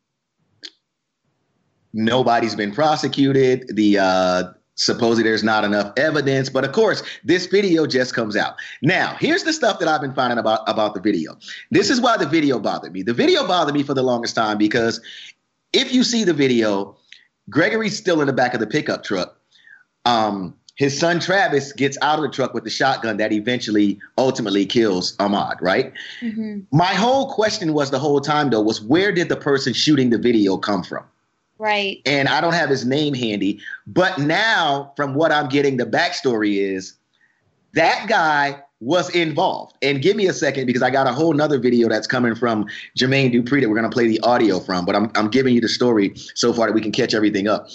nobody's 1.97 2.55
been 2.55 2.71
prosecuted. 2.71 3.75
The 3.75 3.97
uh, 3.97 4.43
supposedly 4.75 5.23
there's 5.23 5.43
not 5.43 5.65
enough 5.65 5.91
evidence, 5.97 6.49
but 6.49 6.63
of 6.63 6.71
course 6.71 7.03
this 7.25 7.47
video 7.47 7.85
just 7.87 8.13
comes 8.13 8.37
out. 8.37 8.55
Now, 8.81 9.17
here's 9.19 9.43
the 9.43 9.51
stuff 9.51 9.79
that 9.79 9.89
I've 9.89 9.99
been 9.99 10.13
finding 10.13 10.37
about 10.37 10.61
about 10.67 10.93
the 10.93 11.01
video. 11.01 11.37
This 11.71 11.89
is 11.89 11.99
why 11.99 12.15
the 12.15 12.27
video 12.27 12.59
bothered 12.59 12.93
me. 12.93 13.03
The 13.03 13.13
video 13.13 13.45
bothered 13.45 13.73
me 13.73 13.83
for 13.83 13.95
the 13.95 14.03
longest 14.03 14.35
time 14.35 14.57
because 14.57 15.01
if 15.73 15.93
you 15.93 16.03
see 16.03 16.23
the 16.23 16.33
video, 16.33 16.95
Gregory's 17.49 17.97
still 17.97 18.21
in 18.21 18.27
the 18.27 18.33
back 18.33 18.53
of 18.53 18.59
the 18.59 18.67
pickup 18.67 19.03
truck. 19.03 19.37
um, 20.05 20.53
his 20.77 20.97
son 20.97 21.19
Travis 21.19 21.73
gets 21.73 21.97
out 22.03 22.19
of 22.19 22.23
the 22.23 22.29
truck 22.29 22.53
with 22.53 22.63
the 22.63 22.69
shotgun 22.69 23.17
that 23.17 23.33
eventually 23.33 23.99
ultimately 24.17 24.63
kills 24.63 25.17
Ahmaud, 25.17 25.57
right? 25.59 25.91
Mm-hmm. 26.21 26.59
My 26.71 26.93
whole 26.93 27.33
question 27.33 27.73
was 27.73 27.89
the 27.89 27.97
whole 27.97 28.21
time 28.21 28.51
though 28.51 28.61
was 28.61 28.79
where 28.79 29.11
did 29.11 29.27
the 29.27 29.35
person 29.35 29.73
shooting 29.73 30.11
the 30.11 30.19
video 30.19 30.55
come 30.55 30.83
from? 30.83 31.03
Right. 31.59 32.01
And 32.05 32.27
I 32.27 32.41
don't 32.41 32.53
have 32.53 32.69
his 32.69 32.85
name 32.85 33.13
handy, 33.13 33.59
but 33.87 34.17
now 34.19 34.93
from 34.95 35.15
what 35.15 35.31
I'm 35.31 35.49
getting, 35.49 35.77
the 35.77 35.85
backstory 35.85 36.57
is 36.57 36.93
that 37.73 38.07
guy 38.07 38.61
was 38.79 39.09
involved. 39.15 39.75
And 39.81 40.01
give 40.01 40.15
me 40.15 40.27
a 40.27 40.33
second 40.33 40.67
because 40.67 40.83
I 40.83 40.89
got 40.89 41.07
a 41.07 41.11
whole 41.11 41.33
nother 41.33 41.59
video 41.59 41.89
that's 41.89 42.07
coming 42.07 42.35
from 42.35 42.67
Jermaine 42.97 43.33
Dupri 43.33 43.61
that 43.61 43.69
we're 43.69 43.77
going 43.77 43.89
to 43.89 43.93
play 43.93 44.07
the 44.07 44.19
audio 44.19 44.59
from. 44.59 44.85
But 44.85 44.95
I'm, 44.95 45.11
I'm 45.15 45.29
giving 45.29 45.55
you 45.55 45.61
the 45.61 45.69
story 45.69 46.13
so 46.35 46.53
far 46.53 46.67
that 46.67 46.73
we 46.73 46.81
can 46.81 46.91
catch 46.91 47.13
everything 47.13 47.47
up. 47.47 47.69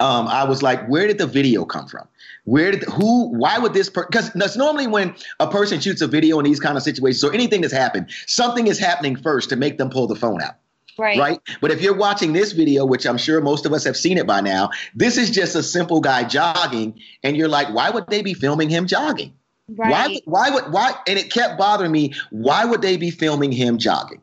Um, 0.00 0.26
I 0.28 0.44
was 0.44 0.62
like, 0.62 0.86
where 0.88 1.06
did 1.06 1.18
the 1.18 1.26
video 1.26 1.64
come 1.64 1.86
from? 1.86 2.06
Where 2.44 2.70
did 2.70 2.82
who? 2.84 3.28
Why 3.30 3.58
would 3.58 3.72
this? 3.72 3.88
Because 3.88 4.30
that's 4.34 4.56
normally 4.56 4.86
when 4.86 5.14
a 5.40 5.50
person 5.50 5.80
shoots 5.80 6.02
a 6.02 6.06
video 6.06 6.38
in 6.38 6.44
these 6.44 6.60
kind 6.60 6.76
of 6.76 6.82
situations 6.82 7.24
or 7.24 7.32
anything 7.32 7.62
that's 7.62 7.72
happened, 7.72 8.10
something 8.26 8.66
is 8.66 8.78
happening 8.78 9.16
first 9.16 9.48
to 9.50 9.56
make 9.56 9.78
them 9.78 9.88
pull 9.88 10.06
the 10.06 10.16
phone 10.16 10.42
out. 10.42 10.56
Right. 10.98 11.18
Right. 11.18 11.40
But 11.60 11.70
if 11.70 11.82
you're 11.82 11.96
watching 11.96 12.32
this 12.32 12.52
video, 12.52 12.84
which 12.84 13.06
I'm 13.06 13.18
sure 13.18 13.40
most 13.40 13.66
of 13.66 13.72
us 13.72 13.84
have 13.84 13.96
seen 13.96 14.18
it 14.18 14.26
by 14.26 14.40
now, 14.40 14.70
this 14.94 15.16
is 15.16 15.30
just 15.30 15.54
a 15.54 15.62
simple 15.62 16.00
guy 16.00 16.24
jogging, 16.24 16.98
and 17.22 17.36
you're 17.36 17.48
like, 17.48 17.72
why 17.74 17.90
would 17.90 18.06
they 18.08 18.22
be 18.22 18.34
filming 18.34 18.70
him 18.70 18.86
jogging? 18.86 19.34
Right. 19.68 19.90
Why? 19.90 20.20
Why 20.24 20.54
would? 20.54 20.72
Why? 20.72 20.94
And 21.08 21.18
it 21.18 21.30
kept 21.30 21.58
bothering 21.58 21.90
me. 21.90 22.14
Why 22.30 22.64
would 22.64 22.82
they 22.82 22.96
be 22.96 23.10
filming 23.10 23.50
him 23.52 23.78
jogging? 23.78 24.20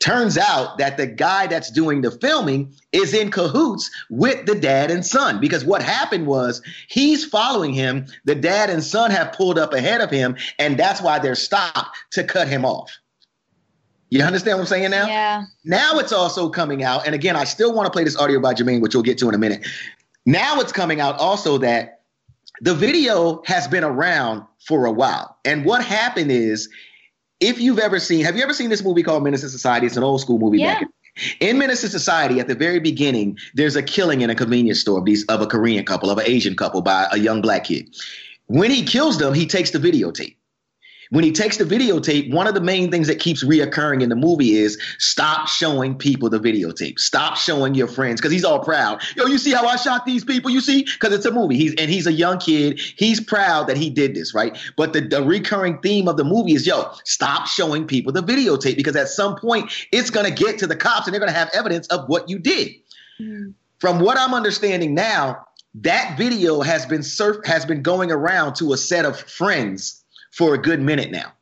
Turns 0.00 0.36
out 0.36 0.78
that 0.78 0.96
the 0.96 1.06
guy 1.06 1.46
that's 1.46 1.70
doing 1.70 2.02
the 2.02 2.10
filming 2.10 2.74
is 2.90 3.14
in 3.14 3.30
cahoots 3.30 3.88
with 4.10 4.44
the 4.46 4.54
dad 4.54 4.90
and 4.90 5.06
son 5.06 5.40
because 5.40 5.64
what 5.64 5.80
happened 5.80 6.26
was 6.26 6.60
he's 6.88 7.24
following 7.24 7.72
him. 7.72 8.06
The 8.24 8.34
dad 8.34 8.68
and 8.68 8.82
son 8.82 9.12
have 9.12 9.32
pulled 9.32 9.58
up 9.58 9.72
ahead 9.72 10.00
of 10.00 10.10
him, 10.10 10.36
and 10.58 10.76
that's 10.76 11.00
why 11.00 11.20
they're 11.20 11.36
stopped 11.36 11.96
to 12.10 12.24
cut 12.24 12.48
him 12.48 12.64
off. 12.64 12.90
You 14.12 14.22
understand 14.22 14.58
what 14.58 14.64
I'm 14.64 14.66
saying 14.66 14.90
now? 14.90 15.06
Yeah. 15.06 15.44
Now 15.64 15.98
it's 15.98 16.12
also 16.12 16.50
coming 16.50 16.84
out, 16.84 17.06
and 17.06 17.14
again, 17.14 17.34
I 17.34 17.44
still 17.44 17.72
want 17.72 17.86
to 17.86 17.90
play 17.90 18.04
this 18.04 18.14
audio 18.14 18.40
by 18.40 18.52
Jermaine, 18.52 18.82
which 18.82 18.94
we'll 18.94 19.02
get 19.02 19.16
to 19.18 19.28
in 19.30 19.34
a 19.34 19.38
minute. 19.38 19.66
Now 20.26 20.60
it's 20.60 20.70
coming 20.70 21.00
out 21.00 21.18
also 21.18 21.56
that 21.58 22.02
the 22.60 22.74
video 22.74 23.40
has 23.46 23.66
been 23.66 23.84
around 23.84 24.44
for 24.66 24.84
a 24.84 24.92
while. 24.92 25.38
And 25.46 25.64
what 25.64 25.82
happened 25.82 26.30
is 26.30 26.68
if 27.40 27.58
you've 27.58 27.78
ever 27.78 27.98
seen, 27.98 28.22
have 28.26 28.36
you 28.36 28.42
ever 28.42 28.52
seen 28.52 28.68
this 28.68 28.84
movie 28.84 29.02
called 29.02 29.24
Menace 29.24 29.50
Society? 29.50 29.86
It's 29.86 29.96
an 29.96 30.04
old 30.04 30.20
school 30.20 30.38
movie 30.38 30.58
yeah. 30.58 30.80
back 30.80 30.82
in, 31.40 31.48
in 31.48 31.58
Menace 31.58 31.80
Society, 31.80 32.38
at 32.38 32.48
the 32.48 32.54
very 32.54 32.80
beginning, 32.80 33.38
there's 33.54 33.76
a 33.76 33.82
killing 33.82 34.20
in 34.20 34.28
a 34.28 34.34
convenience 34.34 34.78
store 34.78 34.98
of, 34.98 35.06
these, 35.06 35.24
of 35.24 35.40
a 35.40 35.46
Korean 35.46 35.86
couple, 35.86 36.10
of 36.10 36.18
an 36.18 36.26
Asian 36.26 36.54
couple 36.54 36.82
by 36.82 37.06
a 37.12 37.18
young 37.18 37.40
black 37.40 37.64
kid. 37.64 37.96
When 38.48 38.70
he 38.70 38.84
kills 38.84 39.16
them, 39.16 39.32
he 39.32 39.46
takes 39.46 39.70
the 39.70 39.78
videotape 39.78 40.36
when 41.12 41.24
he 41.24 41.30
takes 41.30 41.58
the 41.58 41.64
videotape, 41.64 42.32
one 42.32 42.46
of 42.46 42.54
the 42.54 42.60
main 42.60 42.90
things 42.90 43.06
that 43.06 43.18
keeps 43.18 43.44
reoccurring 43.44 44.02
in 44.02 44.08
the 44.08 44.16
movie 44.16 44.56
is 44.56 44.80
stop 44.98 45.46
showing 45.46 45.94
people 45.94 46.30
the 46.30 46.40
videotape. 46.40 46.98
Stop 46.98 47.36
showing 47.36 47.74
your 47.74 47.86
friends 47.86 48.18
because 48.18 48.32
he's 48.32 48.46
all 48.46 48.60
proud. 48.60 49.02
Yo, 49.14 49.26
you 49.26 49.36
see 49.36 49.52
how 49.52 49.66
I 49.66 49.76
shot 49.76 50.06
these 50.06 50.24
people? 50.24 50.50
You 50.50 50.62
see? 50.62 50.84
Because 50.84 51.12
it's 51.12 51.26
a 51.26 51.30
movie. 51.30 51.58
He's 51.58 51.74
and 51.74 51.90
he's 51.90 52.06
a 52.06 52.12
young 52.12 52.38
kid. 52.38 52.80
He's 52.96 53.20
proud 53.20 53.66
that 53.66 53.76
he 53.76 53.90
did 53.90 54.14
this, 54.14 54.32
right? 54.32 54.56
But 54.78 54.94
the, 54.94 55.02
the 55.02 55.22
recurring 55.22 55.80
theme 55.80 56.08
of 56.08 56.16
the 56.16 56.24
movie 56.24 56.54
is 56.54 56.66
yo, 56.66 56.90
stop 57.04 57.46
showing 57.46 57.86
people 57.86 58.10
the 58.10 58.22
videotape 58.22 58.76
because 58.76 58.96
at 58.96 59.08
some 59.08 59.36
point 59.36 59.70
it's 59.92 60.08
gonna 60.08 60.30
get 60.30 60.58
to 60.60 60.66
the 60.66 60.76
cops 60.76 61.06
and 61.06 61.12
they're 61.12 61.20
gonna 61.20 61.32
have 61.32 61.50
evidence 61.52 61.86
of 61.88 62.08
what 62.08 62.30
you 62.30 62.38
did. 62.38 62.68
Mm-hmm. 63.20 63.50
From 63.80 64.00
what 64.00 64.16
I'm 64.16 64.32
understanding 64.32 64.94
now, 64.94 65.44
that 65.74 66.16
video 66.16 66.62
has 66.62 66.86
been 66.86 67.02
surf 67.02 67.44
has 67.44 67.66
been 67.66 67.82
going 67.82 68.10
around 68.10 68.54
to 68.56 68.72
a 68.72 68.78
set 68.78 69.04
of 69.04 69.20
friends 69.20 70.01
for 70.32 70.54
a 70.54 70.58
good 70.58 70.80
minute 70.80 71.10
now. 71.10 71.32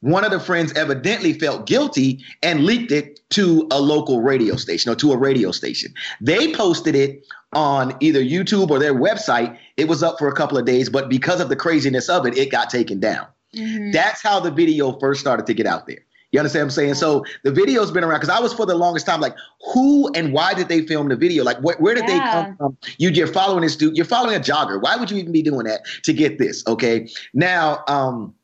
One 0.00 0.24
of 0.24 0.30
the 0.30 0.38
friends 0.38 0.72
evidently 0.74 1.32
felt 1.32 1.66
guilty 1.66 2.24
and 2.42 2.64
leaked 2.64 2.92
it 2.92 3.18
to 3.30 3.66
a 3.70 3.80
local 3.80 4.20
radio 4.20 4.54
station 4.56 4.92
or 4.92 4.94
to 4.96 5.12
a 5.12 5.16
radio 5.16 5.50
station. 5.50 5.92
They 6.20 6.52
posted 6.54 6.94
it 6.94 7.26
on 7.52 7.96
either 8.00 8.22
YouTube 8.22 8.70
or 8.70 8.78
their 8.78 8.94
website. 8.94 9.58
It 9.76 9.88
was 9.88 10.02
up 10.02 10.18
for 10.18 10.28
a 10.28 10.34
couple 10.34 10.56
of 10.56 10.64
days, 10.64 10.88
but 10.88 11.08
because 11.08 11.40
of 11.40 11.48
the 11.48 11.56
craziness 11.56 12.08
of 12.08 12.26
it, 12.26 12.38
it 12.38 12.50
got 12.50 12.70
taken 12.70 13.00
down. 13.00 13.26
Mm-hmm. 13.56 13.90
That's 13.90 14.22
how 14.22 14.38
the 14.38 14.52
video 14.52 14.98
first 15.00 15.20
started 15.20 15.46
to 15.46 15.54
get 15.54 15.66
out 15.66 15.86
there. 15.88 15.98
You 16.30 16.38
understand 16.38 16.64
what 16.64 16.66
I'm 16.66 16.70
saying? 16.72 16.94
So 16.94 17.24
the 17.42 17.50
video's 17.50 17.90
been 17.90 18.04
around 18.04 18.20
because 18.20 18.28
I 18.28 18.38
was 18.38 18.52
for 18.52 18.66
the 18.66 18.74
longest 18.74 19.06
time 19.06 19.20
like, 19.20 19.34
who 19.72 20.12
and 20.12 20.32
why 20.32 20.52
did 20.52 20.68
they 20.68 20.86
film 20.86 21.08
the 21.08 21.16
video? 21.16 21.42
Like, 21.42 21.56
wh- 21.58 21.80
where 21.80 21.94
did 21.94 22.04
yeah. 22.06 22.12
they 22.12 22.18
come 22.18 22.56
from? 22.56 22.78
You, 22.98 23.08
you're 23.08 23.26
following 23.26 23.62
this 23.62 23.76
dude. 23.76 23.96
You're 23.96 24.04
following 24.04 24.36
a 24.36 24.40
jogger. 24.40 24.80
Why 24.80 24.96
would 24.96 25.10
you 25.10 25.16
even 25.16 25.32
be 25.32 25.42
doing 25.42 25.64
that 25.64 25.80
to 26.02 26.12
get 26.12 26.38
this? 26.38 26.62
Okay. 26.66 27.08
Now, 27.32 27.82
um, 27.88 28.34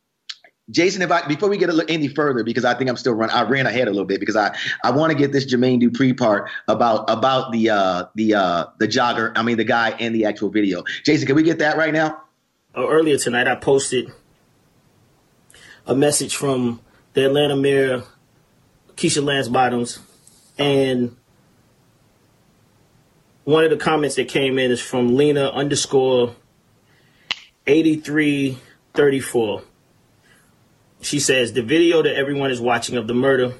Jason, 0.70 1.02
if 1.02 1.10
I 1.10 1.26
before 1.26 1.50
we 1.50 1.58
get 1.58 1.70
any 1.90 2.08
further, 2.08 2.42
because 2.42 2.64
I 2.64 2.72
think 2.74 2.88
I'm 2.88 2.96
still 2.96 3.12
running, 3.12 3.36
I 3.36 3.42
ran 3.42 3.66
ahead 3.66 3.86
a 3.86 3.90
little 3.90 4.06
bit 4.06 4.18
because 4.18 4.36
I 4.36 4.56
I 4.82 4.92
want 4.92 5.12
to 5.12 5.18
get 5.18 5.30
this 5.30 5.44
Jermaine 5.44 5.82
Dupri 5.82 6.16
part 6.16 6.50
about 6.68 7.04
about 7.08 7.52
the 7.52 7.68
uh 7.68 8.04
the 8.14 8.34
uh 8.34 8.66
the 8.78 8.88
jogger, 8.88 9.32
I 9.36 9.42
mean 9.42 9.58
the 9.58 9.64
guy 9.64 9.90
and 9.90 10.14
the 10.14 10.24
actual 10.24 10.48
video. 10.48 10.84
Jason, 11.04 11.26
can 11.26 11.36
we 11.36 11.42
get 11.42 11.58
that 11.58 11.76
right 11.76 11.92
now? 11.92 12.22
Oh, 12.74 12.88
earlier 12.88 13.18
tonight, 13.18 13.46
I 13.46 13.56
posted 13.56 14.10
a 15.86 15.94
message 15.94 16.34
from 16.34 16.80
the 17.12 17.26
Atlanta 17.26 17.56
mayor, 17.56 18.02
Keisha 18.96 19.22
Lance 19.22 19.48
Bottoms, 19.48 19.98
and 20.56 21.14
one 23.44 23.64
of 23.64 23.70
the 23.70 23.76
comments 23.76 24.16
that 24.16 24.28
came 24.28 24.58
in 24.58 24.70
is 24.70 24.80
from 24.80 25.14
Lena 25.14 25.50
underscore 25.50 26.34
eighty 27.66 27.96
three 27.96 28.58
thirty 28.94 29.20
four. 29.20 29.62
She 31.04 31.20
says 31.20 31.52
the 31.52 31.62
video 31.62 32.02
that 32.02 32.16
everyone 32.16 32.50
is 32.50 32.62
watching 32.62 32.96
of 32.96 33.06
the 33.06 33.12
murder 33.12 33.56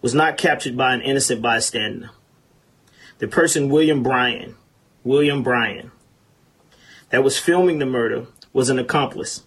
was 0.00 0.14
not 0.14 0.38
captured 0.38 0.78
by 0.78 0.94
an 0.94 1.02
innocent 1.02 1.42
bystander. 1.42 2.08
The 3.18 3.28
person, 3.28 3.68
William 3.68 4.02
Bryan, 4.02 4.56
William 5.04 5.42
Bryan, 5.42 5.92
that 7.10 7.22
was 7.22 7.38
filming 7.38 7.80
the 7.80 7.86
murder 7.86 8.28
was 8.54 8.70
an 8.70 8.78
accomplice. 8.78 9.44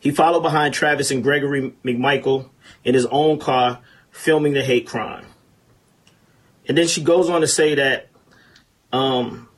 He 0.00 0.10
followed 0.10 0.40
behind 0.40 0.74
Travis 0.74 1.12
and 1.12 1.22
Gregory 1.22 1.72
McMichael 1.84 2.50
in 2.82 2.94
his 2.94 3.06
own 3.06 3.38
car, 3.38 3.78
filming 4.10 4.54
the 4.54 4.64
hate 4.64 4.88
crime. 4.88 5.26
And 6.66 6.76
then 6.76 6.88
she 6.88 7.04
goes 7.04 7.30
on 7.30 7.40
to 7.40 7.46
say 7.46 7.76
that 7.76 8.08
um, 8.92 9.48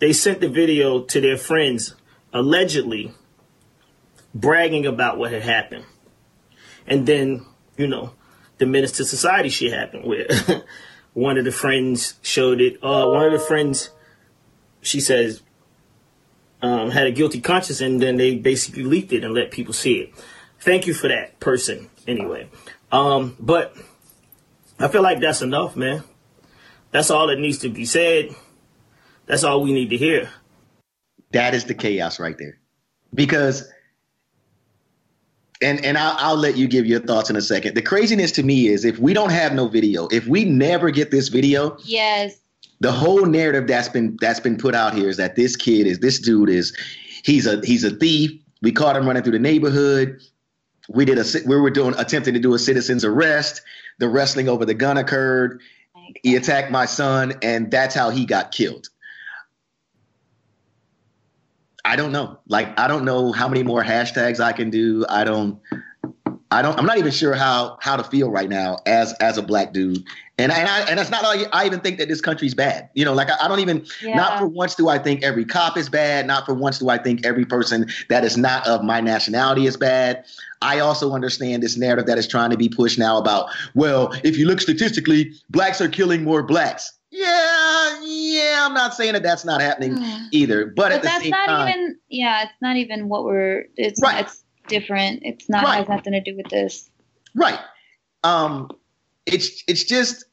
they 0.00 0.12
sent 0.12 0.40
the 0.40 0.48
video 0.48 1.02
to 1.02 1.20
their 1.20 1.38
friends, 1.38 1.94
allegedly, 2.32 3.14
bragging 4.34 4.86
about 4.86 5.18
what 5.18 5.32
had 5.32 5.42
happened. 5.42 5.84
And 6.86 7.06
then, 7.06 7.46
you 7.76 7.86
know, 7.86 8.14
the 8.58 8.66
II 8.66 8.86
Society 8.86 9.48
shit 9.48 9.72
happened 9.72 10.04
where 10.04 10.26
one 11.12 11.38
of 11.38 11.44
the 11.44 11.52
friends 11.52 12.14
showed 12.22 12.60
it. 12.60 12.76
Uh, 12.82 13.06
one 13.06 13.26
of 13.26 13.32
the 13.32 13.38
friends, 13.38 13.90
she 14.80 15.00
says, 15.00 15.42
um, 16.60 16.90
had 16.90 17.06
a 17.06 17.12
guilty 17.12 17.40
conscience 17.40 17.80
and 17.80 18.00
then 18.00 18.16
they 18.16 18.36
basically 18.36 18.84
leaked 18.84 19.12
it 19.12 19.24
and 19.24 19.34
let 19.34 19.50
people 19.50 19.74
see 19.74 19.94
it. 19.94 20.14
Thank 20.60 20.86
you 20.86 20.94
for 20.94 21.08
that 21.08 21.40
person, 21.40 21.90
anyway. 22.06 22.48
Um, 22.92 23.36
but 23.40 23.76
I 24.78 24.88
feel 24.88 25.02
like 25.02 25.20
that's 25.20 25.42
enough, 25.42 25.74
man. 25.74 26.04
That's 26.92 27.10
all 27.10 27.26
that 27.28 27.38
needs 27.38 27.58
to 27.58 27.68
be 27.68 27.84
said. 27.84 28.34
That's 29.26 29.44
all 29.44 29.62
we 29.62 29.72
need 29.72 29.90
to 29.90 29.96
hear. 29.96 30.30
That 31.32 31.54
is 31.54 31.64
the 31.64 31.74
chaos 31.74 32.20
right 32.20 32.36
there. 32.38 32.58
Because 33.14 33.68
and 35.62 35.84
and 35.84 35.96
I'll, 35.96 36.16
I'll, 36.18 36.36
let 36.36 36.56
you 36.56 36.66
give 36.66 36.86
your 36.86 37.00
thoughts 37.00 37.30
in 37.30 37.36
a 37.36 37.40
second. 37.40 37.74
The 37.74 37.82
craziness 37.82 38.32
to 38.32 38.42
me 38.42 38.68
is 38.68 38.84
if 38.84 38.98
we 38.98 39.14
don't 39.14 39.30
have 39.30 39.54
no 39.54 39.68
video, 39.68 40.08
if 40.10 40.26
we 40.26 40.44
never 40.44 40.90
get 40.90 41.10
this 41.10 41.28
video, 41.28 41.76
yes, 41.84 42.36
the 42.80 42.92
whole 42.92 43.26
narrative 43.26 43.66
that's 43.66 43.88
been 43.88 44.16
that's 44.20 44.40
been 44.40 44.58
put 44.58 44.74
out 44.74 44.94
here 44.94 45.08
is 45.08 45.16
that 45.16 45.36
this 45.36 45.56
kid 45.56 45.86
is 45.86 46.00
this 46.00 46.18
dude 46.18 46.50
is 46.50 46.76
he's 47.24 47.46
a 47.46 47.60
he's 47.64 47.84
a 47.84 47.90
thief. 47.90 48.32
We 48.60 48.72
caught 48.72 48.96
him 48.96 49.06
running 49.06 49.22
through 49.22 49.32
the 49.32 49.38
neighborhood. 49.38 50.20
We 50.88 51.04
did 51.04 51.18
a 51.18 51.24
we 51.46 51.56
were 51.56 51.70
doing 51.70 51.94
attempting 51.96 52.34
to 52.34 52.40
do 52.40 52.54
a 52.54 52.58
citizen's 52.58 53.04
arrest. 53.04 53.62
The 53.98 54.08
wrestling 54.08 54.48
over 54.48 54.64
the 54.64 54.74
gun 54.74 54.96
occurred. 54.96 55.60
He 56.22 56.36
attacked 56.36 56.70
my 56.70 56.86
son, 56.86 57.34
and 57.42 57.70
that's 57.70 57.94
how 57.94 58.10
he 58.10 58.26
got 58.26 58.52
killed. 58.52 58.88
I 61.84 61.96
don't 61.96 62.12
know. 62.12 62.38
Like 62.46 62.78
I 62.78 62.86
don't 62.88 63.04
know 63.04 63.32
how 63.32 63.48
many 63.48 63.62
more 63.62 63.82
hashtags 63.82 64.40
I 64.40 64.52
can 64.52 64.70
do. 64.70 65.04
I 65.08 65.24
don't 65.24 65.60
I 66.50 66.62
don't 66.62 66.78
I'm 66.78 66.86
not 66.86 66.98
even 66.98 67.10
sure 67.10 67.34
how 67.34 67.78
how 67.80 67.96
to 67.96 68.04
feel 68.04 68.30
right 68.30 68.48
now 68.48 68.78
as 68.86 69.14
as 69.14 69.38
a 69.38 69.42
black 69.42 69.72
dude. 69.72 70.04
And 70.38 70.52
and 70.52 70.68
I 70.68 70.80
and 70.82 71.00
it's 71.00 71.10
not 71.10 71.22
like 71.22 71.48
I 71.52 71.66
even 71.66 71.80
think 71.80 71.98
that 71.98 72.08
this 72.08 72.20
country's 72.20 72.54
bad. 72.54 72.88
You 72.94 73.04
know, 73.04 73.14
like 73.14 73.30
I, 73.30 73.44
I 73.44 73.48
don't 73.48 73.60
even 73.60 73.84
yeah. 74.00 74.14
not 74.14 74.38
for 74.38 74.46
once 74.46 74.74
do 74.74 74.88
I 74.88 74.98
think 74.98 75.22
every 75.22 75.44
cop 75.44 75.76
is 75.76 75.88
bad, 75.88 76.26
not 76.26 76.46
for 76.46 76.54
once 76.54 76.78
do 76.78 76.88
I 76.88 76.98
think 76.98 77.24
every 77.24 77.44
person 77.44 77.86
that 78.08 78.24
is 78.24 78.36
not 78.36 78.66
of 78.66 78.84
my 78.84 79.00
nationality 79.00 79.66
is 79.66 79.76
bad. 79.76 80.24
I 80.60 80.78
also 80.78 81.12
understand 81.12 81.62
this 81.62 81.76
narrative 81.76 82.06
that 82.06 82.18
is 82.18 82.28
trying 82.28 82.50
to 82.50 82.56
be 82.56 82.68
pushed 82.68 82.98
now 82.98 83.18
about, 83.18 83.50
well, 83.74 84.14
if 84.22 84.38
you 84.38 84.46
look 84.46 84.60
statistically, 84.60 85.32
blacks 85.50 85.80
are 85.80 85.88
killing 85.88 86.22
more 86.22 86.42
blacks. 86.42 86.92
Yeah, 87.14 88.00
yeah, 88.02 88.64
I'm 88.66 88.72
not 88.72 88.94
saying 88.94 89.12
that 89.12 89.22
that's 89.22 89.44
not 89.44 89.60
happening 89.60 90.02
either. 90.32 90.64
But, 90.66 90.76
But 90.76 90.92
at 90.92 91.02
the 91.02 91.08
that's 91.08 91.22
same 91.24 91.30
not 91.30 91.46
time, 91.46 91.68
even. 91.68 91.98
Yeah, 92.08 92.42
it's 92.44 92.52
not 92.62 92.76
even 92.76 93.08
what 93.08 93.24
we're. 93.24 93.66
It's 93.76 94.00
Right. 94.02 94.24
it's 94.24 94.42
different. 94.68 95.20
It's 95.22 95.46
not 95.48 95.62
Right. 95.64 95.76
has 95.80 95.88
nothing 95.88 96.14
to 96.14 96.20
do 96.22 96.34
with 96.36 96.48
this. 96.48 96.88
right? 97.34 97.58
Um, 98.24 98.70
it's 99.26 99.62
it's 99.68 99.84
just 99.84 100.24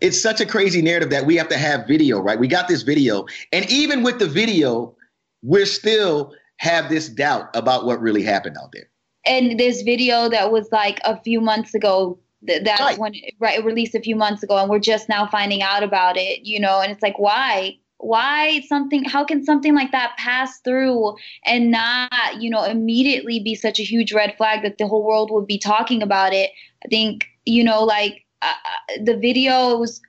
it's 0.00 0.20
such 0.20 0.40
a 0.40 0.46
crazy 0.46 0.80
narrative 0.82 1.10
that 1.10 1.26
we 1.26 1.36
have 1.36 1.48
to 1.48 1.58
have 1.58 1.86
video, 1.86 2.20
right? 2.20 2.38
We 2.38 2.48
got 2.48 2.68
this 2.68 2.82
video, 2.82 3.26
and 3.52 3.70
even 3.70 4.02
with 4.02 4.18
the 4.18 4.26
video, 4.26 4.96
we're 5.42 5.66
still 5.66 6.32
have 6.58 6.88
this 6.88 7.08
doubt 7.08 7.50
about 7.54 7.84
what 7.84 8.00
really 8.00 8.22
happened 8.22 8.56
out 8.62 8.70
there. 8.72 8.88
And 9.26 9.58
this 9.60 9.82
video 9.82 10.28
that 10.30 10.50
was 10.52 10.68
like 10.72 11.00
a 11.04 11.20
few 11.22 11.40
months 11.40 11.74
ago. 11.74 12.18
Th- 12.46 12.64
That's 12.64 12.80
Right. 12.80 12.98
when 12.98 13.14
right 13.38 13.58
it 13.58 13.64
released 13.64 13.94
a 13.94 14.00
few 14.00 14.16
months 14.16 14.42
ago, 14.42 14.56
and 14.56 14.70
we're 14.70 14.78
just 14.78 15.08
now 15.08 15.26
finding 15.26 15.62
out 15.62 15.82
about 15.82 16.16
it. 16.16 16.44
You 16.44 16.60
know, 16.60 16.80
and 16.80 16.92
it's 16.92 17.02
like 17.02 17.18
why. 17.18 17.78
Why 17.98 18.60
something? 18.68 19.04
How 19.04 19.24
can 19.24 19.44
something 19.44 19.74
like 19.74 19.92
that 19.92 20.14
pass 20.18 20.60
through 20.60 21.14
and 21.46 21.70
not, 21.70 22.10
you 22.38 22.50
know, 22.50 22.62
immediately 22.64 23.40
be 23.40 23.54
such 23.54 23.80
a 23.80 23.82
huge 23.82 24.12
red 24.12 24.36
flag 24.36 24.62
that 24.62 24.76
the 24.76 24.86
whole 24.86 25.02
world 25.06 25.30
would 25.30 25.46
be 25.46 25.56
talking 25.58 26.02
about 26.02 26.34
it? 26.34 26.50
I 26.84 26.88
think, 26.88 27.24
you 27.46 27.64
know, 27.64 27.82
like 27.82 28.24
uh, 28.42 28.46
uh, 28.48 29.02
the 29.04 29.16
video 29.16 29.78
was 29.78 30.02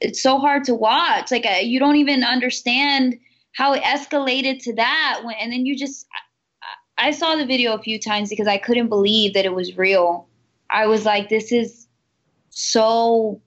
it's 0.00 0.22
so 0.22 0.38
hard 0.38 0.64
to 0.64 0.74
watch 0.74 1.30
like 1.30 1.46
uh, 1.46 1.58
you 1.60 1.78
don't 1.78 1.96
even 1.96 2.22
understand 2.24 3.16
how 3.52 3.72
it 3.72 3.82
escalated 3.82 4.62
to 4.62 4.74
that 4.74 5.20
when 5.24 5.34
and 5.40 5.52
then 5.52 5.64
you 5.64 5.76
just 5.76 6.06
I, 6.98 7.08
I 7.08 7.10
saw 7.12 7.36
the 7.36 7.46
video 7.46 7.72
a 7.74 7.82
few 7.82 7.98
times 7.98 8.28
because 8.28 8.46
i 8.46 8.58
couldn't 8.58 8.88
believe 8.88 9.34
that 9.34 9.44
it 9.44 9.54
was 9.54 9.76
real 9.78 10.28
i 10.70 10.86
was 10.86 11.04
like 11.04 11.28
this 11.28 11.52
is 11.52 11.86
so 12.50 13.40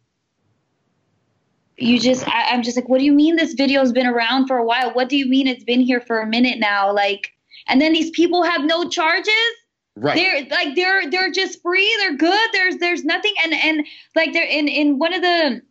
you 1.78 2.00
just 2.00 2.28
I, 2.28 2.54
i'm 2.54 2.64
just 2.64 2.76
like 2.76 2.90
what 2.90 3.00
do 3.00 3.06
you 3.06 3.14
mean 3.14 3.36
this 3.36 3.54
video's 3.54 3.92
been 3.92 4.08
around 4.08 4.48
for 4.48 4.58
a 4.58 4.66
while 4.66 4.94
what 4.94 5.10
do 5.10 5.18
you 5.18 5.28
mean 5.28 5.48
it's 5.48 5.64
been 5.64 5.82
here 5.82 6.02
for 6.02 6.20
a 6.20 6.28
minute 6.28 6.60
now 6.60 6.92
like 6.92 7.32
and 7.68 7.82
then 7.82 7.94
these 7.94 8.10
people 8.12 8.44
have 8.44 8.64
no 8.64 8.90
charges 8.90 9.34
Right. 10.00 10.16
they're 10.16 10.58
like 10.58 10.76
they're 10.76 11.10
they're 11.10 11.32
just 11.32 11.62
free. 11.64 11.92
They're 12.00 12.16
good. 12.16 12.50
There's 12.54 12.78
there's 12.78 13.04
nothing 13.04 13.34
and 13.44 13.54
and 13.54 13.86
like 14.16 14.32
they're 14.32 14.44
in 14.44 14.68
in 14.68 15.00
one 15.00 15.12
of 15.12 15.24
the 15.24 15.62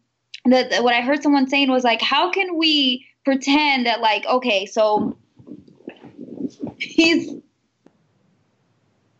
the, 0.47 0.69
the 0.69 0.83
what 0.83 0.95
I 0.95 1.01
heard 1.01 1.23
someone 1.23 1.49
saying 1.49 1.71
was 1.71 1.85
like 1.85 2.01
how 2.03 2.31
can 2.31 2.57
we 2.57 3.07
pretend 3.25 3.87
that 3.87 4.01
like 4.01 4.27
okay 4.27 4.67
so 4.67 5.17
he's 6.79 7.31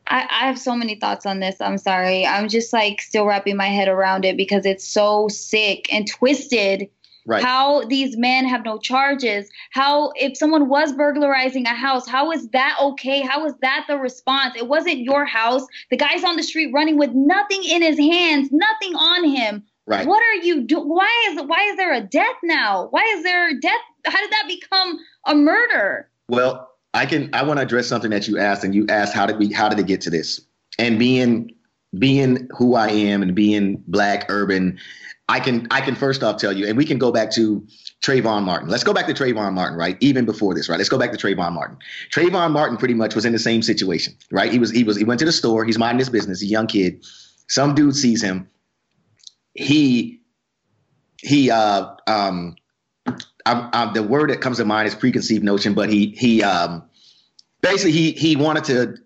I, 0.09 0.27
I 0.31 0.47
have 0.47 0.59
so 0.59 0.75
many 0.77 0.97
thoughts 0.97 1.27
on 1.27 1.41
this. 1.41 1.61
I'm 1.61 1.79
sorry. 1.79 2.27
I'm 2.27 2.49
just 2.49 2.73
like 2.73 3.01
still 3.01 3.27
wrapping 3.27 3.57
my 3.57 3.69
head 3.69 3.89
around 3.89 4.25
it 4.25 4.37
because 4.37 4.65
it's 4.65 4.87
so 4.87 5.29
sick 5.29 5.93
and 5.93 6.09
twisted 6.09 6.89
right. 7.27 7.43
how 7.43 7.85
these 7.85 8.17
men 8.17 8.47
have 8.47 8.65
no 8.65 8.79
charges 8.79 9.49
how 9.71 10.13
if 10.15 10.37
someone 10.37 10.69
was 10.69 10.93
burglarizing 10.93 11.67
a 11.67 11.75
house 11.75 12.09
how 12.09 12.31
is 12.31 12.49
that 12.51 12.77
okay 12.81 13.21
how 13.21 13.45
is 13.45 13.55
that 13.61 13.85
the 13.89 13.97
response 13.97 14.55
it 14.57 14.69
wasn't 14.69 14.99
your 14.99 15.25
house 15.25 15.67
the 15.91 15.97
guy's 15.97 16.25
on 16.25 16.37
the 16.37 16.43
street 16.43 16.73
running 16.73 16.97
with 16.97 17.11
nothing 17.13 17.63
in 17.65 17.83
his 17.83 17.99
hands 17.99 18.49
nothing 18.53 18.95
on 18.95 19.29
him 19.29 19.63
right. 19.87 20.07
what 20.07 20.23
are 20.23 20.43
you 20.45 20.63
doing 20.63 20.89
why 20.89 21.27
is 21.29 21.43
why 21.47 21.69
is 21.71 21.77
there 21.77 21.93
a 21.93 22.01
death 22.01 22.37
now 22.43 22.87
why 22.91 23.03
is 23.17 23.23
there 23.23 23.51
a 23.51 23.61
death 23.61 23.81
how 24.07 24.21
did 24.21 24.31
that 24.31 24.45
become 24.49 24.99
a 25.27 25.35
murder 25.35 26.09
Well, 26.29 26.71
I 26.97 27.07
can. 27.07 27.31
I 27.35 27.43
want 27.43 27.59
to 27.59 27.63
address 27.63 27.87
something 27.87 28.11
that 28.11 28.27
you 28.27 28.39
asked, 28.39 28.65
and 28.65 28.75
you 28.75 28.87
asked 28.89 29.15
how 29.15 29.27
did 29.27 29.39
we? 29.39 29.53
How 29.53 29.69
did 29.69 29.79
it 29.79 29.87
get 29.87 30.01
to 30.03 30.11
this? 30.11 30.41
And 30.79 30.99
being 30.99 31.55
being 31.99 32.49
who 32.57 32.75
I 32.75 32.89
am 32.89 33.23
and 33.23 33.35
being 33.35 33.83
black, 33.87 34.27
urban, 34.31 34.79
I 35.29 35.41
can. 35.41 35.67
I 35.71 35.83
can 35.83 35.95
first 35.95 36.23
off 36.23 36.41
tell 36.41 36.53
you, 36.53 36.67
and 36.67 36.77
we 36.77 36.87
can 36.87 36.99
go 36.99 37.13
back 37.13 37.31
to 37.33 37.67
Trayvon 38.03 38.45
Martin. 38.45 38.69
Let's 38.69 38.85
go 38.85 38.95
back 38.95 39.07
to 39.09 39.15
Trayvon 39.15 39.53
Martin, 39.53 39.77
right? 39.77 39.99
Even 40.01 40.25
before 40.25 40.55
this, 40.55 40.69
right? 40.69 40.79
Let's 40.79 40.89
go 40.89 40.99
back 40.99 41.13
to 41.13 41.19
Trayvon 41.19 41.53
Martin. 41.53 41.77
Trayvon 42.11 42.53
Martin 42.53 42.79
pretty 42.79 42.95
much 42.95 43.15
was 43.15 43.27
in 43.27 43.33
the 43.33 43.39
same 43.39 43.63
situation, 43.63 44.17
right? 44.31 44.51
He 44.51 44.59
was. 44.59 44.71
He 44.71 44.83
was. 44.83 44.97
He 44.97 45.05
went 45.05 45.19
to 45.21 45.27
the 45.27 45.33
store. 45.33 45.65
He's 45.65 45.79
minding 45.79 45.99
his 45.99 46.09
business. 46.11 46.43
A 46.43 46.47
young 46.47 46.67
kid. 46.67 47.05
Some 47.49 47.75
dude 47.75 47.95
sees 47.95 48.23
him. 48.23 48.49
He. 49.53 50.23
He. 51.21 51.51
Uh. 51.51 51.95
Um. 52.07 52.57
I, 53.47 53.69
I, 53.73 53.93
the 53.93 54.03
word 54.03 54.31
that 54.31 54.41
comes 54.41 54.59
to 54.59 54.65
mind 54.65 54.89
is 54.89 54.95
preconceived 54.95 55.45
notion, 55.45 55.73
but 55.73 55.89
he 55.89 56.09
he 56.19 56.43
um 56.43 56.83
basically 57.63 57.93
he 57.93 58.13
he 58.13 58.37
wanted 58.37 58.65
to 58.65 58.97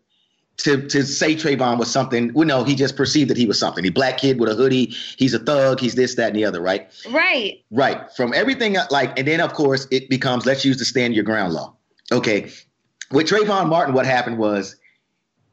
to 0.59 0.88
to 0.88 1.05
say 1.05 1.35
Trayvon 1.35 1.79
was 1.79 1.90
something. 1.90 2.33
Well, 2.33 2.46
no, 2.46 2.64
he 2.64 2.74
just 2.74 2.96
perceived 2.96 3.31
that 3.31 3.37
he 3.37 3.46
was 3.46 3.59
something. 3.59 3.85
He 3.85 3.90
black 3.90 4.18
kid 4.18 4.40
with 4.40 4.48
a 4.48 4.55
hoodie. 4.55 4.87
He's 5.16 5.35
a 5.35 5.38
thug. 5.38 5.81
He's 5.81 5.94
this, 5.94 6.14
that, 6.16 6.29
and 6.29 6.37
the 6.37 6.44
other. 6.44 6.61
Right. 6.61 6.90
right 7.11 7.62
Right. 7.70 8.11
From 8.16 8.33
everything 8.35 8.76
uh, 8.76 8.87
like, 8.90 9.18
and 9.18 9.29
then 9.29 9.40
of 9.40 9.53
course 9.53 9.87
it 9.90 10.09
becomes 10.09 10.46
let's 10.46 10.64
use 10.64 10.79
the 10.79 10.85
stand 10.85 11.14
your 11.14 11.24
ground 11.24 11.53
law. 11.53 11.76
Okay. 12.11 12.50
With 13.11 13.29
Trayvon 13.29 13.68
Martin, 13.68 13.94
what 13.94 14.07
happened 14.07 14.38
was 14.38 14.76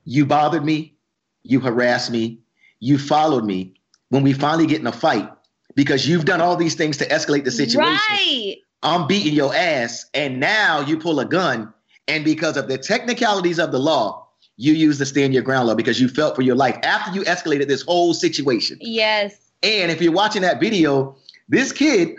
you 0.06 0.26
bothered 0.26 0.64
me, 0.64 0.96
you 1.44 1.60
harassed 1.60 2.12
me, 2.12 2.40
you 2.80 2.98
followed 2.98 3.46
me. 3.46 3.74
When 4.10 4.24
we 4.24 4.32
finally 4.32 4.68
get 4.68 4.80
in 4.80 4.88
a 4.88 4.92
fight, 4.94 5.30
because 5.76 6.08
you've 6.08 6.24
done 6.24 6.40
all 6.40 6.56
these 6.56 6.76
things 6.76 6.96
to 6.98 7.08
escalate 7.10 7.44
the 7.44 7.52
situation. 7.52 7.82
right 7.82 8.58
I'm 8.84 9.08
beating 9.08 9.34
your 9.34 9.54
ass, 9.56 10.06
and 10.14 10.40
now 10.40 10.82
you 10.82 10.98
pull 10.98 11.20
a 11.20 11.26
gun, 11.26 11.74
and 12.08 12.24
because 12.24 12.58
of 12.58 12.68
the 12.68 12.78
technicalities 12.78 13.60
of 13.60 13.72
the 13.72 13.80
law, 13.80 14.28
you 14.58 14.74
use 14.74 14.98
the 14.98 15.06
stand 15.06 15.34
your 15.34 15.44
ground 15.44 15.68
law 15.68 15.76
because 15.76 16.02
you 16.02 16.10
felt 16.10 16.36
for 16.36 16.42
your 16.42 16.56
life 16.56 16.78
after 16.84 17.12
you 17.12 17.24
escalated 17.24 17.68
this 17.68 17.84
whole 17.84 18.14
situation. 18.14 18.78
yes 18.82 19.52
And 19.64 19.92
if 19.92 20.02
you're 20.02 20.12
watching 20.12 20.42
that 20.42 20.60
video, 20.60 21.16
this 21.50 21.72
kid, 21.72 22.16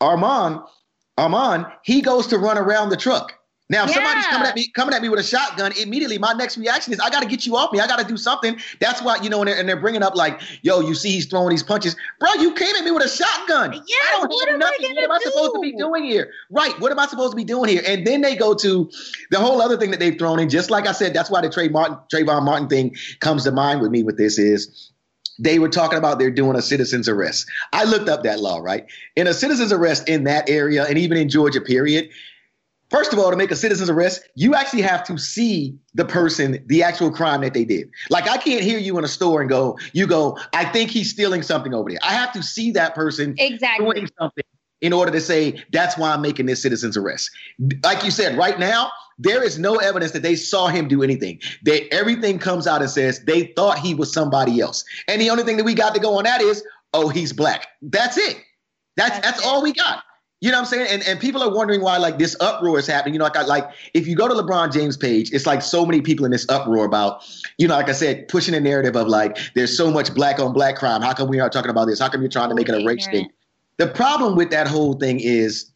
Armand, 0.00 0.60
Armand, 1.16 1.66
he 1.82 2.00
goes 2.00 2.26
to 2.28 2.38
run 2.38 2.58
around 2.58 2.90
the 2.90 2.96
truck. 2.96 3.34
Now, 3.70 3.84
if 3.84 3.90
somebody's 3.90 4.26
coming 4.26 4.48
at 4.48 4.54
me, 4.54 4.68
coming 4.68 4.94
at 4.94 5.02
me 5.02 5.10
with 5.10 5.20
a 5.20 5.22
shotgun, 5.22 5.72
immediately 5.80 6.16
my 6.16 6.32
next 6.32 6.56
reaction 6.56 6.92
is 6.92 7.00
I 7.00 7.10
got 7.10 7.22
to 7.22 7.28
get 7.28 7.44
you 7.44 7.56
off 7.56 7.70
me. 7.70 7.80
I 7.80 7.86
got 7.86 7.98
to 7.98 8.04
do 8.04 8.16
something. 8.16 8.58
That's 8.80 9.02
why 9.02 9.18
you 9.22 9.28
know, 9.28 9.40
and 9.40 9.48
they're, 9.48 9.58
and 9.58 9.68
they're 9.68 9.80
bringing 9.80 10.02
up 10.02 10.14
like, 10.14 10.40
"Yo, 10.62 10.80
you 10.80 10.94
see, 10.94 11.10
he's 11.10 11.26
throwing 11.26 11.50
these 11.50 11.62
punches, 11.62 11.94
bro. 12.18 12.32
You 12.34 12.54
came 12.54 12.74
at 12.76 12.84
me 12.84 12.90
with 12.92 13.04
a 13.04 13.08
shotgun. 13.08 13.74
Yeah, 13.74 13.80
I 13.80 14.12
don't 14.12 14.28
what 14.30 14.48
have 14.48 14.54
I 14.54 14.58
nothing. 14.58 14.94
What 14.94 15.04
am 15.04 15.10
I 15.10 15.18
gonna 15.18 15.30
supposed 15.30 15.54
to 15.54 15.60
be 15.60 15.72
doing 15.72 16.04
here? 16.04 16.30
Right? 16.50 16.78
What 16.80 16.92
am 16.92 16.98
I 16.98 17.06
supposed 17.06 17.32
to 17.32 17.36
be 17.36 17.44
doing 17.44 17.68
here? 17.68 17.82
And 17.86 18.06
then 18.06 18.22
they 18.22 18.36
go 18.36 18.54
to 18.54 18.90
the 19.30 19.38
whole 19.38 19.60
other 19.60 19.76
thing 19.76 19.90
that 19.90 20.00
they've 20.00 20.18
thrown 20.18 20.40
in. 20.40 20.48
Just 20.48 20.70
like 20.70 20.86
I 20.86 20.92
said, 20.92 21.12
that's 21.12 21.30
why 21.30 21.42
the 21.42 21.50
Trey 21.50 21.68
Martin, 21.68 21.98
Trayvon 22.12 22.44
Martin 22.44 22.68
thing 22.68 22.96
comes 23.20 23.44
to 23.44 23.52
mind 23.52 23.82
with 23.82 23.90
me. 23.90 24.02
With 24.02 24.16
this 24.16 24.38
is 24.38 24.90
they 25.38 25.58
were 25.58 25.68
talking 25.68 25.98
about 25.98 26.18
they're 26.18 26.30
doing 26.30 26.56
a 26.56 26.62
citizen's 26.62 27.08
arrest. 27.08 27.46
I 27.72 27.84
looked 27.84 28.08
up 28.08 28.22
that 28.22 28.40
law, 28.40 28.58
right? 28.58 28.86
In 29.14 29.26
a 29.26 29.34
citizen's 29.34 29.72
arrest 29.72 30.08
in 30.08 30.24
that 30.24 30.48
area 30.48 30.84
and 30.84 30.98
even 30.98 31.18
in 31.18 31.28
Georgia, 31.28 31.60
period. 31.60 32.08
First 32.90 33.12
of 33.12 33.18
all, 33.18 33.30
to 33.30 33.36
make 33.36 33.50
a 33.50 33.56
citizen's 33.56 33.90
arrest, 33.90 34.22
you 34.34 34.54
actually 34.54 34.82
have 34.82 35.04
to 35.04 35.18
see 35.18 35.76
the 35.94 36.04
person, 36.04 36.64
the 36.66 36.82
actual 36.82 37.10
crime 37.10 37.42
that 37.42 37.52
they 37.52 37.64
did. 37.64 37.90
Like 38.08 38.28
I 38.28 38.38
can't 38.38 38.62
hear 38.62 38.78
you 38.78 38.96
in 38.98 39.04
a 39.04 39.08
store 39.08 39.40
and 39.40 39.50
go, 39.50 39.78
you 39.92 40.06
go, 40.06 40.38
I 40.52 40.64
think 40.64 40.90
he's 40.90 41.10
stealing 41.10 41.42
something 41.42 41.74
over 41.74 41.90
there. 41.90 41.98
I 42.02 42.14
have 42.14 42.32
to 42.32 42.42
see 42.42 42.72
that 42.72 42.94
person 42.94 43.34
exactly 43.38 43.90
doing 43.94 44.08
something 44.18 44.44
in 44.80 44.92
order 44.92 45.10
to 45.12 45.20
say 45.20 45.62
that's 45.72 45.98
why 45.98 46.12
I'm 46.12 46.22
making 46.22 46.46
this 46.46 46.62
citizen's 46.62 46.96
arrest. 46.96 47.30
Like 47.82 48.04
you 48.04 48.10
said, 48.10 48.38
right 48.38 48.58
now 48.58 48.90
there 49.18 49.42
is 49.42 49.58
no 49.58 49.76
evidence 49.76 50.12
that 50.12 50.22
they 50.22 50.36
saw 50.36 50.68
him 50.68 50.88
do 50.88 51.02
anything. 51.02 51.40
They 51.64 51.88
everything 51.90 52.38
comes 52.38 52.66
out 52.66 52.80
and 52.80 52.90
says 52.90 53.20
they 53.24 53.52
thought 53.56 53.78
he 53.78 53.94
was 53.94 54.12
somebody 54.12 54.60
else, 54.60 54.84
and 55.08 55.20
the 55.20 55.30
only 55.30 55.42
thing 55.42 55.56
that 55.56 55.64
we 55.64 55.74
got 55.74 55.94
to 55.94 56.00
go 56.00 56.18
on 56.18 56.24
that 56.24 56.40
is, 56.40 56.64
oh, 56.94 57.08
he's 57.08 57.32
black. 57.32 57.66
That's 57.82 58.16
it. 58.16 58.38
That's 58.96 59.10
That's 59.10 59.26
that's, 59.26 59.40
it. 59.40 59.46
all 59.46 59.62
we 59.62 59.72
got. 59.72 60.02
You 60.40 60.52
know 60.52 60.58
what 60.58 60.60
I'm 60.62 60.66
saying? 60.66 60.86
And 60.90 61.02
and 61.02 61.18
people 61.18 61.42
are 61.42 61.52
wondering 61.52 61.80
why 61.80 61.96
like 61.96 62.18
this 62.18 62.36
uproar 62.40 62.78
is 62.78 62.86
happening. 62.86 63.14
You 63.14 63.18
know, 63.18 63.24
like 63.24 63.36
I, 63.36 63.42
like 63.42 63.70
if 63.92 64.06
you 64.06 64.14
go 64.14 64.28
to 64.28 64.34
LeBron 64.34 64.72
James 64.72 64.96
page, 64.96 65.32
it's 65.32 65.46
like 65.46 65.62
so 65.62 65.84
many 65.84 66.00
people 66.00 66.24
in 66.24 66.30
this 66.30 66.46
uproar 66.48 66.84
about, 66.84 67.24
you 67.58 67.66
know, 67.66 67.74
like 67.74 67.88
I 67.88 67.92
said, 67.92 68.28
pushing 68.28 68.54
a 68.54 68.60
narrative 68.60 68.94
of 68.94 69.08
like 69.08 69.36
there's 69.54 69.76
so 69.76 69.90
much 69.90 70.14
black 70.14 70.38
on 70.38 70.52
black 70.52 70.76
crime. 70.76 71.02
How 71.02 71.12
come 71.12 71.28
we 71.28 71.40
aren't 71.40 71.52
talking 71.52 71.70
about 71.70 71.86
this? 71.86 71.98
How 71.98 72.08
come 72.08 72.20
you're 72.20 72.30
trying 72.30 72.50
to 72.50 72.54
make 72.54 72.68
it 72.68 72.80
a 72.80 72.86
race 72.86 73.06
thing? 73.08 73.28
The 73.78 73.88
problem 73.88 74.36
with 74.36 74.50
that 74.50 74.68
whole 74.68 74.94
thing 74.94 75.18
is 75.18 75.72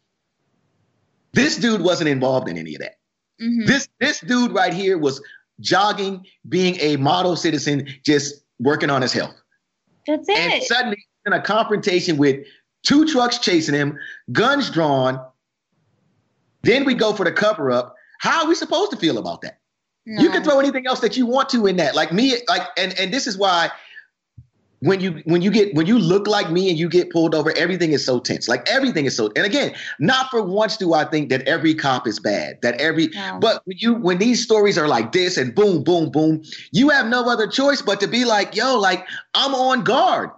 this 1.33 1.57
dude 1.57 1.81
wasn't 1.81 2.09
involved 2.09 2.47
in 2.47 2.57
any 2.57 2.75
of 2.75 2.81
that. 2.81 2.95
Mhm. 3.41 3.67
This 3.67 3.89
this 3.99 4.21
dude 4.21 4.53
right 4.53 4.73
here 4.73 4.97
was 4.97 5.21
jogging, 5.59 6.25
being 6.47 6.77
a 6.79 6.95
model 6.97 7.35
citizen, 7.35 7.87
just 8.05 8.43
working 8.59 8.89
on 8.89 9.01
his 9.01 9.11
health. 9.11 9.35
that's 10.07 10.29
And 10.29 10.53
it 10.53 10.63
suddenly 10.63 10.97
in 11.25 11.33
a 11.33 11.41
confrontation 11.41 12.17
with 12.17 12.45
two 12.83 13.05
trucks 13.07 13.39
chasing 13.39 13.75
him, 13.75 13.97
guns 14.31 14.69
drawn. 14.69 15.19
Then 16.61 16.85
we 16.85 16.93
go 16.93 17.13
for 17.13 17.25
the 17.25 17.31
cover 17.31 17.71
up. 17.71 17.95
How 18.19 18.43
are 18.43 18.47
we 18.47 18.55
supposed 18.55 18.91
to 18.91 18.97
feel 18.97 19.17
about 19.17 19.41
that? 19.41 19.59
You 20.05 20.29
can 20.29 20.43
throw 20.43 20.59
anything 20.59 20.85
else 20.85 20.99
that 20.99 21.15
you 21.15 21.25
want 21.25 21.49
to 21.49 21.65
in 21.65 21.77
that. 21.77 21.95
Like 21.95 22.11
me, 22.11 22.35
like 22.47 22.63
and 22.77 22.97
and 22.99 23.13
this 23.13 23.25
is 23.25 23.37
why 23.37 23.71
when 24.83 24.99
you 24.99 25.21
when 25.23 25.41
you 25.41 25.49
get 25.49 25.73
when 25.75 25.85
you 25.85 25.97
look 25.97 26.27
like 26.27 26.51
me 26.51 26.69
and 26.69 26.77
you 26.77 26.89
get 26.89 27.09
pulled 27.09 27.33
over, 27.33 27.55
everything 27.55 27.93
is 27.93 28.05
so 28.05 28.19
tense. 28.19 28.49
Like 28.49 28.69
everything 28.69 29.05
is 29.05 29.15
so. 29.15 29.31
And 29.37 29.45
again, 29.45 29.73
not 29.99 30.29
for 30.29 30.41
once 30.41 30.75
do 30.75 30.93
I 30.93 31.05
think 31.05 31.29
that 31.29 31.47
every 31.47 31.73
cop 31.73 32.05
is 32.05 32.19
bad. 32.19 32.61
That 32.61 32.79
every 32.81 33.07
No. 33.07 33.37
but 33.39 33.61
when 33.65 33.77
you 33.79 33.93
when 33.93 34.17
these 34.17 34.43
stories 34.43 34.77
are 34.77 34.89
like 34.89 35.13
this 35.13 35.37
and 35.37 35.55
boom 35.55 35.83
boom 35.83 36.11
boom, 36.11 36.43
you 36.73 36.89
have 36.89 37.07
no 37.07 37.29
other 37.29 37.47
choice 37.47 37.81
but 37.81 38.01
to 38.01 38.07
be 38.07 38.25
like, 38.25 38.55
yo, 38.55 38.77
like 38.77 39.07
I'm 39.33 39.55
on 39.55 39.85
guard. 39.85 40.31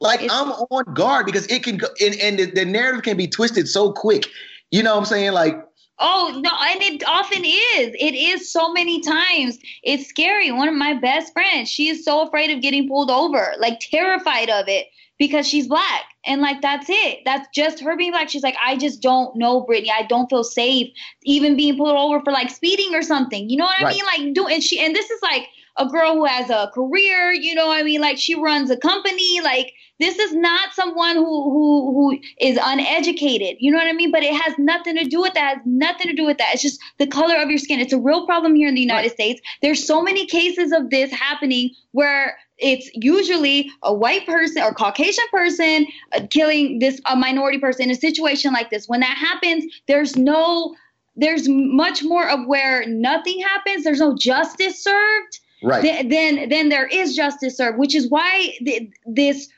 Like 0.00 0.22
It's- 0.22 0.32
I'm 0.38 0.50
on 0.50 0.94
guard 0.94 1.26
because 1.26 1.46
it 1.46 1.62
can 1.62 1.76
go 1.76 1.88
and, 2.00 2.14
and 2.16 2.38
the, 2.38 2.46
the 2.46 2.64
narrative 2.64 3.02
can 3.02 3.16
be 3.16 3.26
twisted 3.28 3.68
so 3.68 3.92
quick. 3.92 4.26
You 4.70 4.82
know 4.82 4.92
what 4.94 5.00
I'm 5.00 5.04
saying? 5.06 5.32
Like 5.32 5.62
Oh 6.02 6.40
no, 6.42 6.50
and 6.72 6.80
it 6.82 7.04
often 7.06 7.44
is. 7.44 7.94
It 7.98 8.14
is 8.14 8.50
so 8.50 8.72
many 8.72 9.02
times. 9.02 9.58
It's 9.82 10.08
scary. 10.08 10.50
One 10.50 10.66
of 10.68 10.74
my 10.74 10.94
best 10.94 11.34
friends, 11.34 11.68
she 11.68 11.88
is 11.88 12.04
so 12.06 12.26
afraid 12.26 12.50
of 12.50 12.62
getting 12.62 12.88
pulled 12.88 13.10
over, 13.10 13.52
like 13.58 13.80
terrified 13.80 14.48
of 14.48 14.66
it 14.66 14.86
because 15.18 15.46
she's 15.46 15.66
black. 15.68 16.04
And 16.24 16.40
like 16.40 16.62
that's 16.62 16.86
it. 16.88 17.18
That's 17.26 17.46
just 17.54 17.80
her 17.80 17.96
being 17.98 18.12
black. 18.12 18.30
She's 18.30 18.42
like, 18.42 18.56
I 18.64 18.78
just 18.78 19.02
don't 19.02 19.36
know, 19.36 19.60
Brittany. 19.60 19.90
I 19.94 20.04
don't 20.04 20.28
feel 20.30 20.44
safe 20.44 20.90
even 21.24 21.54
being 21.56 21.76
pulled 21.76 21.96
over 21.96 22.24
for 22.24 22.32
like 22.32 22.48
speeding 22.48 22.94
or 22.94 23.02
something. 23.02 23.50
You 23.50 23.58
know 23.58 23.64
what 23.66 23.78
I 23.80 23.84
Right. 23.84 23.96
mean? 23.96 24.26
Like 24.26 24.34
do 24.34 24.46
and 24.46 24.62
she 24.62 24.80
and 24.80 24.94
this 24.96 25.10
is 25.10 25.20
like 25.22 25.48
a 25.76 25.86
girl 25.86 26.14
who 26.14 26.24
has 26.24 26.48
a 26.48 26.70
career, 26.74 27.32
you 27.32 27.54
know 27.54 27.66
what 27.66 27.78
I 27.78 27.82
mean? 27.82 28.00
Like 28.00 28.16
she 28.18 28.34
runs 28.34 28.70
a 28.70 28.76
company, 28.78 29.40
like 29.42 29.72
this 30.00 30.18
is 30.18 30.34
not 30.34 30.72
someone 30.72 31.16
who 31.16 31.50
who 31.50 31.92
who 31.94 32.18
is 32.40 32.58
uneducated. 32.60 33.58
You 33.60 33.70
know 33.70 33.78
what 33.78 33.86
I 33.86 33.92
mean? 33.92 34.10
But 34.10 34.22
it 34.22 34.34
has 34.34 34.54
nothing 34.58 34.96
to 34.96 35.04
do 35.04 35.20
with 35.20 35.34
that. 35.34 35.52
It 35.52 35.56
has 35.58 35.66
nothing 35.66 36.08
to 36.08 36.14
do 36.14 36.24
with 36.24 36.38
that. 36.38 36.54
It's 36.54 36.62
just 36.62 36.80
the 36.98 37.06
color 37.06 37.36
of 37.36 37.50
your 37.50 37.58
skin. 37.58 37.80
It's 37.80 37.92
a 37.92 37.98
real 37.98 38.26
problem 38.26 38.54
here 38.54 38.68
in 38.68 38.74
the 38.74 38.80
United 38.80 39.08
Right. 39.08 39.12
States. 39.12 39.40
There's 39.62 39.86
so 39.86 40.02
many 40.02 40.26
cases 40.26 40.72
of 40.72 40.90
this 40.90 41.12
happening 41.12 41.70
where 41.92 42.36
it's 42.58 42.90
usually 42.94 43.70
a 43.82 43.92
white 43.94 44.26
person 44.26 44.62
or 44.62 44.72
Caucasian 44.72 45.24
person 45.30 45.86
uh, 46.14 46.26
killing 46.30 46.78
this 46.78 47.00
a 47.06 47.16
minority 47.16 47.58
person 47.58 47.84
in 47.84 47.90
a 47.90 47.94
situation 47.94 48.52
like 48.52 48.70
this. 48.70 48.88
When 48.88 49.00
that 49.00 49.16
happens, 49.16 49.64
there's 49.86 50.16
no 50.16 50.74
there's 51.16 51.46
much 51.48 52.02
more 52.02 52.28
of 52.28 52.46
where 52.46 52.86
nothing 52.86 53.40
happens. 53.40 53.84
There's 53.84 54.00
no 54.00 54.16
justice 54.16 54.82
served 54.82 55.40
right. 55.62 55.82
then 55.82 56.08
then 56.08 56.48
then 56.48 56.68
there 56.68 56.86
is 56.86 57.14
justice 57.14 57.56
served, 57.56 57.78
which 57.78 57.94
is 57.94 58.08
why 58.08 58.54
th- 58.64 58.90
this 59.06 59.48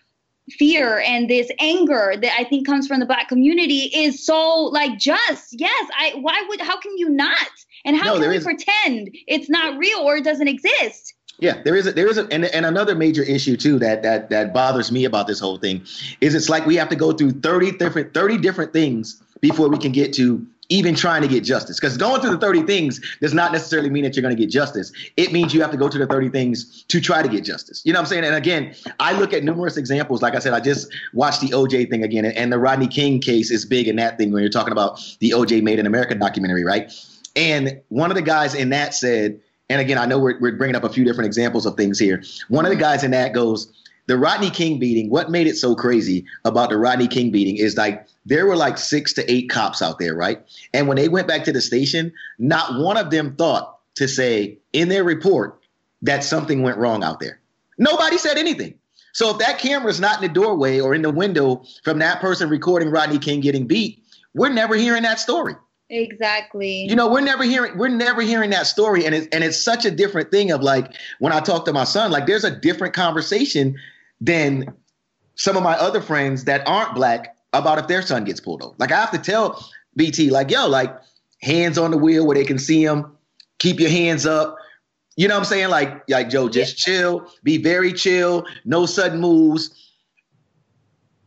fear 0.59 1.01
and 1.01 1.29
this 1.29 1.51
anger 1.61 2.15
that 2.21 2.33
I 2.39 2.45
think 2.45 2.67
comes 2.67 2.87
from 2.87 3.01
the 3.01 3.07
black 3.07 3.29
community 3.29 3.91
is 3.95 4.25
so 4.25 4.65
like 4.67 4.99
just. 4.99 5.59
Yes, 5.59 5.91
I 5.99 6.13
why 6.21 6.43
would 6.49 6.61
how 6.61 6.79
can 6.81 6.97
you 6.97 7.09
not? 7.09 7.37
And 7.85 7.97
how 7.97 8.15
No, 8.15 8.21
can 8.21 8.31
we 8.31 8.37
is- 8.37 8.45
pretend 8.45 9.11
it's 9.27 9.49
not 9.51 9.77
real 9.79 9.99
or 10.01 10.17
it 10.17 10.25
doesn't 10.25 10.49
exist? 10.49 11.15
Yeah, 11.39 11.61
there 11.65 11.75
is 11.75 11.87
a 11.87 11.93
there 11.93 12.07
is 12.09 12.19
a 12.19 12.27
and, 12.31 12.45
and 12.45 12.65
another 12.67 12.95
major 12.95 13.23
issue 13.23 13.57
too 13.57 13.79
that 13.81 14.03
that 14.03 14.31
that 14.31 14.55
bothers 14.55 14.93
me 14.93 15.05
about 15.05 15.27
this 15.27 15.41
whole 15.41 15.57
thing 15.57 15.83
is 16.21 16.35
it's 16.35 16.49
like 16.49 16.67
we 16.67 16.77
have 16.77 16.89
to 16.91 16.97
go 16.97 17.11
through 17.13 17.33
30 17.33 17.73
different 17.79 18.15
30 18.15 18.39
different 18.39 18.73
things 18.73 19.21
before 19.41 19.69
we 19.69 19.79
can 19.79 19.91
get 19.91 20.13
to 20.15 20.47
even 20.69 20.95
trying 20.95 21.23
to 21.23 21.29
get 21.29 21.45
justice. 21.45 21.79
Because 21.79 21.97
going 21.97 22.21
through 22.21 22.31
the 22.31 22.39
30 22.39 22.63
things 22.63 23.01
does 23.21 23.35
not 23.35 23.53
necessarily 23.53 23.91
mean 23.91 24.05
that 24.05 24.17
you're 24.17 24.23
going 24.23 24.35
to 24.35 24.41
get 24.41 24.51
justice. 24.51 24.93
It 25.17 25.33
means 25.33 25.53
you 25.53 25.61
have 25.61 25.71
to 25.71 25.77
go 25.77 25.89
to 25.89 25.99
the 25.99 26.07
30 26.07 26.31
things 26.31 26.85
to 26.85 27.01
try 27.01 27.23
to 27.23 27.29
get 27.29 27.45
justice. 27.45 27.83
You 27.85 27.93
know 27.93 27.99
what 27.99 28.05
I'm 28.05 28.09
saying? 28.09 28.25
And 28.25 28.35
again, 28.35 28.75
I 29.01 29.13
look 29.13 29.33
at 29.33 29.45
numerous 29.45 29.77
examples. 29.77 30.23
Like 30.23 30.35
I 30.35 30.39
said, 30.39 30.55
I 30.55 30.61
just 30.61 30.93
watched 31.13 31.41
the 31.41 31.49
OJ 31.49 31.91
thing 31.91 32.05
again, 32.05 32.25
and 32.25 32.53
the 32.53 32.59
Rodney 32.59 32.89
King 32.89 33.21
case 33.21 33.51
is 33.51 33.65
big 33.65 33.89
in 33.89 33.97
that 33.97 34.19
thing 34.19 34.33
when 34.33 34.43
you're 34.43 34.51
talking 34.51 34.73
about 34.73 35.01
the 35.21 35.31
OJ 35.31 35.63
Made 35.63 35.79
in 35.79 35.87
America 35.87 36.15
documentary, 36.15 36.65
right? 36.65 36.93
And 37.37 37.81
one 37.89 38.11
of 38.11 38.17
the 38.17 38.23
guys 38.23 38.55
in 38.55 38.71
that 38.71 38.95
said, 38.95 39.41
and 39.69 39.81
again, 39.81 39.99
I 39.99 40.07
know 40.07 40.19
we're, 40.19 40.39
we're 40.39 40.57
bringing 40.57 40.77
up 40.77 40.85
a 40.85 40.89
few 40.89 41.05
different 41.05 41.27
examples 41.27 41.67
of 41.67 41.77
things 41.77 41.99
here. 41.99 42.23
One 42.49 42.65
of 42.65 42.71
the 42.71 42.77
guys 42.77 43.05
in 43.05 43.11
that 43.13 43.33
goes, 43.33 43.73
the 44.07 44.19
Rodney 44.19 44.51
King 44.51 44.79
beating, 44.79 45.09
what 45.11 45.31
made 45.31 45.47
it 45.47 45.57
so 45.57 45.75
crazy 45.75 46.27
about 46.45 46.71
the 46.71 46.77
Rodney 46.77 47.09
King 47.09 47.31
beating 47.31 47.57
is 47.57 47.77
like 47.77 48.07
there 48.25 48.47
were 48.47 48.57
like 48.57 48.79
six 48.79 49.13
to 49.15 49.31
eight 49.31 49.51
cops 49.51 49.83
out 49.83 49.99
there, 49.99 50.15
right? 50.15 50.45
And 50.73 50.89
when 50.89 50.97
they 50.97 51.09
went 51.09 51.29
back 51.29 51.45
to 51.45 51.53
the 51.53 51.61
station, 51.61 52.13
not 52.39 52.81
one 52.81 52.97
of 52.97 53.11
them 53.11 53.37
thought 53.37 53.79
to 53.97 54.09
say 54.09 54.59
in 54.73 54.89
their 54.89 55.05
report 55.05 55.61
that 56.03 56.25
something 56.25 56.63
went 56.63 56.79
wrong 56.79 57.03
out 57.03 57.21
there. 57.21 57.41
Nobody 57.79 58.19
said 58.19 58.39
anything. 58.39 58.75
So 59.13 59.31
if 59.31 59.39
that 59.39 59.59
camera's 59.59 60.01
not 60.01 60.23
in 60.23 60.29
the 60.29 60.33
doorway 60.33 60.81
or 60.81 60.95
in 60.95 61.03
the 61.03 61.11
window 61.11 61.65
from 61.85 61.99
that 61.99 62.21
person 62.21 62.49
recording 62.49 62.91
Rodney 62.91 63.19
King 63.19 63.41
getting 63.41 63.67
beat, 63.67 64.03
we're 64.35 64.49
never 64.49 64.75
hearing 64.75 65.03
that 65.03 65.21
story. 65.21 65.55
Exactly. 65.91 66.87
You 66.89 66.97
know, 66.97 67.11
we're 67.11 67.21
never 67.21 67.45
hearing 67.45 67.77
we're 67.77 67.89
never 67.89 68.23
hearing 68.23 68.49
that 68.51 68.67
story, 68.67 69.05
and 69.05 69.15
it's 69.15 69.27
and 69.27 69.45
it's 69.45 69.63
such 69.63 69.85
a 69.85 69.91
different 69.91 70.31
thing 70.31 70.51
of 70.51 70.63
like 70.63 70.95
when 71.19 71.35
I 71.35 71.41
talk 71.41 71.67
to 71.67 71.73
my 71.75 71.85
son, 71.85 72.11
like 72.11 72.27
there's 72.27 72.45
a 72.45 72.51
different 72.51 72.95
conversation 72.95 73.77
than 74.19 74.73
some 75.35 75.55
of 75.55 75.63
my 75.63 75.75
other 75.75 76.01
friends 76.01 76.45
that 76.45 76.67
aren't 76.67 76.95
black 76.95 77.32
about 77.53 77.79
if 77.79 77.87
their 77.87 78.03
son 78.03 78.25
gets 78.25 78.41
pulled 78.41 78.63
over. 78.63 78.75
Like 78.79 78.93
I 78.93 79.01
have 79.01 79.11
to 79.13 79.19
tell 79.19 79.69
BT, 79.97 80.31
like 80.31 80.51
yo, 80.51 80.69
like 80.69 80.95
hands 81.43 81.79
on 81.79 81.91
the 81.91 81.99
wheel 81.99 82.27
where 82.27 82.35
they 82.37 82.45
can 82.45 82.59
see 82.59 82.83
him, 82.85 83.17
keep 83.59 83.81
your 83.81 83.91
hands 83.91 84.27
up. 84.27 84.57
You 85.17 85.29
know 85.29 85.35
what 85.35 85.41
I'm 85.41 85.45
saying? 85.47 85.69
Like 85.69 86.03
like 86.09 86.31
Joe, 86.31 86.49
just 86.49 86.79
chill, 86.79 87.31
be 87.43 87.59
very 87.59 87.93
chill, 87.93 88.45
no 88.65 88.87
sudden 88.87 89.21
moves 89.21 89.79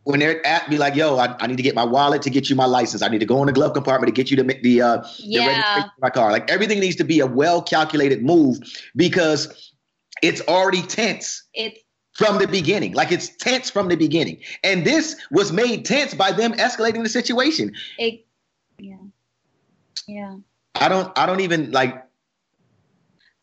when 0.06 0.20
they're 0.20 0.44
at 0.46 0.70
me 0.70 0.78
like, 0.78 0.94
yo, 0.94 1.16
I, 1.16 1.34
I 1.40 1.48
need 1.48 1.56
to 1.56 1.64
get 1.64 1.74
my 1.74 1.84
wallet 1.84 2.22
to 2.22 2.30
get 2.30 2.48
you 2.48 2.54
my 2.54 2.64
license. 2.64 3.02
I 3.02 3.08
need 3.08 3.18
to 3.18 3.26
go 3.26 3.40
in 3.40 3.46
the 3.46 3.52
glove 3.52 3.72
compartment 3.74 4.06
to 4.06 4.12
get 4.12 4.30
you 4.30 4.36
the 4.36 4.44
the 4.62 4.80
uh 4.80 4.96
the 4.98 5.08
Yeah. 5.18 5.46
registration 5.46 5.90
for 5.90 6.00
my 6.00 6.10
car. 6.10 6.30
Like 6.30 6.48
everything 6.48 6.78
needs 6.78 6.94
to 6.96 7.04
be 7.04 7.18
a 7.18 7.26
well 7.26 7.60
calculated 7.60 8.24
move 8.24 8.58
because 8.94 9.72
it's 10.22 10.40
already 10.42 10.82
tense 10.82 11.42
it's 11.54 11.80
from 12.16 12.38
the 12.38 12.48
beginning. 12.48 12.94
Like 12.94 13.12
it's 13.12 13.28
tense 13.28 13.68
from 13.68 13.88
the 13.88 13.96
beginning. 13.96 14.40
And 14.64 14.84
this 14.84 15.16
was 15.30 15.52
made 15.52 15.84
tense 15.84 16.14
by 16.14 16.32
them 16.32 16.52
escalating 16.54 17.02
the 17.02 17.08
situation. 17.08 17.74
it, 17.98 18.24
yeah. 18.78 18.96
Yeah. 20.06 20.36
I 20.74 20.88
don't 20.88 21.16
I 21.18 21.26
don't 21.26 21.40
even 21.40 21.72
like 21.72 22.02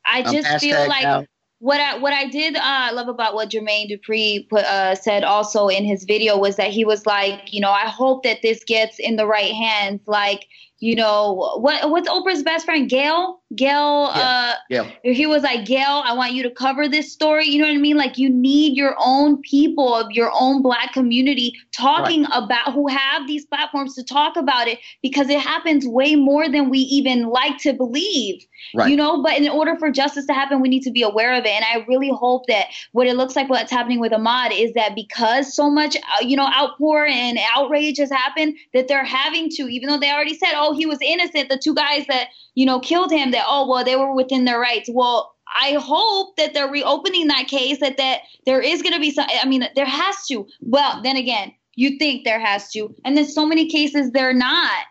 I 0.05 0.23
just 0.23 0.59
feel 0.59 0.87
like 0.87 1.03
now. 1.03 1.25
what 1.59 1.79
I 1.79 1.97
what 1.97 2.13
I 2.13 2.27
did 2.27 2.55
uh, 2.55 2.89
love 2.93 3.07
about 3.07 3.35
what 3.35 3.49
Jermaine 3.49 3.91
Dupri 3.91 4.47
put 4.49 4.65
uh, 4.65 4.95
said 4.95 5.23
also 5.23 5.67
in 5.67 5.85
his 5.85 6.03
video 6.03 6.37
was 6.37 6.55
that 6.57 6.71
he 6.71 6.85
was 6.85 7.05
like, 7.05 7.53
you 7.53 7.61
know, 7.61 7.71
I 7.71 7.87
hope 7.87 8.23
that 8.23 8.41
this 8.41 8.63
gets 8.63 8.99
in 8.99 9.15
the 9.15 9.25
right 9.25 9.53
hands. 9.53 10.01
Like, 10.07 10.45
you 10.83 10.97
know, 10.97 11.55
what 11.61 11.89
what's 11.89 12.09
Oprah's 12.09 12.43
best 12.43 12.65
friend, 12.65 12.89
Gayle? 12.89 13.39
Gayle. 13.55 14.09
Uh, 14.13 14.55
yeah. 14.69 14.89
he 15.03 15.25
was 15.25 15.43
like, 15.43 15.65
Gayle, 15.65 16.03
I 16.03 16.13
want 16.13 16.33
you 16.33 16.43
to 16.43 16.49
cover 16.49 16.89
this 16.89 17.11
story. 17.11 17.47
You 17.47 17.59
know 17.59 17.67
what 17.67 17.75
I 17.75 17.77
mean? 17.77 17.95
Like, 17.95 18.17
you 18.17 18.29
need 18.29 18.75
your 18.75 18.95
own 18.99 19.41
people 19.41 19.93
of 19.93 20.11
your 20.11 20.29
own 20.33 20.61
black 20.61 20.91
community 20.91 21.53
talking 21.71 22.25
about 22.33 22.73
who 22.73 22.87
have 22.87 23.27
these 23.27 23.45
platforms 23.45 23.95
to 23.95 24.03
talk 24.03 24.35
about 24.35 24.67
it 24.67 24.79
because 25.01 25.29
it 25.29 25.39
happens 25.39 25.87
way 25.87 26.15
more 26.15 26.49
than 26.49 26.69
we 26.69 26.79
even 26.79 27.27
like 27.27 27.57
to 27.59 27.73
believe. 27.73 28.45
Right. 28.75 28.89
You 28.89 28.95
know, 28.95 29.21
but 29.21 29.33
in 29.33 29.47
order 29.49 29.75
for 29.77 29.91
justice 29.91 30.25
to 30.25 30.33
happen, 30.33 30.61
we 30.61 30.69
need 30.69 30.83
to 30.83 30.91
be 30.91 31.01
aware 31.01 31.33
of 31.33 31.45
it. 31.45 31.51
And 31.51 31.65
I 31.65 31.85
really 31.87 32.09
hope 32.09 32.47
that 32.47 32.67
what 32.91 33.07
it 33.07 33.15
looks 33.15 33.35
like 33.35 33.49
what's 33.49 33.71
happening 33.71 33.99
with 33.99 34.11
Ahmaud 34.11 34.51
is 34.51 34.73
that 34.73 34.95
because 34.95 35.53
so 35.53 35.69
much, 35.69 35.95
uh, 35.95 36.25
you 36.25 36.35
know, 36.35 36.47
outpour 36.47 37.05
and 37.05 37.37
outrage 37.55 37.99
has 37.99 38.09
happened, 38.09 38.57
that 38.73 38.87
they're 38.87 39.05
having 39.05 39.49
to, 39.51 39.63
even 39.63 39.89
though 39.89 39.99
they 39.99 40.11
already 40.11 40.35
said, 40.35 40.53
oh, 40.55 40.72
he 40.73 40.85
was 40.85 40.99
innocent, 41.01 41.49
the 41.49 41.57
two 41.57 41.73
guys 41.73 42.05
that, 42.07 42.29
you 42.55 42.65
know, 42.65 42.79
killed 42.79 43.11
him, 43.11 43.31
that, 43.31 43.45
oh, 43.47 43.67
well, 43.67 43.83
they 43.83 43.95
were 43.95 44.13
within 44.13 44.45
their 44.45 44.59
rights. 44.59 44.89
Well, 44.91 45.35
I 45.47 45.77
hope 45.79 46.35
that 46.37 46.53
they're 46.53 46.69
reopening 46.69 47.27
that 47.27 47.47
case, 47.47 47.79
that, 47.79 47.97
that 47.97 48.21
there 48.45 48.61
is 48.61 48.81
going 48.81 48.93
to 48.93 48.99
be 48.99 49.11
some, 49.11 49.27
I 49.29 49.47
mean, 49.47 49.67
there 49.75 49.85
has 49.85 50.25
to. 50.27 50.47
Well, 50.61 51.01
then 51.03 51.15
again, 51.15 51.53
you 51.75 51.97
think 51.97 52.23
there 52.23 52.39
has 52.39 52.69
to. 52.71 52.93
And 53.05 53.17
then 53.17 53.25
so 53.25 53.45
many 53.45 53.69
cases, 53.69 54.11
they're 54.11 54.33
not. 54.33 54.85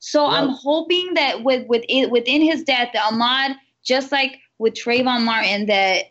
So 0.00 0.26
I'm 0.26 0.50
hoping 0.50 1.14
that 1.14 1.42
with 1.42 1.66
with 1.66 1.84
it, 1.88 2.10
within 2.10 2.40
his 2.40 2.62
death, 2.62 2.90
that 2.94 3.12
Ahmaud, 3.12 3.56
just 3.82 4.12
like 4.12 4.38
with 4.58 4.74
Trayvon 4.74 5.24
Martin, 5.24 5.66
that 5.66 6.04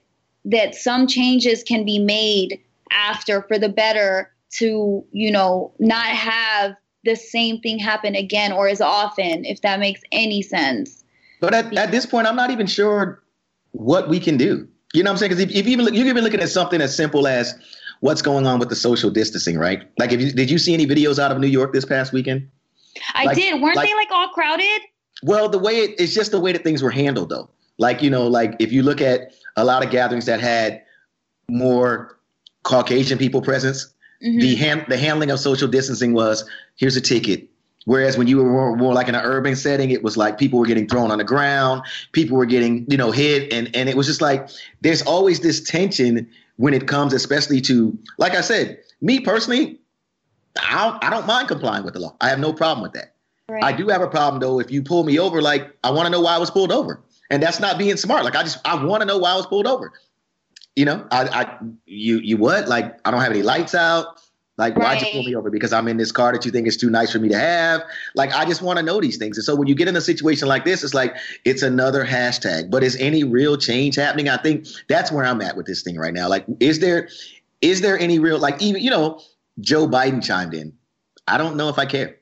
that 0.46 0.76
some 0.76 1.08
changes 1.08 1.64
can 1.64 1.86
be 1.86 2.00
made 2.00 2.60
after 2.92 3.42
for 3.44 3.58
the 3.58 3.70
better 3.70 4.32
to 4.58 5.06
you 5.12 5.32
know 5.32 5.74
not 5.80 6.08
have 6.08 6.76
the 7.08 7.16
same 7.16 7.60
thing 7.62 7.80
happen 7.80 8.14
again 8.14 8.52
or 8.52 8.68
as 8.68 8.82
often, 8.82 9.46
if 9.46 9.62
that 9.62 9.80
makes 9.80 10.02
any 10.12 10.42
sense. 10.42 11.04
But 11.40 11.54
at, 11.54 11.76
at 11.76 11.90
this 11.92 12.06
point, 12.06 12.28
I'm 12.28 12.36
not 12.36 12.52
even 12.52 12.68
sure 12.68 13.24
what 13.72 14.10
we 14.10 14.20
can 14.20 14.38
do. 14.38 14.68
You 14.94 15.04
know 15.04 15.12
what 15.12 15.14
I'm 15.14 15.18
saying? 15.18 15.32
Because 15.32 15.44
if, 15.44 15.52
if 15.52 15.66
you 15.66 15.72
even 15.72 15.86
look, 15.86 15.94
you're 15.94 16.08
even 16.08 16.24
looking 16.24 16.42
at 16.42 16.50
something 16.50 16.82
as 16.82 16.96
simple 16.96 17.28
as 17.28 17.56
what's 18.02 18.22
going 18.22 18.46
on 18.46 18.60
with 18.60 18.70
the 18.70 18.76
social 18.76 19.10
distancing, 19.10 19.58
right? 19.58 19.90
Like, 19.98 20.12
if 20.12 20.22
you, 20.22 20.32
did 20.32 20.52
you 20.52 20.58
see 20.58 20.74
any 20.74 20.86
videos 20.86 21.18
out 21.18 21.32
of 21.32 21.40
New 21.40 21.48
York 21.48 21.74
this 21.74 21.86
past 21.86 22.14
weekend? 22.14 22.48
I 23.14 23.26
Like- 23.26 23.38
did. 23.38 23.62
Weren't 23.62 23.76
like- 23.76 23.90
they 23.90 23.96
like 23.96 24.10
all 24.12 24.30
crowded? 24.30 24.82
Well, 25.24 25.50
the 25.50 25.58
way 25.58 25.78
it, 25.78 25.96
it's 26.00 26.14
just 26.14 26.32
the 26.32 26.40
way 26.40 26.52
that 26.52 26.64
things 26.64 26.84
were 26.84 26.92
handled, 26.92 27.30
though. 27.30 27.50
Like, 27.80 28.04
you 28.04 28.10
know, 28.10 28.28
like 28.28 28.56
if 28.60 28.72
you 28.72 28.84
look 28.84 29.02
at 29.02 29.32
a 29.56 29.64
lot 29.64 29.84
of 29.84 29.90
gatherings 29.92 30.26
that 30.26 30.40
had 30.40 30.82
more 31.50 32.18
Caucasian 32.64 33.18
people 33.18 33.42
presence, 33.42 33.94
Mhm. 34.24 34.42
the 34.42 34.56
hand, 34.56 34.86
the 34.88 34.98
handling 34.98 35.32
of 35.32 35.40
social 35.40 35.68
distancing 35.68 36.14
was 36.14 36.48
here's 36.76 36.96
a 36.96 37.02
ticket. 37.02 37.48
Whereas 37.86 38.18
when 38.18 38.28
you 38.28 38.38
were 38.38 38.44
more, 38.52 38.76
more 38.76 38.94
like 38.94 39.08
in 39.08 39.16
an 39.16 39.24
urban 39.24 39.56
setting, 39.56 39.92
it 39.92 40.04
was 40.04 40.18
like 40.18 40.38
people 40.38 40.60
were 40.60 40.66
getting 40.66 40.88
thrown 40.90 41.10
on 41.10 41.20
the 41.20 41.24
ground, 41.24 41.84
people 42.12 42.36
were 42.36 42.46
getting 42.46 42.86
you 42.90 42.98
know 42.98 43.12
hit, 43.12 43.54
and 43.54 43.74
and 43.74 43.88
it 43.88 43.96
was 43.96 44.08
just 44.08 44.20
like 44.22 44.50
there's 44.82 45.02
always 45.04 45.40
this 45.40 45.62
tension 45.62 46.28
when 46.58 46.74
it 46.74 46.88
comes, 46.88 47.14
especially 47.14 47.62
to 47.62 47.98
like 48.18 48.34
I 48.36 48.42
said, 48.42 48.80
me 49.00 49.22
personally, 49.22 49.80
I 50.62 50.86
don't, 50.86 51.04
I 51.04 51.10
don't 51.10 51.28
mind 51.28 51.48
complying 51.48 51.86
with 51.86 51.94
the 51.94 52.00
law. 52.02 52.16
I 52.20 52.30
have 52.30 52.40
no 52.40 52.52
problem 52.52 52.82
with 52.84 52.94
that. 52.94 53.14
Right. 53.48 53.64
I 53.64 53.72
do 53.72 53.88
have 53.88 54.02
a 54.02 54.08
problem 54.08 54.42
though 54.42 54.60
if 54.60 54.70
you 54.70 54.82
pull 54.84 55.06
me 55.06 55.18
over. 55.18 55.42
Like 55.42 55.74
I 55.84 55.92
want 55.92 56.08
to 56.08 56.10
know 56.12 56.20
why 56.20 56.34
I 56.34 56.38
was 56.40 56.52
pulled 56.52 56.74
over, 56.74 57.00
and 57.30 57.42
that's 57.42 57.62
not 57.62 57.78
being 57.78 57.96
smart. 57.96 58.26
Like 58.26 58.36
I 58.36 58.44
just 58.44 58.58
I 58.66 58.84
want 58.84 59.00
to 59.02 59.06
know 59.06 59.18
why 59.18 59.32
I 59.32 59.36
was 59.38 59.46
pulled 59.48 59.68
over. 59.68 59.94
You 60.78 60.86
know, 60.86 61.06
I, 61.10 61.24
I, 61.24 61.58
you, 61.88 62.20
you 62.20 62.38
what? 62.38 62.68
Like, 62.68 63.00
I 63.04 63.10
don't 63.10 63.20
have 63.20 63.32
any 63.32 63.42
lights 63.42 63.74
out. 63.74 64.22
Like, 64.58 64.76
why'd 64.76 65.02
you 65.02 65.08
pull 65.12 65.24
me 65.24 65.36
over? 65.36 65.50
Because 65.50 65.74
I'm 65.74 65.88
in 65.88 65.98
this 65.98 66.12
car 66.12 66.32
that 66.34 66.46
you 66.46 66.52
think 66.52 66.68
is 66.68 66.78
too 66.78 66.92
nice 66.92 67.12
for 67.12 67.18
me 67.18 67.30
to 67.30 67.38
have. 67.38 67.82
Like, 68.14 68.32
I 68.32 68.46
just 68.46 68.62
want 68.62 68.78
to 68.78 68.86
know 68.86 69.02
these 69.02 69.18
things. 69.18 69.38
And 69.38 69.44
so 69.44 69.56
when 69.56 69.68
you 69.68 69.74
get 69.74 69.88
in 69.88 69.96
a 69.96 70.02
situation 70.02 70.48
like 70.48 70.66
this, 70.66 70.84
it's 70.84 70.94
like 70.94 71.16
it's 71.46 71.64
another 71.64 72.06
hashtag. 72.06 72.70
But 72.70 72.84
is 72.84 72.96
any 72.98 73.24
real 73.24 73.58
change 73.58 73.96
happening? 73.96 74.30
I 74.30 74.38
think 74.38 74.68
that's 74.88 75.12
where 75.12 75.26
I'm 75.26 75.42
at 75.42 75.58
with 75.58 75.66
this 75.66 75.82
thing 75.82 75.98
right 75.98 76.14
now. 76.14 76.30
Like, 76.30 76.46
is 76.60 76.80
there, 76.80 77.10
is 77.62 77.82
there 77.82 77.98
any 77.98 78.20
real 78.20 78.38
like 78.38 78.62
even 78.62 78.82
you 78.82 78.92
know, 78.92 79.20
Joe 79.60 79.88
Biden 79.88 80.24
chimed 80.24 80.54
in. 80.54 80.74
I 81.28 81.40
don't 81.40 81.58
know 81.58 81.70
if 81.70 81.80
I 81.80 81.88
care. 81.88 82.18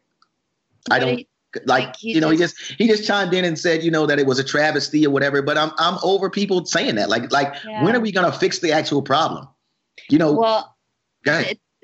I 0.89 0.99
don't 0.99 1.27
like, 1.65 1.87
like, 1.87 2.03
you 2.03 2.19
know 2.21 2.29
he 2.29 2.37
just- 2.37 2.57
just 2.57 2.71
he 2.77 2.87
just 2.87 3.05
chimed 3.07 3.33
in 3.33 3.45
and 3.45 3.57
said 3.57 3.83
you 3.83 3.91
know 3.91 4.05
that 4.05 4.19
it 4.19 4.25
was 4.25 4.39
a 4.39 4.43
travesty 4.43 5.05
or 5.05 5.09
whatever 5.09 5.41
but 5.41 5.57
i'm 5.57 5.71
i'm 5.77 5.97
over 6.03 6.29
people 6.29 6.65
saying 6.65 6.95
that 6.95 7.09
like 7.09 7.31
like 7.31 7.53
Yeah. 7.65 7.83
when 7.83 7.95
are 7.95 7.99
we 7.99 8.11
going 8.11 8.29
to 8.31 8.37
fix 8.37 8.59
the 8.59 8.71
actual 8.71 9.01
problem 9.01 9.47
you 10.09 10.17
know 10.17 10.31
Well, 10.33 10.75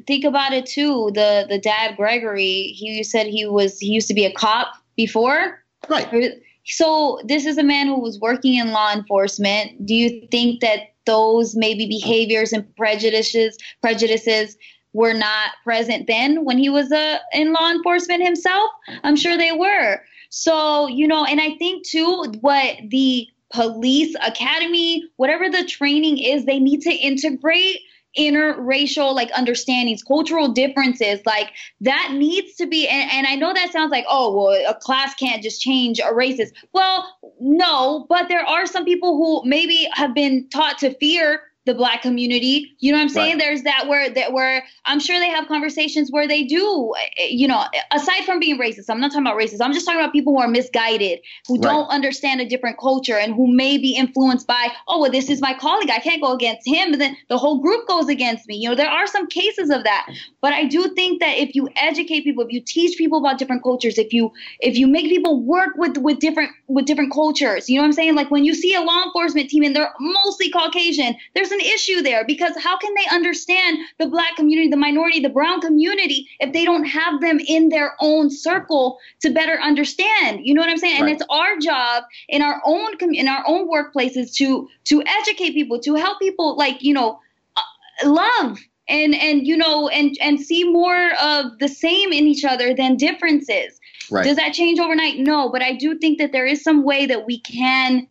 think 0.08 0.26
about 0.26 0.54
it 0.54 0.66
too. 0.66 1.12
The 1.14 1.46
the 1.50 1.58
dad 1.60 1.96
Gregory, 1.98 2.74
he 2.76 3.04
said 3.04 3.28
he 3.28 3.46
was 3.46 3.80
he 3.80 3.88
used 3.88 4.08
to 4.08 4.14
be 4.14 4.26
a 4.26 4.34
cop 4.34 4.74
before. 4.96 5.64
right 5.90 6.34
So 6.66 7.20
this 7.26 7.46
is 7.46 7.58
a 7.58 7.64
man 7.64 7.88
who 7.88 8.00
was 8.00 8.20
working 8.20 8.56
in 8.56 8.72
law 8.72 8.92
enforcement. 8.94 9.86
Do 9.86 9.96
you 9.96 10.28
think 10.32 10.62
that 10.62 10.94
those 11.06 11.56
maybe 11.56 11.88
behaviors 11.88 12.54
and 12.54 12.64
prejudices 12.76 13.58
prejudices 13.82 14.58
were 14.94 15.14
not 15.14 15.52
present 15.64 16.08
then 16.08 16.44
when 16.44 16.58
he 16.58 16.70
was 16.70 16.92
uh, 16.92 17.20
in 17.34 17.54
law 17.54 17.72
enforcement 17.72 18.24
himself? 18.24 18.70
I'm 19.04 19.16
sure 19.16 19.38
they 19.38 19.52
were. 19.52 20.02
So, 20.30 20.88
you 20.88 21.08
know, 21.08 21.26
and 21.26 21.42
I 21.42 21.56
think 21.58 21.86
too 21.86 22.26
what 22.42 22.78
the 22.88 23.28
police 23.54 24.16
academy, 24.26 25.04
whatever 25.18 25.50
the 25.50 25.66
training 25.66 26.18
is, 26.18 26.46
they 26.46 26.60
need 26.60 26.82
to 26.82 26.92
integrate 26.92 27.80
interracial 28.18 29.16
like 29.16 29.32
understandings 29.32 30.04
cultural 30.04 30.50
differences 30.50 31.22
like 31.26 31.52
that 31.80 32.12
needs 32.12 32.56
to 32.56 32.68
be 32.68 32.86
and, 32.86 33.10
and 33.10 33.26
i 33.26 33.36
know 33.36 33.54
that 33.54 33.72
sounds 33.72 33.90
like 33.90 34.04
oh 34.10 34.36
well 34.36 34.70
a 34.70 34.76
class 34.76 35.14
can't 35.16 35.42
just 35.42 35.62
change 35.62 35.98
a 35.98 36.12
racist 36.12 36.50
well 36.74 37.08
no 37.40 38.06
but 38.10 38.28
there 38.28 38.46
are 38.46 38.66
some 38.66 38.84
people 38.84 39.16
who 39.16 39.50
maybe 39.50 39.88
have 39.94 40.14
been 40.14 40.46
taught 40.50 40.78
to 40.78 40.94
fear 40.96 41.42
the 41.66 41.74
black 41.76 42.02
community. 42.02 42.76
You 42.80 42.92
know 42.92 42.98
what 42.98 43.04
i'm 43.04 43.10
saying? 43.10 43.34
Right. 43.34 43.40
there's 43.40 43.62
that 43.64 43.88
where 43.88 44.10
that 44.10 44.34
where 44.34 44.64
i'm 44.86 45.00
sure 45.00 45.20
they 45.20 45.30
have 45.30 45.48
conversations 45.48 46.12
where 46.12 46.28
they 46.28 46.44
do 46.44 46.94
eh, 47.18 47.28
you 47.30 47.48
know 47.48 47.64
aside 47.92 48.24
from 48.26 48.40
being 48.40 48.58
racist 48.60 48.86
i'm 48.90 49.00
not 49.00 49.12
talking 49.12 49.28
about 49.28 49.38
racist 49.38 49.62
i'm 49.62 49.72
just 49.74 49.86
talking 49.86 50.00
about 50.00 50.12
people 50.12 50.34
who 50.34 50.40
are 50.40 50.48
misguided 50.48 51.20
who 51.48 51.56
Right. 51.56 51.64
don't 51.64 51.88
understand 51.90 52.42
a 52.42 52.46
different 52.48 52.80
culture 52.80 53.18
and 53.18 53.36
who 53.36 53.48
may 53.54 53.78
be 53.78 53.96
influenced 53.96 54.48
by 54.48 54.70
oh 54.88 55.02
well 55.02 55.12
this 55.12 55.30
is 55.30 55.40
my 55.42 55.54
colleague 55.54 55.92
i 55.92 56.00
can't 56.00 56.22
go 56.22 56.34
against 56.34 56.68
him 56.68 56.94
and 56.94 57.02
then 57.02 57.16
the 57.30 57.38
whole 57.38 57.60
group 57.60 57.88
goes 57.88 58.08
against 58.10 58.48
me. 58.48 58.56
You 58.56 58.70
know 58.70 58.76
there 58.76 58.90
are 58.90 59.06
some 59.06 59.28
cases 59.28 59.70
of 59.70 59.84
that. 59.84 60.08
But 60.42 60.54
i 60.54 60.66
do 60.66 60.88
think 60.96 61.20
that 61.20 61.38
if 61.38 61.54
you 61.54 61.70
educate 61.76 62.24
people 62.24 62.44
if 62.44 62.52
you 62.52 62.62
teach 62.62 62.98
people 62.98 63.20
about 63.20 63.38
different 63.38 63.62
cultures 63.62 63.98
if 64.00 64.12
you 64.14 64.32
if 64.62 64.78
you 64.78 64.88
make 64.88 65.06
people 65.10 65.40
work 65.42 65.70
with 65.78 65.98
with 65.98 66.18
different 66.20 66.50
with 66.68 66.86
different 66.86 67.14
cultures 67.14 67.70
you 67.70 67.76
know 67.76 67.84
what 67.84 67.88
i'm 67.88 67.94
saying? 67.94 68.16
Like 68.16 68.32
when 68.32 68.46
you 68.46 68.56
see 68.56 68.74
a 68.74 68.82
law 68.82 69.04
enforcement 69.04 69.50
team 69.50 69.64
and 69.64 69.76
they're 69.76 69.94
mostly 70.00 70.50
caucasian 70.50 71.16
there's 71.36 71.51
an 71.52 71.60
issue 71.60 72.02
there 72.02 72.26
because 72.26 72.54
how 72.58 72.78
can 72.78 72.94
they 72.96 73.16
understand 73.16 73.80
the 73.98 74.08
black 74.08 74.36
community 74.36 74.68
the 74.70 74.78
minority 74.78 75.20
the 75.20 75.30
brown 75.30 75.62
community 75.62 76.28
if 76.40 76.54
they 76.54 76.66
don't 76.66 76.86
have 76.86 77.22
them 77.22 77.40
in 77.48 77.70
their 77.70 77.96
own 78.00 78.30
circle 78.30 78.98
to 79.22 79.30
better 79.30 79.60
understand? 79.62 80.42
You 80.44 80.54
know 80.54 80.62
what 80.62 80.70
i'm 80.70 80.78
saying? 80.78 81.02
And 81.02 81.10
it's 81.10 81.24
our 81.30 81.58
job 81.58 82.04
in 82.30 82.42
our 82.42 82.62
own 82.66 82.98
com- 82.98 83.14
in 83.14 83.28
our 83.28 83.44
own 83.48 83.70
workplaces 83.70 84.34
to 84.36 84.68
to 84.86 85.04
educate 85.06 85.52
people 85.52 85.80
to 85.80 85.96
help 85.96 86.20
people 86.20 86.56
like 86.58 86.82
you 86.82 86.94
know 86.94 87.20
uh, 87.56 88.10
love 88.10 88.58
and 88.88 89.16
and 89.16 89.48
you 89.48 89.56
know 89.58 89.88
and 89.90 90.18
and 90.22 90.40
see 90.40 90.64
more 90.64 91.12
of 91.22 91.60
the 91.60 91.68
same 91.68 92.12
in 92.12 92.26
each 92.26 92.46
other 92.46 92.74
than 92.74 92.98
differences. 92.98 93.80
Right. 94.10 94.26
Does 94.26 94.36
that 94.36 94.54
change 94.54 94.80
overnight? 94.80 95.20
No 95.20 95.50
but 95.50 95.62
i 95.62 95.74
do 95.74 95.98
think 95.98 96.18
that 96.20 96.32
there 96.32 96.46
is 96.46 96.64
some 96.64 96.84
way 96.84 97.06
that 97.06 97.26
we 97.26 97.40
can 97.40 98.08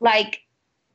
like 0.00 0.40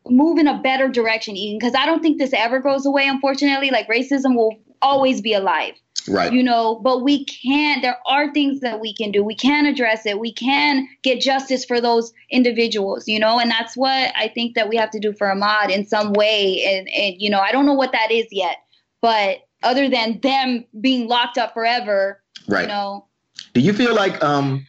move 0.09 0.37
in 0.37 0.47
a 0.47 0.59
better 0.61 0.87
direction 0.87 1.35
Eden, 1.35 1.57
because 1.59 1.75
i 1.75 1.85
don't 1.85 2.01
think 2.01 2.17
this 2.17 2.33
ever 2.33 2.59
goes 2.59 2.85
away 2.85 3.07
unfortunately. 3.07 3.71
Like 3.71 3.87
racism 3.87 4.35
will 4.35 4.57
always 4.81 5.21
be 5.21 5.33
alive. 5.33 5.73
Right. 6.07 6.31
You 6.31 6.43
know 6.43 6.79
but 6.83 7.03
we 7.03 7.25
can 7.25 7.81
there 7.81 7.97
are 8.07 8.31
things 8.31 8.61
that 8.61 8.79
we 8.79 8.93
can 8.93 9.11
do. 9.11 9.23
We 9.23 9.35
can 9.35 9.65
address 9.65 10.05
it. 10.05 10.19
We 10.19 10.31
can 10.31 10.87
get 11.03 11.21
justice 11.21 11.65
for 11.65 11.81
those 11.81 12.13
individuals 12.29 13.07
you 13.07 13.19
know? 13.19 13.39
And 13.39 13.49
that's 13.49 13.75
what 13.75 14.11
i 14.15 14.31
think 14.33 14.55
that 14.55 14.69
we 14.69 14.77
have 14.77 14.91
to 14.91 14.99
do 14.99 15.13
for 15.13 15.27
Ahmaud 15.27 15.69
in 15.69 15.85
some 15.85 16.13
way. 16.13 16.63
And, 16.65 16.87
and 16.89 17.15
you 17.19 17.29
know 17.29 17.39
i 17.39 17.51
don't 17.51 17.65
know 17.65 17.73
what 17.73 17.91
that 17.91 18.11
is 18.11 18.27
yet. 18.31 18.57
But 19.01 19.39
other 19.63 19.89
than 19.89 20.19
them 20.21 20.65
being 20.79 21.07
locked 21.07 21.37
up 21.37 21.53
forever 21.53 22.21
right. 22.47 22.61
you 22.61 22.67
know? 22.67 23.07
Do 23.53 23.61
you 23.61 23.73
feel 23.73 23.95
like 23.95 24.23
um 24.23 24.65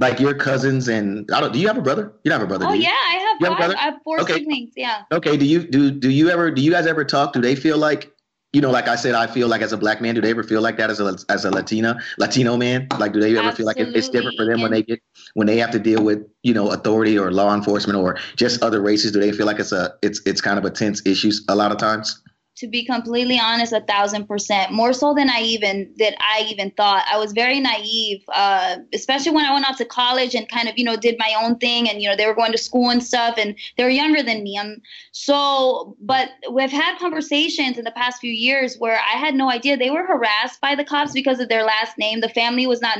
like 0.00 0.18
your 0.18 0.34
cousins 0.34 0.88
and 0.88 1.30
i 1.32 1.40
don't 1.40 1.52
do 1.52 1.58
you 1.60 1.66
have 1.68 1.76
a 1.76 1.82
brother 1.82 2.12
you 2.24 2.30
don't 2.30 2.40
have 2.40 2.46
a 2.48 2.48
brother 2.48 2.66
oh 2.66 2.72
do 2.72 2.76
you? 2.78 2.82
yeah 2.84 2.90
i 3.08 3.14
have 3.14 3.36
You 3.40 3.46
have 3.46 3.54
a 3.54 3.56
brother? 3.56 3.76
i 3.76 3.82
have 3.82 3.94
four 4.02 4.20
Okay. 4.20 4.34
siblings 4.34 4.72
yeah 4.76 5.02
okay 5.12 5.36
do 5.36 5.44
you 5.46 5.62
do 5.62 5.90
do 5.90 6.10
you 6.10 6.30
ever 6.30 6.50
do 6.50 6.62
you 6.62 6.70
guys 6.72 6.86
ever 6.86 7.04
talk 7.04 7.32
do 7.32 7.40
they 7.40 7.54
feel 7.54 7.78
like 7.78 8.10
you 8.52 8.60
know 8.60 8.70
like 8.70 8.88
i 8.88 8.96
said 8.96 9.14
i 9.14 9.26
feel 9.26 9.46
like 9.46 9.62
as 9.62 9.72
a 9.72 9.76
black 9.76 10.00
man 10.00 10.14
do 10.14 10.20
they 10.20 10.30
ever 10.30 10.42
feel 10.42 10.60
like 10.60 10.76
that 10.78 10.90
as 10.90 10.98
a 11.00 11.16
as 11.28 11.44
a 11.44 11.50
latina 11.50 12.00
latino 12.18 12.56
man 12.56 12.86
like 12.98 13.12
do 13.12 13.20
they 13.20 13.36
ever 13.38 13.52
feel 13.52 13.66
like 13.66 13.78
it- 13.78 13.94
it's 13.94 14.08
different 14.08 14.36
for 14.36 14.44
them 14.46 14.60
when 14.60 14.72
they 14.72 14.82
get 14.82 15.00
when 15.34 15.46
they 15.46 15.56
have 15.58 15.70
to 15.70 15.78
deal 15.78 16.02
with 16.02 16.18
you 16.42 16.52
know 16.54 16.70
authority 16.70 17.16
or 17.18 17.30
law 17.30 17.54
enforcement 17.54 17.96
or 17.98 18.16
just 18.36 18.62
other 18.62 18.80
races 18.80 19.12
do 19.12 19.20
they 19.20 19.30
feel 19.32 19.46
like 19.46 19.60
it's 19.60 19.70
a 19.72 19.92
it's 20.02 20.20
it's 20.26 20.40
kind 20.40 20.58
of 20.58 20.64
a 20.64 20.70
tense 20.70 21.04
issue 21.06 21.30
a 21.48 21.54
lot 21.54 21.70
of 21.70 21.78
times 21.78 22.20
to 22.60 22.68
be 22.68 22.84
completely 22.84 23.40
honest, 23.40 23.72
a 23.72 23.80
thousand 23.80 24.26
percent 24.26 24.70
more 24.70 24.92
so 24.92 25.14
than 25.14 25.30
I 25.30 25.40
even 25.40 25.90
that 25.96 26.14
I 26.20 26.46
even 26.50 26.70
thought. 26.72 27.06
I 27.10 27.16
was 27.16 27.32
very 27.32 27.58
naive, 27.58 28.22
uh, 28.34 28.76
especially 28.92 29.32
when 29.32 29.46
I 29.46 29.52
went 29.52 29.68
out 29.68 29.78
to 29.78 29.86
college 29.86 30.34
and 30.34 30.46
kind 30.46 30.68
of 30.68 30.76
you 30.76 30.84
know 30.84 30.94
did 30.94 31.16
my 31.18 31.34
own 31.42 31.56
thing, 31.56 31.88
and 31.88 32.02
you 32.02 32.08
know 32.08 32.14
they 32.14 32.26
were 32.26 32.34
going 32.34 32.52
to 32.52 32.58
school 32.58 32.90
and 32.90 33.02
stuff, 33.02 33.36
and 33.38 33.56
they 33.76 33.84
were 33.84 33.88
younger 33.88 34.22
than 34.22 34.42
me. 34.42 34.58
Um, 34.58 34.76
so, 35.12 35.96
but 36.00 36.32
we've 36.52 36.70
had 36.70 36.98
conversations 36.98 37.78
in 37.78 37.84
the 37.84 37.92
past 37.92 38.20
few 38.20 38.32
years 38.32 38.76
where 38.76 38.98
I 38.98 39.16
had 39.16 39.34
no 39.34 39.50
idea 39.50 39.78
they 39.78 39.90
were 39.90 40.06
harassed 40.06 40.60
by 40.60 40.74
the 40.74 40.84
cops 40.84 41.12
because 41.12 41.40
of 41.40 41.48
their 41.48 41.64
last 41.64 41.96
name. 41.96 42.20
The 42.20 42.28
family 42.28 42.66
was 42.66 42.82
not 42.82 42.98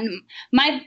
my 0.52 0.80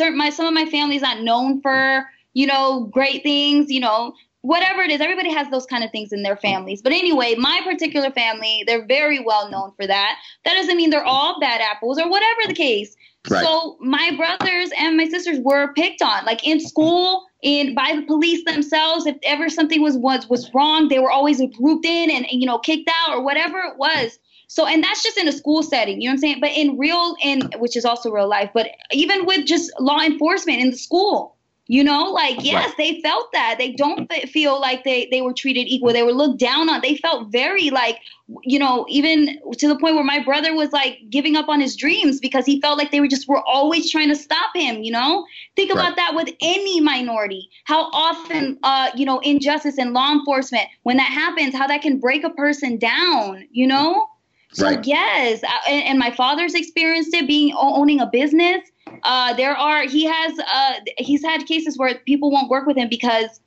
my 0.00 0.30
some 0.30 0.46
of 0.46 0.54
my 0.54 0.66
family's 0.66 1.02
not 1.02 1.22
known 1.22 1.60
for 1.60 2.04
you 2.34 2.48
know 2.48 2.86
great 2.92 3.22
things, 3.22 3.70
you 3.70 3.78
know 3.80 4.14
whatever 4.46 4.82
it 4.82 4.90
is, 4.90 5.00
everybody 5.00 5.32
has 5.32 5.48
those 5.50 5.66
kind 5.66 5.82
of 5.82 5.90
things 5.90 6.12
in 6.12 6.22
their 6.22 6.36
families. 6.36 6.80
But 6.80 6.92
anyway, 6.92 7.34
my 7.36 7.60
particular 7.64 8.12
family, 8.12 8.62
they're 8.64 8.86
very 8.86 9.18
well 9.18 9.50
known 9.50 9.72
for 9.74 9.86
that. 9.86 10.18
That 10.44 10.54
doesn't 10.54 10.76
mean 10.76 10.90
they're 10.90 11.04
all 11.04 11.40
bad 11.40 11.60
apples 11.60 11.98
or 11.98 12.08
whatever 12.08 12.42
the 12.46 12.54
case. 12.54 12.96
Right. 13.28 13.42
So 13.42 13.76
my 13.80 14.12
brothers 14.16 14.70
and 14.78 14.96
my 14.96 15.08
sisters 15.08 15.40
were 15.40 15.72
picked 15.74 16.00
on, 16.00 16.24
like 16.24 16.46
in 16.46 16.60
school, 16.60 17.24
in 17.42 17.74
by 17.74 17.94
the 17.96 18.02
police 18.02 18.44
themselves. 18.44 19.04
If 19.06 19.16
ever 19.24 19.48
something 19.48 19.82
was 19.82 19.96
was 19.96 20.28
was 20.28 20.48
wrong, 20.54 20.86
they 20.88 21.00
were 21.00 21.10
always 21.10 21.42
grouped 21.56 21.84
in 21.84 22.08
and, 22.08 22.24
and 22.24 22.40
you 22.40 22.46
know 22.46 22.58
kicked 22.58 22.88
out 22.88 23.16
or 23.16 23.24
whatever 23.24 23.58
it 23.58 23.76
was. 23.78 24.16
So 24.46 24.64
and 24.64 24.80
that's 24.80 25.02
just 25.02 25.18
in 25.18 25.26
a 25.26 25.32
school 25.32 25.64
setting, 25.64 26.00
you 26.00 26.08
know 26.08 26.12
what 26.12 26.18
I'm 26.18 26.20
saying? 26.20 26.40
But 26.40 26.52
in 26.52 26.78
real 26.78 27.16
in 27.20 27.50
which 27.58 27.76
is 27.76 27.84
also 27.84 28.12
real 28.12 28.28
life, 28.28 28.50
but 28.54 28.68
even 28.92 29.26
with 29.26 29.44
just 29.44 29.72
law 29.80 30.00
enforcement 30.00 30.60
in 30.60 30.70
the 30.70 30.76
school, 30.76 31.35
you 31.68 31.82
know, 31.82 32.04
like 32.04 32.44
yes, 32.44 32.72
they 32.78 33.00
felt 33.00 33.32
that. 33.32 33.56
They 33.58 33.72
don't 33.72 34.10
feel 34.28 34.60
like 34.60 34.84
they 34.84 35.08
they 35.10 35.20
were 35.20 35.32
treated 35.32 35.66
equal. 35.66 35.92
They 35.92 36.04
were 36.04 36.12
looked 36.12 36.38
down 36.38 36.68
on. 36.68 36.80
They 36.80 36.96
felt 36.96 37.32
very 37.32 37.70
like, 37.70 37.98
you 38.42 38.58
know, 38.58 38.86
even 38.88 39.40
to 39.58 39.66
the 39.66 39.76
point 39.76 39.96
where 39.96 40.04
my 40.04 40.22
brother 40.22 40.54
was 40.54 40.70
like 40.70 40.98
giving 41.10 41.34
up 41.34 41.48
on 41.48 41.60
his 41.60 41.74
dreams 41.74 42.20
because 42.20 42.46
he 42.46 42.60
felt 42.60 42.78
like 42.78 42.92
they 42.92 43.00
were 43.00 43.08
just 43.08 43.26
were 43.28 43.42
always 43.42 43.90
trying 43.90 44.08
to 44.08 44.16
stop 44.16 44.54
him. 44.54 44.82
You 44.82 44.92
know, 44.92 45.26
think 45.56 45.72
about 45.72 45.96
that 45.96 46.14
with 46.14 46.28
any 46.40 46.80
minority. 46.80 47.50
How 47.64 47.90
often, 47.90 48.58
uh, 48.62 48.90
you 48.94 49.04
know, 49.04 49.18
injustice 49.20 49.76
in 49.76 49.92
law 49.92 50.12
enforcement 50.12 50.68
when 50.84 50.98
that 50.98 51.10
happens, 51.10 51.52
how 51.52 51.66
that 51.66 51.82
can 51.82 51.98
break 51.98 52.22
a 52.22 52.30
person 52.30 52.78
down. 52.78 53.46
You 53.50 53.66
know. 53.66 54.08
So 54.52 54.66
Right. 54.66 54.86
yes, 54.86 55.42
uh, 55.42 55.48
and, 55.68 55.84
and 55.84 55.98
my 55.98 56.12
father's 56.12 56.54
experienced 56.54 57.12
it 57.12 57.26
being 57.26 57.52
owning 57.58 58.00
a 58.00 58.06
business. 58.06 58.62
Uh, 59.02 59.34
there 59.34 59.56
are 59.56 59.82
he 59.86 60.04
has 60.04 60.38
uh, 60.38 60.72
he's 60.98 61.22
had 61.24 61.46
cases 61.46 61.78
where 61.78 61.94
people 62.06 62.30
won't 62.30 62.48
work 62.48 62.66
with 62.66 62.76
him 62.76 62.88
because 62.88 63.40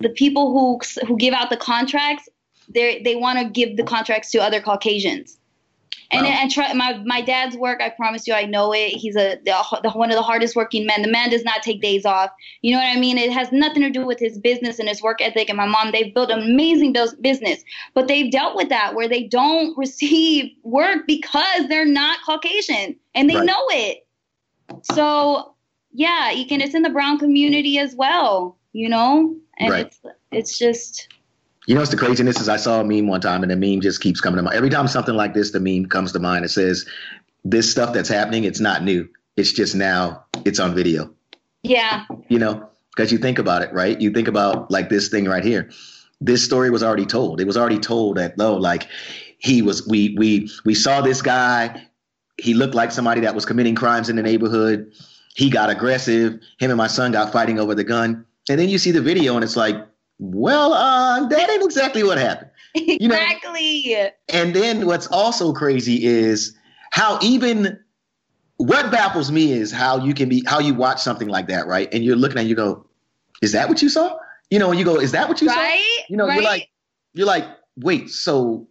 the 0.00 0.10
people 0.10 0.52
who 0.52 1.06
who 1.06 1.16
give 1.16 1.34
out 1.34 1.50
the 1.50 1.56
contracts 1.56 2.28
they 2.68 3.02
they 3.02 3.16
want 3.16 3.38
to 3.38 3.48
give 3.48 3.76
the 3.76 3.84
contracts 3.84 4.30
to 4.32 4.38
other 4.38 4.60
Caucasians. 4.60 5.36
And 6.12 6.26
Wow. 6.26 6.32
and 6.40 6.50
try, 6.50 6.72
my 6.72 7.00
my 7.04 7.20
dad's 7.20 7.56
work, 7.56 7.80
I 7.80 7.88
promise 7.88 8.26
you, 8.26 8.34
I 8.34 8.44
know 8.44 8.72
it. 8.72 8.88
He's 8.88 9.14
a 9.14 9.38
the, 9.44 9.80
the, 9.82 9.90
one 9.90 10.10
of 10.10 10.16
the 10.16 10.22
hardest 10.22 10.56
working 10.56 10.84
men. 10.84 11.02
The 11.02 11.10
man 11.10 11.30
does 11.30 11.44
not 11.44 11.62
take 11.62 11.80
days 11.80 12.04
off. 12.04 12.30
You 12.62 12.72
know 12.72 12.78
what 12.80 12.96
I 12.96 12.98
mean? 12.98 13.16
It 13.16 13.30
has 13.32 13.52
nothing 13.52 13.82
to 13.82 13.90
do 13.90 14.04
with 14.04 14.18
his 14.18 14.36
business 14.36 14.80
and 14.80 14.88
his 14.88 15.00
work 15.02 15.20
ethic. 15.20 15.48
And 15.48 15.56
my 15.56 15.66
mom, 15.66 15.92
they've 15.92 16.12
built 16.12 16.30
an 16.30 16.40
amazing 16.40 16.94
business, 17.20 17.62
but 17.94 18.08
they've 18.08 18.30
dealt 18.30 18.56
with 18.56 18.70
that 18.70 18.96
where 18.96 19.08
they 19.08 19.24
don't 19.24 19.76
receive 19.78 20.50
work 20.64 21.06
because 21.06 21.68
they're 21.68 21.84
not 21.84 22.18
Caucasian 22.26 22.96
and 23.14 23.30
they 23.30 23.36
Right. 23.36 23.46
know 23.46 23.66
it. 23.70 24.04
So 24.82 25.54
yeah, 25.92 26.30
you 26.30 26.46
can. 26.46 26.60
It's 26.60 26.74
in 26.74 26.82
the 26.82 26.90
brown 26.90 27.18
community 27.18 27.78
as 27.78 27.94
well. 27.94 28.56
You 28.72 28.88
know, 28.88 29.36
and 29.58 29.70
Right. 29.70 29.86
it's 29.86 30.00
it's 30.30 30.58
just 30.58 31.08
You 31.66 31.74
know 31.74 31.80
what's 31.80 31.90
the 31.90 31.96
craziness 31.96 32.40
is 32.40 32.48
I 32.48 32.56
saw 32.56 32.80
a 32.80 32.84
meme 32.84 33.08
one 33.08 33.20
time 33.20 33.42
and 33.42 33.50
the 33.50 33.56
meme 33.56 33.80
just 33.80 34.00
keeps 34.00 34.20
coming 34.20 34.36
to 34.36 34.42
mind. 34.42 34.56
Every 34.56 34.70
time 34.70 34.86
something 34.88 35.14
like 35.14 35.34
this, 35.34 35.50
the 35.50 35.60
meme 35.60 35.86
comes 35.86 36.12
to 36.12 36.18
mind. 36.20 36.44
It 36.44 36.50
says, 36.50 36.86
This 37.44 37.70
stuff 37.70 37.92
that's 37.92 38.08
happening, 38.08 38.44
it's 38.44 38.60
not 38.60 38.82
new. 38.84 39.08
It's 39.36 39.52
just 39.52 39.74
now 39.74 40.24
it's 40.44 40.58
on 40.60 40.74
video. 40.74 41.12
Yeah. 41.62 42.04
You 42.28 42.38
know, 42.38 42.68
because 42.94 43.12
you 43.12 43.18
think 43.18 43.38
about 43.38 43.62
it, 43.62 43.72
right? 43.72 44.00
You 44.00 44.10
think 44.10 44.28
about 44.28 44.70
like 44.70 44.88
this 44.88 45.08
thing 45.08 45.26
right 45.26 45.44
here. 45.44 45.70
This 46.20 46.44
story 46.44 46.70
was 46.70 46.82
already 46.82 47.06
told. 47.06 47.40
It 47.40 47.46
was 47.46 47.56
already 47.56 47.78
told 47.78 48.16
that 48.18 48.36
though, 48.36 48.56
like 48.56 48.86
he 49.38 49.62
was 49.62 49.86
we 49.88 50.14
we 50.18 50.48
we 50.64 50.74
saw 50.74 51.00
this 51.00 51.22
guy. 51.22 51.86
He 52.40 52.54
looked 52.54 52.74
like 52.74 52.92
somebody 52.92 53.20
that 53.20 53.34
was 53.34 53.44
committing 53.44 53.74
crimes 53.74 54.08
in 54.08 54.16
the 54.16 54.22
neighborhood. 54.22 54.92
He 55.34 55.50
got 55.50 55.70
aggressive. 55.70 56.40
Him 56.58 56.70
and 56.70 56.76
my 56.76 56.86
son 56.86 57.12
got 57.12 57.32
fighting 57.32 57.58
over 57.58 57.74
the 57.74 57.84
gun. 57.84 58.24
And 58.48 58.58
then 58.58 58.68
you 58.68 58.78
see 58.78 58.90
the 58.90 59.00
video 59.00 59.34
and 59.36 59.44
it's 59.44 59.56
like, 59.56 59.76
well, 60.18 60.72
uh, 60.72 61.26
that 61.26 61.50
ain't 61.50 61.64
exactly 61.64 62.02
what 62.02 62.18
happened. 62.18 62.50
You 62.74 63.08
know? 63.08 63.16
Exactly. 63.16 63.96
And 64.28 64.54
then 64.54 64.86
what's 64.86 65.08
also 65.08 65.52
crazy 65.52 66.04
is 66.04 66.56
how 66.92 67.18
even 67.20 67.76
what 68.58 68.92
baffles 68.92 69.32
me 69.32 69.52
is 69.52 69.72
how 69.72 69.98
you 70.04 70.14
can 70.14 70.28
be 70.28 70.44
how 70.46 70.60
you 70.60 70.74
watch 70.74 71.00
something 71.00 71.26
like 71.26 71.48
that, 71.48 71.66
right? 71.66 71.88
And 71.92 72.04
you're 72.04 72.14
looking 72.14 72.38
at 72.38 72.44
it, 72.44 72.48
you 72.48 72.54
go, 72.54 72.86
is 73.42 73.50
that 73.52 73.68
what 73.68 73.82
you 73.82 73.88
saw? 73.88 74.16
You 74.50 74.58
know, 74.58 74.70
and 74.70 74.78
you 74.78 74.84
go, 74.84 75.00
is 75.00 75.10
that 75.12 75.28
what 75.28 75.40
you 75.40 75.48
right? 75.48 75.82
saw? 75.98 76.04
You 76.08 76.16
know, 76.16 76.28
right? 76.28 76.34
you're 76.34 76.44
like, 76.44 76.68
you're 77.14 77.26
like, 77.26 77.44
wait, 77.76 78.10
so 78.10 78.68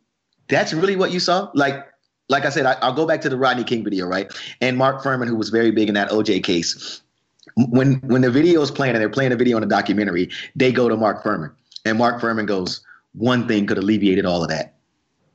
that's 0.47 0.73
really 0.73 0.95
what 0.95 1.11
you 1.11 1.19
saw? 1.19 1.49
Like, 1.53 1.85
like 2.29 2.45
I 2.45 2.49
said, 2.49 2.65
I, 2.65 2.87
will 2.87 2.95
go 2.95 3.05
back 3.05 3.21
to 3.21 3.29
the 3.29 3.37
Rodney 3.37 3.63
King 3.63 3.83
video, 3.83 4.05
right? 4.05 4.31
And 4.61 4.77
Mark 4.77 5.03
Fuhrman, 5.03 5.27
who 5.27 5.35
was 5.35 5.49
very 5.49 5.71
big 5.71 5.89
in 5.89 5.95
that 5.95 6.09
OJ 6.09 6.43
case, 6.43 7.01
when 7.55 7.95
when 8.01 8.21
the 8.21 8.31
video 8.31 8.61
is 8.61 8.71
playing 8.71 8.93
and 8.93 9.01
they're 9.01 9.09
playing 9.09 9.31
a 9.31 9.35
video 9.35 9.57
in 9.57 9.63
a 9.63 9.67
documentary, 9.67 10.29
they 10.55 10.71
go 10.71 10.87
to 10.87 10.95
Mark 10.95 11.23
Fuhrman, 11.23 11.51
and 11.85 11.97
Mark 11.97 12.21
Fuhrman 12.21 12.45
goes, 12.45 12.81
"One 13.13 13.47
thing 13.47 13.65
could 13.65 13.77
have 13.77 13.83
alleviated 13.83 14.25
all 14.25 14.43
of 14.43 14.49
that: 14.49 14.75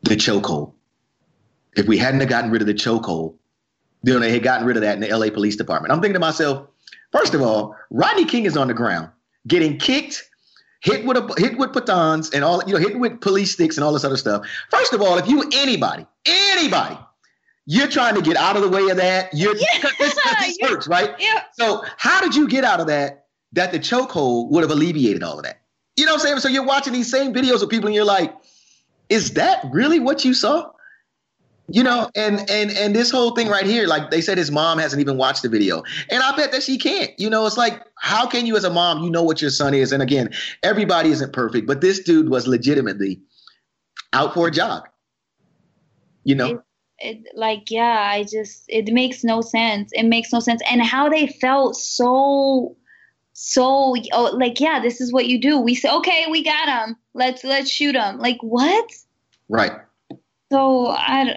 the 0.02 0.16
chokehold. 0.16 0.72
If 1.76 1.86
we 1.86 1.98
hadn't 1.98 2.20
have 2.20 2.28
gotten 2.28 2.50
rid 2.50 2.62
of 2.62 2.68
the 2.68 2.74
chokehold, 2.74 3.34
you 4.04 4.14
know, 4.14 4.20
they 4.20 4.32
had 4.32 4.44
gotten 4.44 4.66
rid 4.66 4.76
of 4.76 4.82
that 4.82 4.94
in 4.94 5.00
the 5.00 5.08
LA 5.08 5.30
Police 5.30 5.56
Department." 5.56 5.92
I'm 5.92 6.00
thinking 6.00 6.14
to 6.14 6.20
myself, 6.20 6.68
first 7.10 7.34
of 7.34 7.42
all, 7.42 7.76
Rodney 7.90 8.24
King 8.24 8.44
is 8.44 8.56
on 8.56 8.68
the 8.68 8.74
ground 8.74 9.10
getting 9.46 9.78
kicked, 9.78 10.30
hit 10.84 11.04
with 11.04 11.16
a 11.16 11.34
hit 11.38 11.58
with 11.58 11.72
batons 11.72 12.30
and 12.30 12.44
all, 12.44 12.62
you 12.66 12.74
know, 12.74 12.78
hit 12.78 12.98
with 12.98 13.20
police 13.20 13.52
sticks 13.52 13.76
and 13.76 13.84
all 13.84 13.92
this 13.92 14.04
other 14.04 14.16
stuff. 14.16 14.46
First 14.70 14.92
of 14.92 15.02
all, 15.02 15.18
if 15.18 15.26
you 15.26 15.42
anybody, 15.52 16.06
anybody 16.26 16.96
you're 17.66 17.88
trying 17.88 18.14
to 18.14 18.22
get 18.22 18.36
out 18.36 18.56
of 18.56 18.62
the 18.62 18.68
way 18.68 18.88
of 18.88 18.96
that. 18.98 19.32
You're 19.32 19.56
yeah. 19.56 19.90
this, 19.98 20.14
this 20.14 20.58
works, 20.62 20.86
right? 20.86 21.14
Yeah. 21.18 21.42
So 21.52 21.82
how 21.96 22.20
did 22.20 22.34
you 22.34 22.48
get 22.48 22.64
out 22.64 22.80
of 22.80 22.86
that? 22.88 23.26
That 23.52 23.72
the 23.72 23.78
chokehold 23.78 24.50
would 24.50 24.62
have 24.62 24.70
alleviated 24.70 25.22
all 25.22 25.38
of 25.38 25.44
that. 25.44 25.60
You 25.96 26.06
know 26.06 26.12
what 26.12 26.22
I'm 26.22 26.26
saying? 26.26 26.40
So 26.40 26.48
you're 26.48 26.66
watching 26.66 26.92
these 26.92 27.10
same 27.10 27.32
videos 27.32 27.62
of 27.62 27.70
people, 27.70 27.86
and 27.86 27.94
you're 27.94 28.04
like, 28.04 28.34
is 29.08 29.34
that 29.34 29.64
really 29.70 30.00
what 30.00 30.24
you 30.24 30.34
saw? 30.34 30.70
You 31.68 31.82
know, 31.82 32.10
and 32.14 32.48
and 32.50 32.70
and 32.72 32.94
this 32.94 33.10
whole 33.10 33.34
thing 33.34 33.48
right 33.48 33.64
here, 33.64 33.86
like 33.86 34.10
they 34.10 34.20
said, 34.20 34.36
his 34.36 34.50
mom 34.50 34.78
hasn't 34.78 35.00
even 35.00 35.16
watched 35.16 35.42
the 35.42 35.48
video, 35.48 35.82
and 36.10 36.22
I 36.22 36.36
bet 36.36 36.52
that 36.52 36.62
she 36.62 36.76
can't. 36.76 37.10
You 37.18 37.30
know, 37.30 37.46
it's 37.46 37.56
like, 37.56 37.82
how 37.96 38.26
can 38.26 38.44
you, 38.44 38.54
as 38.54 38.64
a 38.64 38.70
mom, 38.70 39.02
you 39.02 39.10
know 39.10 39.22
what 39.22 39.40
your 39.40 39.50
son 39.50 39.72
is? 39.72 39.90
And 39.90 40.02
again, 40.02 40.28
everybody 40.62 41.08
isn't 41.10 41.32
perfect, 41.32 41.66
but 41.66 41.80
this 41.80 42.00
dude 42.00 42.28
was 42.28 42.46
legitimately 42.46 43.18
out 44.12 44.34
for 44.34 44.48
a 44.48 44.50
jog. 44.50 44.86
You 46.24 46.34
know, 46.34 46.62
it, 46.98 47.22
like 47.34 47.70
yeah 47.70 48.08
i 48.10 48.24
just 48.24 48.64
it 48.68 48.92
makes 48.92 49.24
no 49.24 49.40
sense. 49.40 49.90
It 49.94 50.04
makes 50.04 50.32
no 50.32 50.40
sense. 50.40 50.60
And 50.70 50.82
how 50.82 51.08
they 51.08 51.26
felt 51.26 51.76
so 51.76 52.76
so 53.32 53.94
oh, 54.12 54.36
like 54.36 54.60
yeah 54.60 54.80
this 54.80 55.00
is 55.00 55.14
what 55.14 55.26
you 55.26 55.40
do. 55.40 55.58
We 55.58 55.74
say 55.74 55.90
okay 55.90 56.26
we 56.30 56.44
got 56.44 56.68
him. 56.68 56.96
Let's 57.14 57.42
let's 57.42 57.70
shoot 57.70 57.94
him. 57.94 58.18
Like 58.18 58.38
what? 58.42 58.90
Right 59.48 59.72
so 60.54 60.88
i 60.88 61.34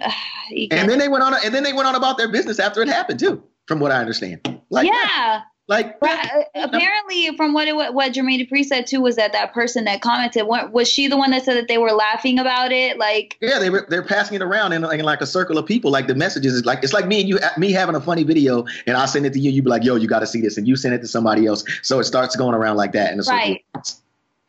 and 0.72 0.90
then 0.90 1.00
they 1.00 1.10
went 1.10 1.24
on 1.24 1.34
and 1.44 1.54
then 1.54 1.64
they 1.64 1.74
went 1.74 1.88
on 1.88 1.96
about 1.96 2.18
their 2.18 2.28
business 2.30 2.60
after 2.60 2.82
it 2.82 2.88
happened 2.88 3.20
too 3.20 3.44
from 3.66 3.80
what 3.80 3.92
i 3.92 4.00
understand 4.00 4.42
like 4.70 4.88
yeah 4.88 5.42
like 5.70 5.98
uh, 6.02 6.28
apparently, 6.56 7.36
from 7.36 7.54
what 7.54 7.68
it, 7.68 7.76
what 7.76 8.14
Jermaine 8.14 8.40
Dupri 8.40 8.64
said 8.64 8.88
too 8.88 9.02
was 9.02 9.18
that 9.18 9.34
that 9.34 9.54
person 9.54 9.84
that 9.84 10.00
commented 10.02 10.48
was 10.48 10.88
she 10.88 11.08
the 11.08 11.18
one 11.18 11.32
that 11.32 11.44
said 11.44 11.58
that 11.58 11.68
they 11.68 11.78
were 11.78 11.92
laughing 11.92 12.40
about 12.40 12.72
it? 12.72 12.98
Like 12.98 13.38
yeah, 13.42 13.60
they 13.60 13.70
were 13.70 13.86
they're 13.90 14.04
passing 14.04 14.36
it 14.36 14.42
around 14.42 14.72
in, 14.72 14.86
in 14.86 15.04
like 15.04 15.20
a 15.20 15.26
circle 15.26 15.58
of 15.58 15.66
people. 15.66 15.92
Like 15.92 16.08
the 16.08 16.16
messages 16.16 16.54
is 16.54 16.66
like 16.66 16.84
it's 16.84 16.94
like 16.94 17.06
me 17.06 17.20
and 17.20 17.28
you 17.28 17.40
me 17.58 17.74
having 17.74 17.96
a 17.96 18.02
funny 18.02 18.24
video 18.24 18.66
and 18.86 18.96
I 18.96 19.06
send 19.08 19.26
it 19.26 19.34
to 19.34 19.40
you. 19.40 19.50
And 19.50 19.56
You 19.58 19.64
be 19.64 19.70
like, 19.70 19.84
yo, 19.84 19.96
you 19.96 20.08
got 20.08 20.20
to 20.20 20.28
see 20.28 20.40
this, 20.40 20.58
and 20.58 20.70
you 20.70 20.78
send 20.78 20.96
it 20.96 21.00
to 21.00 21.08
somebody 21.08 21.46
else. 21.46 21.66
So 21.82 22.00
it 22.00 22.06
starts 22.06 22.38
going 22.38 22.56
around 22.56 22.78
like 22.78 22.94
that 22.94 23.12
in 23.12 23.20
a 23.20 23.24
circle. 23.24 23.38
Right. 23.38 23.66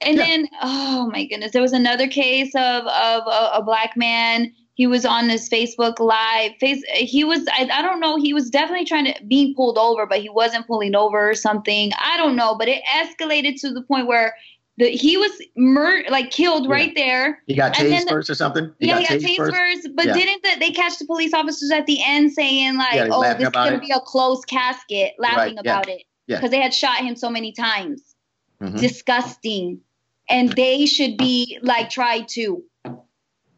And 0.01 0.17
yeah. 0.17 0.25
then, 0.25 0.49
oh 0.63 1.11
my 1.13 1.25
goodness, 1.25 1.53
there 1.53 1.63
was 1.63 1.73
another 1.73 2.09
case 2.09 2.55
of 2.55 2.85
of 2.87 3.27
a, 3.27 3.51
a 3.55 3.63
black 3.65 3.97
man 3.97 4.53
he 4.79 4.87
was 4.87 5.05
on 5.05 5.29
his 5.29 5.49
Facebook 5.49 5.99
live. 5.99 6.53
Face 6.61 6.85
he 6.95 7.25
was 7.25 7.45
I, 7.49 7.69
I 7.73 7.83
don't 7.83 7.99
know, 7.99 8.17
he 8.17 8.33
was 8.33 8.49
definitely 8.49 8.87
trying 8.87 9.07
to 9.07 9.25
being 9.27 9.55
pulled 9.55 9.77
over, 9.77 10.07
but 10.07 10.21
he 10.21 10.29
wasn't 10.29 10.69
pulling 10.69 10.95
over 10.95 11.31
or 11.31 11.35
something. 11.35 11.91
I 11.99 12.17
don't 12.17 12.37
know, 12.37 12.55
but 12.55 12.69
it 12.69 12.81
escalated 12.85 13.61
to 13.63 13.73
the 13.73 13.83
point 13.83 14.07
where 14.07 14.37
the, 14.77 14.91
he 14.91 15.17
was 15.17 15.33
mur- 15.57 16.05
like 16.11 16.31
killed 16.31 16.67
yeah. 16.67 16.73
right 16.73 16.93
there. 16.95 17.43
He 17.49 17.57
got 17.57 17.75
tased 17.75 18.05
the, 18.05 18.11
first 18.11 18.31
or 18.31 18.37
something. 18.37 18.73
He 18.79 18.87
yeah, 18.87 19.03
got 19.03 19.03
he 19.03 19.19
got 19.19 19.29
tased, 19.29 19.37
first. 19.37 19.57
first. 19.57 19.89
But 19.97 20.07
yeah. 20.07 20.13
didn't 20.13 20.43
the, 20.45 20.61
they 20.61 20.71
catch 20.71 20.97
the 20.99 21.07
police 21.07 21.35
officers 21.35 21.73
at 21.73 21.87
the 21.87 21.99
end 22.05 22.33
saying 22.33 22.77
like, 22.77 22.95
yeah, 22.95 23.09
"Oh, 23.11 23.23
this 23.23 23.43
is 23.43 23.49
gonna 23.49 23.75
it. 23.75 23.81
be 23.81 23.91
a 23.91 23.99
closed 23.99 24.47
casket," 24.47 25.15
laughing 25.19 25.57
right. 25.57 25.59
about 25.59 25.89
it 25.89 26.05
because 26.29 26.51
they 26.51 26.61
had 26.61 26.73
shot 26.73 26.99
him 26.99 27.17
so 27.17 27.29
many 27.29 27.51
times. 27.51 28.15
Mm-hmm. 28.63 28.77
Disgusting, 28.77 29.81
and 30.29 30.53
they 30.53 30.87
should 30.87 31.17
be 31.17 31.59
like 31.63 31.91
tried 31.91 32.29
to. 32.29 32.63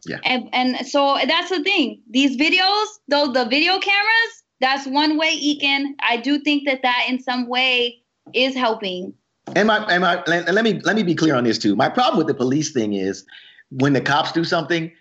Yeah. 0.06 0.18
And, 0.24 0.48
and 0.52 0.86
so 0.86 1.18
that's 1.26 1.50
the 1.50 1.62
thing. 1.62 2.00
These 2.08 2.36
videos, 2.36 2.86
though 3.08 3.32
the 3.32 3.44
video 3.44 3.78
cameras, 3.78 4.42
that's 4.60 4.86
one 4.86 5.18
way, 5.18 5.36
Ekin. 5.36 5.94
I 6.00 6.16
do 6.16 6.38
think 6.40 6.66
that 6.66 6.82
that 6.82 7.06
in 7.08 7.20
some 7.22 7.48
way 7.48 8.02
is 8.32 8.54
helping. 8.54 9.14
And 9.56 9.66
my 9.66 9.78
and 9.86 10.02
my 10.02 10.22
and 10.26 10.54
let 10.54 10.64
me 10.64 10.80
let 10.84 10.96
me 10.96 11.02
be 11.02 11.14
clear 11.14 11.34
on 11.34 11.44
this 11.44 11.58
too. 11.58 11.74
My 11.74 11.88
problem 11.88 12.18
with 12.18 12.28
the 12.28 12.34
police 12.34 12.72
thing 12.72 12.92
is 12.92 13.24
when 13.70 13.94
the 13.94 14.00
cops 14.00 14.32
do 14.32 14.44
something, 14.44 14.92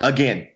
again, 0.00 0.48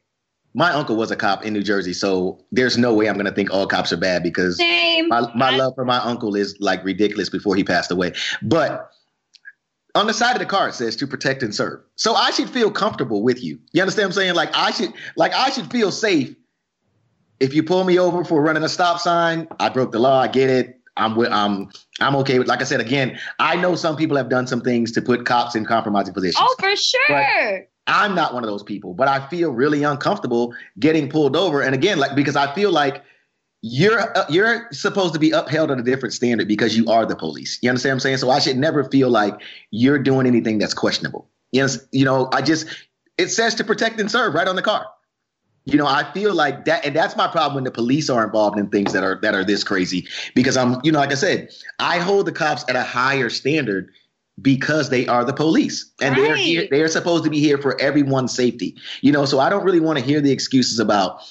my 0.55 0.71
uncle 0.73 0.97
was 0.97 1.11
a 1.11 1.17
cop 1.17 1.45
in 1.45 1.53
New 1.53 1.63
Jersey, 1.63 1.93
so 1.93 2.41
there's 2.51 2.79
no 2.79 2.95
way 2.95 3.09
I'm 3.09 3.17
gonna 3.17 3.33
think 3.33 3.53
all 3.53 3.67
cops 3.67 3.93
are 3.93 3.99
bad 3.99 4.23
because 4.23 4.57
Same. 4.57 5.09
my, 5.09 5.31
my 5.35 5.55
love 5.55 5.75
for 5.75 5.85
my 5.85 5.99
uncle 5.99 6.35
is 6.35 6.57
like 6.61 6.83
ridiculous 6.85 7.29
before 7.29 7.57
he 7.57 7.65
passed 7.65 7.91
away. 7.91 8.13
But 8.41 8.91
on 9.97 10.07
the 10.07 10.15
side 10.15 10.33
of 10.33 10.39
the 10.39 10.47
car 10.47 10.69
it 10.69 10.75
says 10.75 10.95
to 10.97 11.07
protect 11.07 11.43
and 11.43 11.55
serve. 11.55 11.81
So 11.97 12.15
I 12.15 12.31
should 12.31 12.51
feel 12.51 12.71
comfortable 12.71 13.23
with 13.23 13.43
you. 13.43 13.59
You 13.73 13.83
understand 13.83 14.07
what 14.07 14.17
I'm 14.17 14.23
saying? 14.23 14.35
Like 14.35 14.51
I 14.55 14.71
should 14.71 14.93
like 15.17 15.33
I 15.33 15.51
should 15.51 15.71
feel 15.71 15.91
safe 15.91 16.37
if 17.41 17.55
you 17.55 17.63
pull 17.63 17.85
me 17.85 17.99
over 17.99 18.25
for 18.25 18.43
running 18.43 18.63
a 18.63 18.69
stop 18.69 19.01
sign. 19.01 19.49
I 19.59 19.69
broke 19.71 19.93
the 19.93 19.99
law. 19.99 20.21
I 20.21 20.29
get 20.29 20.51
it. 20.51 20.81
I'm 20.97 21.17
with 21.17 21.33
I'm 21.33 21.71
I'm 22.01 22.15
okay 22.17 22.39
with. 22.39 22.49
Like 22.49 22.61
I 22.61 22.65
said 22.65 22.81
again, 22.81 23.19
I 23.39 23.57
know 23.57 23.75
some 23.75 23.97
people 23.97 24.17
have 24.17 24.29
done 24.29 24.47
some 24.47 24.61
things 24.61 24.93
to 24.93 25.03
put 25.03 25.27
cops 25.27 25.55
in 25.55 25.65
compromising 25.65 26.15
positions. 26.15 26.47
Oh, 26.47 26.55
for 26.59 26.77
sure. 26.77 27.67
I'm 27.89 28.15
not 28.15 28.35
one 28.35 28.43
of 28.43 28.51
those 28.51 28.65
people, 28.65 28.95
but 28.95 29.07
I 29.07 29.27
feel 29.29 29.53
really 29.53 29.85
uncomfortable 29.85 30.55
getting 30.79 31.09
pulled 31.09 31.37
over. 31.37 31.63
And 31.63 31.75
again, 31.75 31.99
like 31.99 32.17
because 32.17 32.37
I 32.37 32.53
feel 32.55 32.73
like 32.73 33.03
you're 33.69 34.17
uh, 34.17 34.25
you're 34.29 34.69
supposed 34.71 35.13
to 35.15 35.19
be 35.19 35.33
upheld 35.33 35.71
at 35.71 35.79
a 35.79 35.83
different 35.83 36.13
standard 36.13 36.47
because 36.47 36.77
you 36.77 36.89
are 36.89 37.05
the 37.05 37.17
police. 37.17 37.59
You 37.63 37.71
understand 37.71 37.93
what 37.93 37.95
I'm 37.95 38.01
saying? 38.01 38.17
So 38.19 38.31
I 38.31 38.39
should 38.39 38.57
never 38.57 38.85
feel 38.85 39.11
like 39.11 39.35
you're 39.71 39.99
doing 39.99 40.27
anything 40.27 40.59
that's 40.59 40.75
questionable. 40.75 41.29
Yes, 41.51 41.79
you 41.91 42.05
know, 42.05 42.29
I 42.33 42.43
just 42.43 42.67
it 43.19 43.29
says 43.29 43.55
to 43.57 43.65
protect 43.65 43.99
and 43.99 44.11
serve 44.11 44.35
right 44.35 44.47
on 44.47 44.57
the 44.57 44.63
car. 44.63 44.87
You 45.65 45.79
know, 45.79 45.87
I 45.87 46.05
feel 46.13 46.33
like 46.33 46.65
that, 46.67 46.87
and 46.87 46.95
that's 46.95 47.17
my 47.17 47.27
problem 47.27 47.57
when 47.57 47.65
the 47.65 47.73
police 47.73 48.09
are 48.09 48.25
involved 48.25 48.57
in 48.57 48.69
things 48.69 48.93
that 48.93 49.03
are 49.03 49.19
that 49.23 49.35
are 49.35 49.45
this 49.45 49.65
crazy. 49.65 50.07
Because 50.37 50.57
I'm, 50.57 50.81
you 50.85 50.93
know, 50.93 51.01
like 51.01 51.11
I 51.11 51.15
said, 51.15 51.51
I 51.81 51.99
hold 51.99 52.27
the 52.27 52.33
cops 52.33 52.65
at 52.69 52.77
a 52.77 52.83
higher 52.83 53.29
standard 53.29 53.91
because 54.41 54.91
they 54.91 55.09
are 55.09 55.25
the 55.25 55.33
police 55.33 55.91
and 56.01 56.17
right. 56.17 56.23
they're 56.23 56.37
here, 56.37 56.69
they're 56.71 56.89
supposed 56.89 57.25
to 57.25 57.31
be 57.31 57.41
here 57.41 57.59
for 57.59 57.81
everyone's 57.81 58.33
safety. 58.33 58.77
You 59.01 59.11
know, 59.11 59.25
so 59.25 59.41
I 59.41 59.51
don't 59.51 59.65
really 59.65 59.81
want 59.81 59.99
to 59.99 60.05
hear 60.05 60.21
the 60.21 60.31
excuses 60.31 60.79
about 60.79 61.23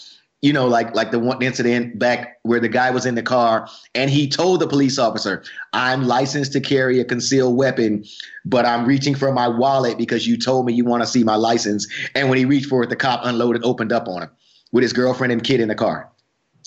you 0.45 0.53
know, 0.53 0.67
like 0.67 0.93
like 0.93 1.09
the 1.09 1.17
one 1.17 1.41
incident 1.41 1.97
back 1.97 2.37
where 2.43 2.59
the 2.59 2.69
guy 2.69 2.91
was 2.91 3.07
in 3.07 3.15
the 3.15 3.23
car 3.23 3.67
and 3.95 4.11
he 4.11 4.29
told 4.29 4.59
the 4.59 4.67
police 4.67 4.99
officer, 4.99 5.43
"I'm 5.73 6.05
licensed 6.05 6.53
to 6.53 6.61
carry 6.61 6.99
a 6.99 7.03
concealed 7.03 7.57
weapon, 7.57 8.05
but 8.45 8.63
I'm 8.63 8.85
reaching 8.85 9.15
for 9.15 9.31
my 9.31 9.47
wallet 9.47 9.97
because 9.97 10.27
you 10.27 10.37
told 10.37 10.67
me 10.67 10.73
you 10.73 10.85
want 10.85 11.01
to 11.01 11.07
see 11.07 11.23
my 11.23 11.33
license." 11.33 11.87
And 12.13 12.29
when 12.29 12.37
he 12.37 12.45
reached 12.45 12.67
for 12.67 12.83
it, 12.83 12.91
the 12.91 12.95
cop 12.95 13.21
unloaded, 13.23 13.63
opened 13.65 13.91
up 13.91 14.07
on 14.07 14.21
him 14.21 14.29
with 14.71 14.83
his 14.83 14.93
girlfriend 14.93 15.33
and 15.33 15.43
kid 15.43 15.61
in 15.61 15.67
the 15.67 15.73
car. 15.73 16.11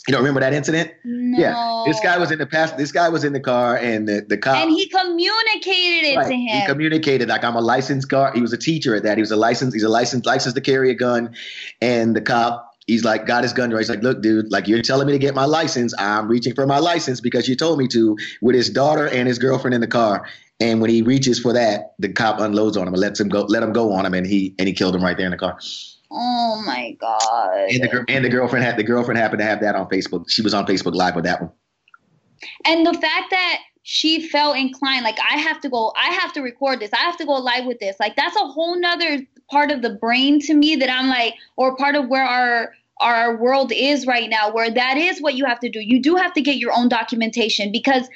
You 0.09 0.13
don't 0.13 0.23
remember 0.23 0.41
that 0.41 0.55
incident? 0.55 0.91
No. 1.05 1.39
Yeah, 1.39 1.85
this 1.87 2.01
guy 2.01 2.19
was 2.19 2.33
in 2.33 2.41
the 2.41 2.47
past. 2.47 2.79
This 2.79 2.91
guy 2.91 3.09
was 3.09 3.23
in 3.23 3.33
the 3.33 3.41
car, 3.41 3.77
and 3.77 4.09
the, 4.09 4.27
the 4.29 4.39
cop 4.39 4.57
and 4.57 4.73
he 4.73 4.89
communicated 4.89 6.09
it 6.09 6.17
right, 6.17 6.27
to 6.27 6.35
him. 6.35 6.61
He 6.63 6.67
communicated 6.67 7.29
like 7.29 7.45
I'm 7.45 7.55
a 7.55 7.61
licensed 7.61 8.09
guard. 8.09 8.35
He 8.35 8.41
was 8.41 8.53
a 8.53 8.59
teacher 8.59 8.97
at 8.97 9.05
that. 9.05 9.19
He 9.19 9.23
was 9.23 9.31
a 9.31 9.37
licensed. 9.37 9.75
He's 9.75 9.85
a 9.85 9.89
licensed 9.89 10.27
licensed 10.27 10.57
to 10.57 10.63
carry 10.63 10.91
a 10.91 10.95
gun, 10.95 11.33
and 11.81 12.17
the 12.17 12.21
cop 12.21 12.68
he's 12.89 13.05
like 13.05 13.27
got 13.27 13.45
his 13.45 13.53
gun 13.53 13.71
right. 13.71 13.79
He's 13.79 13.89
like, 13.89 14.03
look, 14.03 14.21
dude, 14.21 14.51
like 14.51 14.67
you're 14.67 14.83
telling 14.83 15.07
me 15.07 15.13
to 15.13 15.19
get 15.19 15.35
my 15.35 15.45
license. 15.45 15.95
I'm 15.99 16.27
reaching 16.27 16.55
for 16.55 16.67
my 16.67 16.79
license 16.79 17.21
because 17.21 17.49
you 17.49 17.55
told 17.55 17.79
me 17.79 17.87
to 17.89 18.17
with 18.43 18.57
his 18.57 18.69
daughter 18.69 19.07
and 19.07 19.29
his 19.29 19.39
girlfriend 19.39 19.75
in 19.75 19.81
the 19.81 19.87
car. 19.87 20.27
And 20.59 20.81
when 20.81 20.91
he 20.91 21.03
reaches 21.03 21.39
for 21.39 21.53
that, 21.53 21.95
the 22.01 22.09
cop 22.09 22.41
unloads 22.41 22.77
on 22.77 22.89
him 22.89 22.95
and 22.95 23.01
lets 23.01 23.21
him 23.21 23.29
go, 23.29 23.43
let 23.43 23.63
him 23.63 23.73
go 23.73 23.93
on 23.93 24.05
him, 24.05 24.15
and 24.15 24.27
he 24.27 24.57
and 24.59 24.67
he 24.67 24.75
killed 24.75 24.97
him 24.97 25.05
right 25.05 25.17
there 25.17 25.27
in 25.27 25.31
the 25.31 25.39
car. 25.39 25.57
Oh 26.11 26.61
my 26.67 26.97
god! 27.01 27.71
And 27.71 27.85
the 27.85 28.05
and 28.09 28.25
the 28.25 28.29
girlfriend 28.29 28.65
had 28.65 28.77
the 28.77 28.83
girlfriend 28.83 29.21
happened 29.21 29.39
to 29.39 29.45
have 29.45 29.61
that 29.61 29.77
on 29.77 29.89
Facebook. 29.89 30.29
She 30.29 30.43
was 30.43 30.55
on 30.55 30.67
Facebook 30.67 30.95
Live 30.95 31.15
with 31.15 31.25
that 31.25 31.41
one. 31.41 31.53
And 32.65 32.87
the 32.87 32.95
fact 32.95 33.31
that 33.31 33.59
she 33.91 34.29
felt 34.29 34.55
inclined, 34.55 35.03
like 35.03 35.17
I 35.19 35.39
have 35.39 35.63
to 35.63 35.71
go, 35.71 35.95
I 35.97 36.11
have 36.11 36.35
to 36.35 36.43
record 36.43 36.79
this, 36.79 36.93
I 36.93 36.99
have 36.99 37.17
to 37.17 37.25
go 37.25 37.33
live 37.33 37.65
with 37.65 37.79
this. 37.79 37.97
Like 37.99 38.17
that's 38.17 38.37
a 38.37 38.41
whole 38.41 38.79
nother 38.79 39.27
part 39.51 39.71
of 39.71 39.81
the 39.81 39.89
brain 39.89 40.41
to 40.41 40.53
me 40.53 40.77
that 40.77 40.91
I'm 40.91 41.09
like, 41.09 41.33
or 41.57 41.75
part 41.75 41.95
of 41.95 42.07
where 42.07 42.23
our 42.23 42.75
our 43.01 43.35
world 43.39 43.73
is 43.73 44.07
right 44.07 44.29
now, 44.29 44.53
where 44.53 44.71
that 44.71 44.99
is 44.99 45.23
what 45.23 45.37
you 45.37 45.47
have 45.47 45.59
to 45.61 45.71
do. 45.71 45.81
You 45.81 46.03
do 46.03 46.17
have 46.17 46.35
to 46.35 46.43
get 46.43 46.57
your 46.57 46.77
own 46.77 46.91
documentation 46.91 47.73
because 47.73 48.11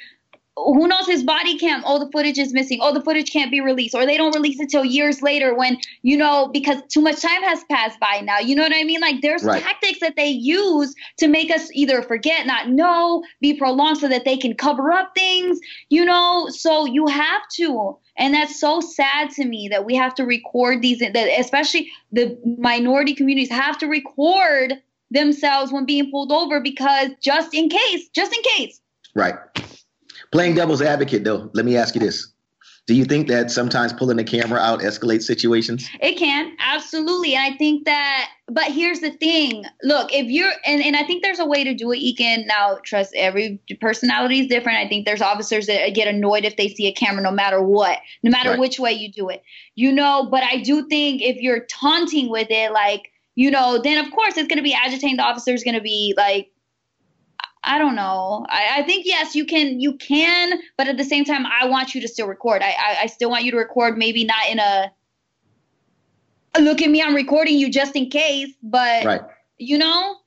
who 0.55 0.87
knows 0.87 1.07
his 1.07 1.23
body 1.23 1.57
cam 1.57 1.81
oh 1.85 1.97
the 1.97 2.09
footage 2.11 2.37
is 2.37 2.53
missing 2.53 2.77
oh 2.81 2.93
the 2.93 3.01
footage 3.01 3.31
can't 3.31 3.49
be 3.49 3.59
released 3.59 3.95
or 3.95 4.05
they 4.05 4.17
don't 4.17 4.35
release 4.35 4.59
it 4.59 4.69
till 4.69 4.85
years 4.85 5.21
later 5.21 5.55
when 5.55 5.77
you 6.03 6.15
know 6.15 6.47
because 6.53 6.77
too 6.89 7.01
much 7.01 7.21
time 7.21 7.41
has 7.41 7.63
passed 7.65 7.99
by 7.99 8.21
now 8.23 8.37
you 8.37 8.55
know 8.55 8.61
what 8.63 8.75
i 8.75 8.83
mean? 8.83 9.01
Like 9.01 9.21
there's 9.21 9.43
right. 9.43 9.61
tactics 9.61 9.99
that 9.99 10.15
they 10.15 10.27
use 10.27 10.93
to 11.17 11.27
make 11.27 11.49
us 11.49 11.69
either 11.73 12.01
forget 12.03 12.45
not 12.45 12.69
know 12.69 13.23
be 13.41 13.53
prolonged 13.55 13.97
so 13.97 14.07
that 14.07 14.25
they 14.25 14.37
can 14.37 14.53
cover 14.55 14.91
up 14.91 15.13
things 15.15 15.59
you 15.89 16.05
know? 16.05 16.47
So 16.49 16.85
you 16.85 17.07
have 17.07 17.41
to 17.55 17.97
and 18.17 18.33
that's 18.33 18.59
so 18.59 18.79
sad 18.79 19.31
to 19.31 19.45
me 19.45 19.67
that 19.69 19.85
we 19.85 19.95
have 19.95 20.13
to 20.15 20.23
record 20.23 20.81
these 20.81 20.99
that 20.99 21.15
especially 21.15 21.91
the 22.11 22.37
minority 22.59 23.15
communities 23.15 23.49
have 23.49 23.77
to 23.79 23.87
record 23.87 24.75
themselves 25.09 25.71
when 25.71 25.85
being 25.85 26.11
pulled 26.11 26.31
over 26.31 26.59
because 26.59 27.09
just 27.21 27.53
in 27.55 27.69
case 27.69 28.07
just 28.09 28.33
in 28.33 28.41
case. 28.43 28.79
Right 29.15 29.35
Playing 30.33 30.55
devil's 30.55 30.81
advocate, 30.81 31.23
though, 31.23 31.51
let 31.53 31.63
me 31.63 31.77
ask 31.77 31.93
you 31.93 32.01
this. 32.01 32.33
Do 32.87 32.95
you 32.95 33.05
think 33.05 33.27
that 33.27 33.51
sometimes 33.51 33.93
pulling 33.93 34.17
the 34.17 34.23
camera 34.23 34.59
out 34.59 34.79
escalates 34.79 35.23
situations? 35.23 35.87
It 36.01 36.17
can, 36.17 36.57
absolutely. 36.59 37.35
And 37.35 37.53
I 37.53 37.55
think 37.55 37.85
that, 37.85 38.29
but 38.47 38.63
here's 38.63 38.99
the 38.99 39.11
thing. 39.11 39.63
Look, 39.83 40.11
if 40.11 40.25
you're, 40.25 40.51
and, 40.65 40.81
and 40.81 40.95
I 40.95 41.03
think 41.03 41.21
there's 41.21 41.37
a 41.37 41.45
way 41.45 41.63
to 41.63 41.75
do 41.75 41.91
it, 41.91 41.99
Ekin. 41.99 42.47
Now, 42.47 42.79
trust 42.83 43.13
every 43.15 43.61
personality 43.79 44.39
is 44.39 44.47
different. 44.47 44.79
I 44.79 44.89
think 44.89 45.05
there's 45.05 45.21
officers 45.21 45.67
that 45.67 45.93
get 45.93 46.07
annoyed 46.07 46.45
if 46.45 46.57
they 46.57 46.67
see 46.67 46.87
a 46.87 46.93
camera 46.93 47.21
no 47.21 47.31
matter 47.31 47.61
what, 47.61 47.99
no 48.23 48.31
matter 48.31 48.49
right. 48.49 48.59
which 48.59 48.79
way 48.79 48.91
you 48.91 49.11
do 49.11 49.29
it. 49.29 49.43
You 49.75 49.91
know, 49.91 50.27
but 50.31 50.41
I 50.43 50.57
do 50.57 50.87
think 50.87 51.21
if 51.21 51.37
you're 51.37 51.65
taunting 51.67 52.29
with 52.29 52.47
it, 52.49 52.73
like, 52.73 53.11
you 53.35 53.51
know, 53.51 53.79
then 53.83 54.03
of 54.03 54.11
course 54.11 54.35
it's 54.35 54.47
going 54.47 54.57
to 54.57 54.63
be 54.63 54.73
agitating. 54.73 55.17
The 55.17 55.23
officer's 55.23 55.63
going 55.63 55.75
to 55.75 55.81
be 55.81 56.15
like, 56.17 56.49
I 57.63 57.77
don't 57.77 57.95
know. 57.95 58.45
I, 58.49 58.79
I, 58.79 58.83
think 58.83 59.05
yes, 59.05 59.35
you 59.35 59.45
can. 59.45 59.79
You 59.79 59.95
can, 59.95 60.59
but 60.77 60.87
at 60.87 60.97
the 60.97 61.03
same 61.03 61.23
time, 61.23 61.45
I 61.45 61.67
want 61.67 61.95
you 61.95 62.01
to 62.01 62.07
still 62.07 62.27
record. 62.27 62.61
I, 62.61 62.71
I, 62.71 62.97
I 63.03 63.05
still 63.05 63.29
want 63.29 63.45
you 63.45 63.51
to 63.51 63.57
record. 63.57 63.97
Maybe 63.97 64.25
not 64.25 64.49
in 64.49 64.59
a 64.59 64.91
look 66.59 66.81
at 66.81 66.89
me. 66.89 67.01
I'm 67.01 67.15
recording 67.15 67.57
you 67.57 67.69
just 67.69 67.95
in 67.95 68.09
case, 68.09 68.53
but 68.61 69.05
right. 69.05 69.21
You 69.59 69.77
know, 69.77 70.17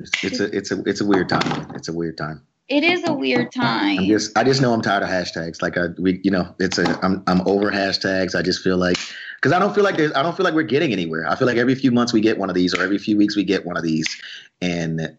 it's, 0.00 0.24
it's 0.24 0.40
a 0.40 0.56
it's 0.56 0.70
a 0.70 0.82
it's 0.84 1.00
a 1.00 1.06
weird 1.06 1.28
time. 1.28 1.70
It's 1.74 1.88
a 1.88 1.92
weird 1.92 2.18
time. 2.18 2.42
It 2.68 2.84
is 2.84 3.08
a 3.08 3.12
weird 3.14 3.50
time. 3.50 4.00
I'm 4.00 4.06
just 4.06 4.36
I 4.36 4.44
just 4.44 4.60
know 4.60 4.74
I'm 4.74 4.82
tired 4.82 5.02
of 5.02 5.08
hashtags. 5.08 5.62
Like 5.62 5.78
I 5.78 5.86
we 5.98 6.20
you 6.22 6.30
know 6.30 6.54
it's 6.58 6.78
a 6.78 6.98
I'm 7.02 7.22
I'm 7.26 7.46
over 7.48 7.70
hashtags. 7.70 8.34
I 8.34 8.42
just 8.42 8.62
feel 8.62 8.76
like 8.76 8.98
because 9.36 9.52
I 9.52 9.58
don't 9.58 9.74
feel 9.74 9.84
like 9.84 9.96
there's 9.96 10.12
I 10.12 10.22
don't 10.22 10.36
feel 10.36 10.44
like 10.44 10.54
we're 10.54 10.62
getting 10.62 10.92
anywhere. 10.92 11.26
I 11.26 11.36
feel 11.36 11.46
like 11.46 11.56
every 11.56 11.74
few 11.74 11.90
months 11.90 12.12
we 12.12 12.20
get 12.20 12.36
one 12.36 12.50
of 12.50 12.54
these, 12.54 12.74
or 12.74 12.82
every 12.82 12.98
few 12.98 13.16
weeks 13.16 13.36
we 13.36 13.44
get 13.44 13.64
one 13.64 13.78
of 13.78 13.82
these, 13.82 14.06
and 14.60 15.16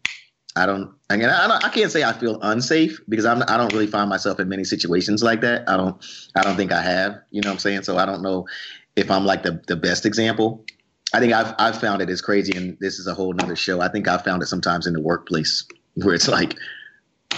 I 0.56 0.66
don't. 0.66 0.93
I 1.10 1.18
mean, 1.18 1.30
I, 1.30 1.47
don't, 1.47 1.64
I 1.64 1.70
can't 1.70 1.91
say 1.91 2.04
I 2.04 2.14
feel 2.14 2.39
unsafe 2.41 3.00
because 3.08 3.26
I'm. 3.26 3.43
I 3.47 3.58
don't 3.58 3.72
really 3.72 3.88
find 3.88 4.10
myself 4.10 4.39
in 4.39 4.50
many 4.50 4.64
situations 4.64 5.22
like 5.24 5.41
that. 5.41 5.68
I 5.70 5.78
don't. 5.78 6.04
I 6.36 6.41
don't 6.41 6.56
think 6.56 6.72
I 6.72 6.82
have. 6.82 7.20
You 7.32 7.41
know 7.41 7.50
what 7.50 7.54
I'm 7.54 7.60
saying? 7.60 7.84
So 7.84 7.97
I 7.97 8.06
don't 8.06 8.22
know 8.22 8.47
if 8.95 9.12
I'm 9.12 9.26
like 9.26 9.43
the 9.43 9.62
the 9.68 9.76
best 9.76 10.06
example. 10.06 10.66
I 11.14 11.20
think 11.20 11.34
I've 11.34 11.54
I've 11.60 11.80
found 11.80 12.02
it 12.02 12.10
as 12.10 12.22
crazy, 12.22 12.56
and 12.58 12.78
this 12.80 13.00
is 13.00 13.08
a 13.08 13.14
whole 13.14 13.34
nother 13.34 13.56
show. 13.56 13.80
I 13.82 13.89
think 13.89 14.08
I've 14.08 14.24
found 14.24 14.41
it 14.41 14.47
sometimes 14.47 14.88
in 14.88 14.93
the 14.93 15.02
workplace 15.02 15.66
where 15.95 16.16
it's 16.16 16.28
like, 16.28 16.56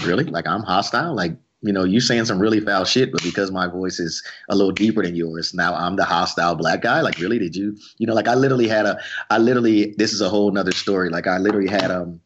really, 0.03 0.23
like 0.23 0.47
I'm 0.47 0.63
hostile. 0.63 1.13
Like 1.13 1.33
you 1.61 1.73
know, 1.73 1.83
you 1.83 1.99
saying 1.99 2.25
some 2.25 2.39
really 2.39 2.59
foul 2.59 2.85
shit, 2.85 3.11
but 3.11 3.21
because 3.21 3.51
my 3.51 3.67
voice 3.67 3.99
is 3.99 4.23
a 4.49 4.55
little 4.55 4.71
deeper 4.71 5.03
than 5.03 5.15
yours, 5.15 5.53
now 5.53 5.75
I'm 5.75 5.95
the 5.95 6.05
hostile 6.05 6.55
black 6.55 6.81
guy. 6.81 7.01
Like, 7.01 7.19
really? 7.19 7.37
Did 7.39 7.55
you? 7.55 7.77
You 7.97 8.07
know, 8.07 8.15
like 8.15 8.29
I 8.29 8.35
literally 8.35 8.69
had 8.69 8.85
a. 8.85 8.97
I 9.29 9.37
literally. 9.37 9.93
This 9.97 10.13
is 10.13 10.21
a 10.21 10.29
whole 10.29 10.49
nother 10.49 10.71
story. 10.71 11.09
Like 11.09 11.27
I 11.27 11.37
literally 11.37 11.69
had 11.69 11.91
um 11.91 12.21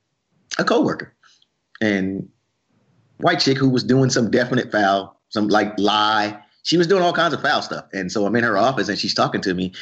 a 0.58 0.64
coworker 0.64 1.14
and 1.82 2.28
white 3.18 3.39
chick 3.39 3.58
who 3.58 3.70
was 3.70 3.84
doing 3.84 4.10
some 4.10 4.30
definite 4.30 4.72
foul, 4.72 5.20
some 5.30 5.47
like 5.47 5.78
lie. 5.78 6.38
She 6.64 6.78
was 6.78 6.88
doing 6.88 7.03
all 7.03 7.14
kinds 7.14 7.34
of 7.34 7.41
foul 7.41 7.62
stuff. 7.62 7.86
And 7.93 8.12
so 8.12 8.26
I'm 8.26 8.36
in 8.36 8.43
her 8.43 8.58
office 8.58 8.89
and 8.89 8.97
she's 8.97 9.14
talking 9.14 9.41
to 9.41 9.53
me 9.53 9.74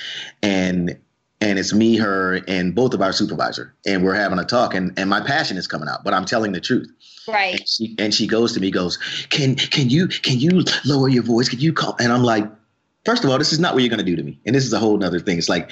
and 0.41 0.97
and 1.41 1.59
it's 1.59 1.73
me, 1.73 1.97
her, 1.97 2.39
and 2.47 2.73
both 2.73 2.93
of 2.93 3.01
our 3.01 3.11
supervisor. 3.11 3.75
And 3.85 4.01
we're 4.01 4.13
having 4.13 4.39
a 4.39 4.45
talk 4.45 4.73
and, 4.73 4.97
and 4.97 5.09
my 5.09 5.19
passion 5.19 5.57
is 5.57 5.67
coming 5.67 5.89
out, 5.89 6.05
but 6.05 6.13
I'm 6.13 6.23
telling 6.23 6.53
the 6.53 6.61
truth. 6.61 6.89
Right. 7.27 7.59
And 7.59 7.67
she, 7.67 7.95
and 7.99 8.13
she 8.13 8.27
goes 8.27 8.53
to 8.53 8.61
me, 8.61 8.71
goes, 8.71 8.97
Can 9.29 9.55
can 9.55 9.89
you 9.89 10.07
can 10.07 10.39
you 10.39 10.63
lower 10.85 11.09
your 11.09 11.23
voice? 11.23 11.49
Can 11.49 11.59
you 11.59 11.73
call? 11.73 11.95
And 11.99 12.13
I'm 12.13 12.23
like, 12.23 12.49
first 13.05 13.23
of 13.23 13.29
all, 13.29 13.37
this 13.37 13.51
is 13.51 13.59
not 13.59 13.73
what 13.73 13.83
you're 13.83 13.89
gonna 13.89 14.03
do 14.03 14.15
to 14.15 14.23
me. 14.23 14.39
And 14.45 14.55
this 14.55 14.65
is 14.65 14.73
a 14.73 14.79
whole 14.79 14.97
nother 14.97 15.19
thing. 15.19 15.37
It's 15.37 15.49
like, 15.49 15.71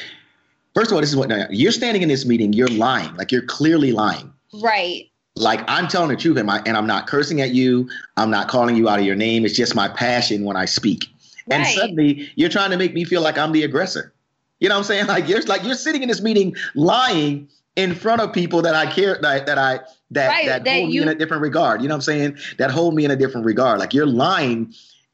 first 0.76 0.92
of 0.92 0.96
all, 0.96 1.02
this 1.02 1.10
is 1.10 1.16
what 1.16 1.30
you're 1.54 1.72
standing 1.72 2.02
in 2.02 2.10
this 2.10 2.26
meeting, 2.26 2.54
you're 2.54 2.68
lying. 2.68 3.16
Like 3.16 3.32
you're 3.32 3.46
clearly 3.46 3.92
lying. 3.92 4.34
Right. 4.54 5.10
Like 5.36 5.64
I'm 5.68 5.88
telling 5.88 6.10
the 6.10 6.18
truth, 6.18 6.38
and, 6.38 6.48
my, 6.48 6.62
and 6.66 6.76
I'm 6.76 6.88
not 6.88 7.08
cursing 7.08 7.42
at 7.42 7.52
you. 7.52 7.90
I'm 8.18 8.30
not 8.30 8.48
calling 8.48 8.76
you 8.76 8.90
out 8.90 9.00
of 9.00 9.06
your 9.06 9.16
name. 9.16 9.46
It's 9.46 9.56
just 9.56 9.76
my 9.76 9.88
passion 9.88 10.44
when 10.44 10.58
I 10.58 10.66
speak. 10.66 11.06
Right. 11.48 11.58
And 11.58 11.68
suddenly 11.68 12.30
you're 12.36 12.50
trying 12.50 12.72
to 12.72 12.78
make 12.78 12.94
me 12.94 13.06
feel 13.06 13.22
like 13.22 13.38
I'm 13.38 13.52
the 13.52 13.64
aggressor. 13.64 14.14
You 14.60 14.70
know 14.70 14.76
what 14.76 14.80
I'm 14.80 14.86
saying? 14.86 15.06
Like 15.08 15.28
you're 15.28 15.42
like 15.44 15.64
you're 15.64 15.76
sitting 15.76 16.04
in 16.04 16.10
this 16.10 16.22
meeting 16.22 16.56
lying 16.76 17.48
in 17.76 17.96
front 17.96 18.22
of 18.22 18.34
people 18.34 18.62
that 18.62 18.76
I 18.76 18.86
care 18.86 19.18
that, 19.22 19.46
that 19.46 19.58
I 19.58 19.80
that 20.12 20.28
right, 20.28 20.46
that, 20.46 20.64
that, 20.66 20.80
hold 20.80 20.94
you, 20.94 21.02
me 21.02 21.08
in 21.08 21.16
a 21.16 21.16
different 21.16 21.42
regard. 21.42 21.82
You 21.82 21.88
know 21.88 21.96
what 21.96 22.08
I'm 22.08 22.36
saying? 22.36 22.38
That 22.58 22.70
hold 22.70 22.94
me 22.94 23.06
in 23.06 23.12
a 23.12 23.16
different 23.16 23.46
regard. 23.46 23.80
Like 23.80 23.94
you're 23.94 24.06
lying, 24.06 24.74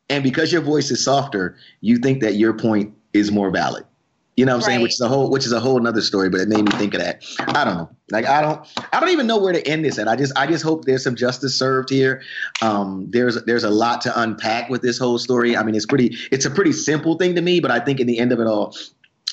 and 0.10 0.24
because 0.24 0.52
your 0.52 0.62
voice 0.62 0.90
is 0.90 1.04
softer, 1.04 1.56
you 1.82 1.98
think 1.98 2.22
that 2.22 2.36
your 2.36 2.54
point 2.54 2.94
is 3.14 3.32
more 3.32 3.52
valid. 3.52 3.86
You 4.38 4.46
know 4.46 4.52
what 4.52 4.58
I'm 4.58 4.68
right. 4.68 4.74
saying? 4.74 4.82
Which 4.84 4.94
is 4.94 5.02
a 5.02 5.08
whole 5.08 5.32
which 5.32 5.46
is 5.48 5.52
a 5.52 5.60
whole 5.60 5.78
another 5.78 6.02
story, 6.02 6.30
but 6.30 6.40
it 6.40 6.48
made 6.48 6.64
me 6.64 6.72
think 6.74 6.94
of 6.94 7.02
that. 7.02 7.26
I 7.40 7.66
don't 7.66 7.76
know. 7.76 7.90
Like 8.12 8.26
I 8.26 8.42
don't 8.42 8.66
I 8.94 9.00
don't 9.00 9.10
even 9.10 9.26
know 9.26 9.40
where 9.40 9.52
to 9.52 9.68
end 9.68 9.84
this 9.84 9.98
at. 9.98 10.08
I 10.08 10.16
just 10.16 10.32
I 10.38 10.46
just 10.46 10.64
hope 10.64 10.86
there's 10.86 11.04
some 11.04 11.16
justice 11.16 11.58
served 11.58 11.90
here. 11.90 12.22
Um, 12.62 13.08
there's 13.10 13.44
there's 13.46 13.64
a 13.64 13.72
lot 13.72 14.00
to 14.02 14.22
unpack 14.22 14.70
with 14.70 14.84
this 14.84 15.00
whole 15.00 15.18
story. 15.18 15.58
I 15.58 15.64
mean, 15.64 15.74
it's 15.74 15.88
pretty 15.88 16.16
it's 16.32 16.46
a 16.46 16.52
pretty 16.52 16.72
simple 16.72 17.18
thing 17.18 17.34
to 17.34 17.42
me, 17.42 17.60
but 17.60 17.72
I 17.72 17.80
think 17.80 18.00
in 18.00 18.06
the 18.06 18.20
end 18.20 18.32
of 18.32 18.40
it 18.40 18.46
all, 18.46 18.76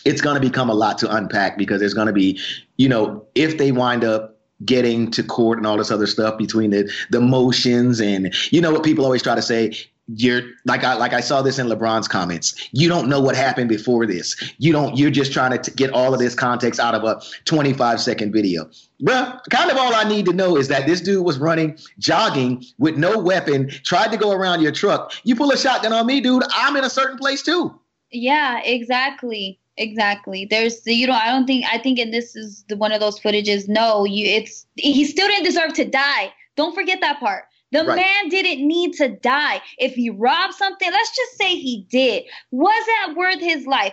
it's 0.07 0.23
going 0.23 0.41
to 0.41 0.41
become 0.41 0.71
a 0.71 0.75
lot 0.75 0.97
to 0.99 1.15
unpack 1.15 1.59
because 1.59 1.81
there's 1.81 1.95
going 1.95 2.07
to 2.07 2.13
be, 2.15 2.41
you 2.79 2.89
know, 2.89 3.27
if 3.35 3.59
they 3.59 3.73
wind 3.73 4.05
up 4.05 4.39
getting 4.65 5.11
to 5.11 5.23
court 5.23 5.59
and 5.59 5.67
all 5.67 5.77
this 5.77 5.91
other 5.91 6.07
stuff 6.07 6.39
between 6.39 6.71
the 6.71 6.91
the 7.11 7.21
motions 7.21 8.01
and 8.01 8.35
you 8.51 8.61
know 8.61 8.73
what 8.73 8.85
people 8.85 9.05
always 9.05 9.23
try 9.23 9.35
to 9.35 9.43
say 9.43 9.75
you're 10.09 10.43
like 10.67 10.85
I 10.85 10.95
like 10.95 11.13
I 11.13 11.21
saw 11.21 11.41
this 11.41 11.59
in 11.59 11.67
LeBron's 11.67 12.09
comments. 12.09 12.69
You 12.73 12.89
don't 12.89 13.09
know 13.09 13.21
what 13.21 13.35
happened 13.35 13.69
before 13.69 14.07
this. 14.07 14.37
You 14.59 14.73
don't. 14.73 14.97
You're 14.99 15.11
just 15.11 15.33
trying 15.33 15.53
to 15.53 15.59
t- 15.59 15.73
get 15.77 15.91
all 15.91 16.13
of 16.13 16.21
this 16.21 16.35
context 16.35 16.79
out 16.79 16.95
of 16.95 17.05
a 17.05 17.23
25 17.47 18.01
second 18.01 18.33
video. 18.33 18.69
Well, 19.01 19.41
kind 19.51 19.71
of 19.71 19.79
all 19.79 19.95
I 19.95 20.05
need 20.05 20.27
to 20.27 20.33
know 20.33 20.57
is 20.57 20.69
that 20.69 20.87
this 20.87 21.01
dude 21.01 21.25
was 21.25 21.39
running, 21.39 21.79
jogging 21.99 22.65
with 22.79 22.97
no 22.97 23.19
weapon, 23.19 23.71
tried 23.85 24.11
to 24.11 24.19
go 24.19 24.33
around 24.33 24.61
your 24.61 24.73
truck. 24.73 25.13
You 25.25 25.37
pull 25.37 25.51
a 25.51 25.57
shotgun 25.57 25.93
on 25.93 26.07
me, 26.07 26.21
dude. 26.21 26.43
I'm 26.53 26.77
in 26.77 26.85
a 26.85 26.91
certain 26.91 27.17
place 27.17 27.43
too. 27.43 27.79
Yeah, 28.11 28.61
exactly. 28.63 29.59
Exactly. 29.77 30.47
There's 30.49 30.83
you 30.87 31.07
know 31.07 31.15
I 31.15 31.27
don't 31.27 31.47
think 31.47 31.65
I 31.71 31.79
think 31.79 31.99
and 31.99 32.13
this 32.13 32.37
is 32.37 32.65
the, 32.69 32.77
one 32.77 32.93
of 32.93 33.01
those 33.01 33.19
footages. 33.19 33.69
No, 33.69 34.05
you 34.05 34.27
it's 34.27 34.67
he 34.77 35.05
still 35.05 35.27
didn't 35.29 35.45
deserve 35.45 35.73
to 35.75 35.85
die. 35.85 36.33
Don't 36.57 36.75
forget 36.75 37.01
that 37.01 37.19
part. 37.19 37.45
The 37.75 37.85
right. 37.85 37.97
man 37.97 38.29
didn't 38.29 38.67
need 38.67 38.93
to 38.95 39.09
die. 39.09 39.61
If 39.79 39.95
he 39.95 40.09
robbed 40.09 40.55
something, 40.55 40.89
let's 40.89 41.17
just 41.17 41.37
say 41.37 41.57
he 41.57 41.85
did. 41.91 42.23
Was 42.53 42.87
that 42.87 43.17
worth 43.17 43.41
his 43.41 43.67
life? 43.67 43.93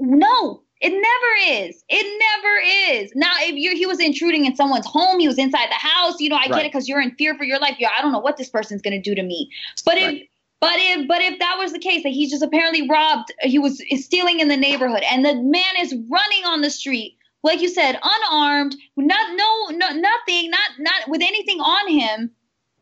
No, 0.00 0.64
it 0.80 0.90
never 0.90 1.64
is. 1.64 1.84
It 1.88 2.18
never 2.18 2.98
is. 2.98 3.12
Now, 3.14 3.30
if 3.38 3.54
you 3.54 3.76
he 3.76 3.86
was 3.86 4.00
intruding 4.00 4.46
in 4.46 4.56
someone's 4.56 4.86
home, 4.86 5.20
he 5.20 5.28
was 5.28 5.38
inside 5.38 5.68
the 5.70 5.86
house. 5.86 6.18
You 6.18 6.28
know, 6.28 6.34
I 6.34 6.40
right. 6.40 6.50
get 6.54 6.60
it 6.62 6.72
because 6.72 6.88
you're 6.88 7.00
in 7.00 7.14
fear 7.14 7.36
for 7.36 7.44
your 7.44 7.60
life. 7.60 7.76
Yeah, 7.78 7.90
I 7.96 8.02
don't 8.02 8.10
know 8.10 8.18
what 8.18 8.36
this 8.36 8.48
person's 8.48 8.82
gonna 8.82 9.00
do 9.00 9.14
to 9.14 9.22
me. 9.22 9.48
But 9.84 9.94
right. 9.94 10.22
if 10.22 10.28
but 10.60 10.74
if 10.74 11.06
but 11.06 11.22
if 11.22 11.38
that 11.38 11.56
was 11.56 11.72
the 11.72 11.78
case, 11.78 12.02
that 12.02 12.08
he's 12.08 12.32
just 12.32 12.42
apparently 12.42 12.88
robbed, 12.88 13.32
he 13.42 13.60
was 13.60 13.80
stealing 13.92 14.40
in 14.40 14.48
the 14.48 14.56
neighborhood, 14.56 15.04
and 15.08 15.24
the 15.24 15.36
man 15.36 15.76
is 15.78 15.94
running 16.10 16.44
on 16.46 16.62
the 16.62 16.70
street, 16.70 17.16
like 17.44 17.62
you 17.62 17.68
said, 17.68 17.96
unarmed, 18.02 18.74
not 18.96 19.36
no, 19.36 19.68
no 19.68 19.90
nothing, 19.92 20.50
not 20.50 20.70
not 20.80 21.08
with 21.08 21.22
anything 21.22 21.60
on 21.60 21.88
him 21.88 22.32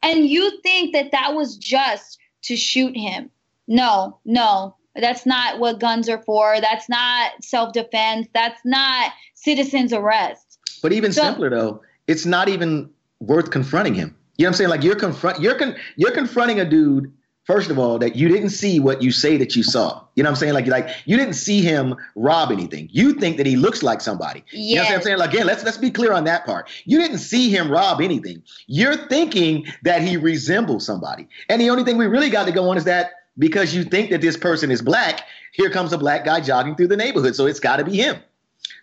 and 0.03 0.27
you 0.27 0.61
think 0.63 0.93
that 0.95 1.13
that 1.13 1.35
was 1.35 1.57
just 1.57 2.19
to 2.43 2.57
shoot 2.57 2.97
him. 2.97 3.31
No, 3.69 4.19
no, 4.25 4.77
that's 4.97 5.25
not 5.25 5.59
what 5.59 5.81
guns 5.81 6.09
are 6.09 6.23
for. 6.23 6.61
That's 6.61 6.89
not 6.89 7.33
self 7.43 7.73
defense. 7.73 8.29
That's 8.35 8.61
not 8.65 9.13
citizen's 9.35 9.93
arrest. 9.93 10.59
But 10.83 10.93
even 10.93 11.13
so, 11.13 11.23
simpler 11.23 11.51
though, 11.51 11.83
it's 12.07 12.27
not 12.27 12.49
even 12.49 12.91
worth 13.21 13.51
confronting 13.51 13.95
him. 13.95 14.17
You 14.37 14.45
know 14.45 14.49
what 14.49 14.55
I'm 14.55 14.57
saying? 14.57 14.71
Like 14.71 14.83
you're 14.83 14.97
confront 14.97 15.41
you're 15.41 15.55
con- 15.55 15.77
you're 15.97 16.13
confronting 16.13 16.61
a 16.61 16.65
dude 16.65 17.13
first 17.45 17.71
of 17.71 17.79
all, 17.79 17.99
that 17.99 18.17
you 18.17 18.29
didn't 18.29 18.51
see 18.51 18.81
what 18.81 19.03
you 19.03 19.11
say 19.11 19.37
that 19.37 19.57
you 19.57 19.63
saw. 19.63 20.05
You 20.15 20.23
know 20.23 20.29
what 20.29 20.37
I'm 20.37 20.41
saying? 20.41 20.55
Like, 20.55 20.67
like 20.67 20.89
you 21.05 21.17
didn't 21.17 21.35
see 21.35 21.61
him 21.61 21.95
rob 22.15 22.51
anything. 22.51 22.89
You 22.93 23.15
think 23.15 23.37
that 23.39 23.47
he 23.47 23.57
looks 23.57 23.83
like 23.83 24.01
somebody. 24.01 24.45
You 24.51 24.77
know 24.77 24.83
what 24.83 24.95
I'm 24.95 25.03
saying? 25.03 25.19
Like, 25.19 25.33
again, 25.33 25.47
let's 25.47 25.65
let's 25.65 25.79
be 25.79 25.91
clear 25.91 26.13
on 26.13 26.25
that 26.25 26.45
part. 26.45 26.69
You 26.85 26.99
didn't 26.99 27.19
see 27.19 27.51
him 27.51 27.71
rob 27.71 28.01
anything. 28.01 28.43
You're 28.67 28.97
thinking 28.97 29.67
that 29.83 30.03
he 30.03 30.17
resembles 30.17 30.87
somebody. 30.87 31.29
And 31.49 31.61
the 31.61 31.71
only 31.71 31.85
thing 31.85 31.97
we 31.97 32.07
really 32.07 32.31
got 32.31 32.47
to 32.47 32.53
go 32.53 32.71
on 32.71 32.77
is 32.77 32.85
that 32.85 33.13
because 33.39 33.75
you 33.75 33.85
think 33.85 34.11
that 34.11 34.21
this 34.21 34.37
person 34.37 34.71
is 34.71 34.83
black, 34.83 35.23
here 35.53 35.71
comes 35.71 35.93
a 35.93 35.99
black 35.99 36.25
guy 36.25 36.41
jogging 36.41 36.75
through 36.75 36.89
the 36.89 36.97
neighborhood. 36.97 37.35
So 37.35 37.47
it's 37.47 37.61
got 37.61 37.77
to 37.77 37.85
be 37.85 37.97
him. 37.97 38.17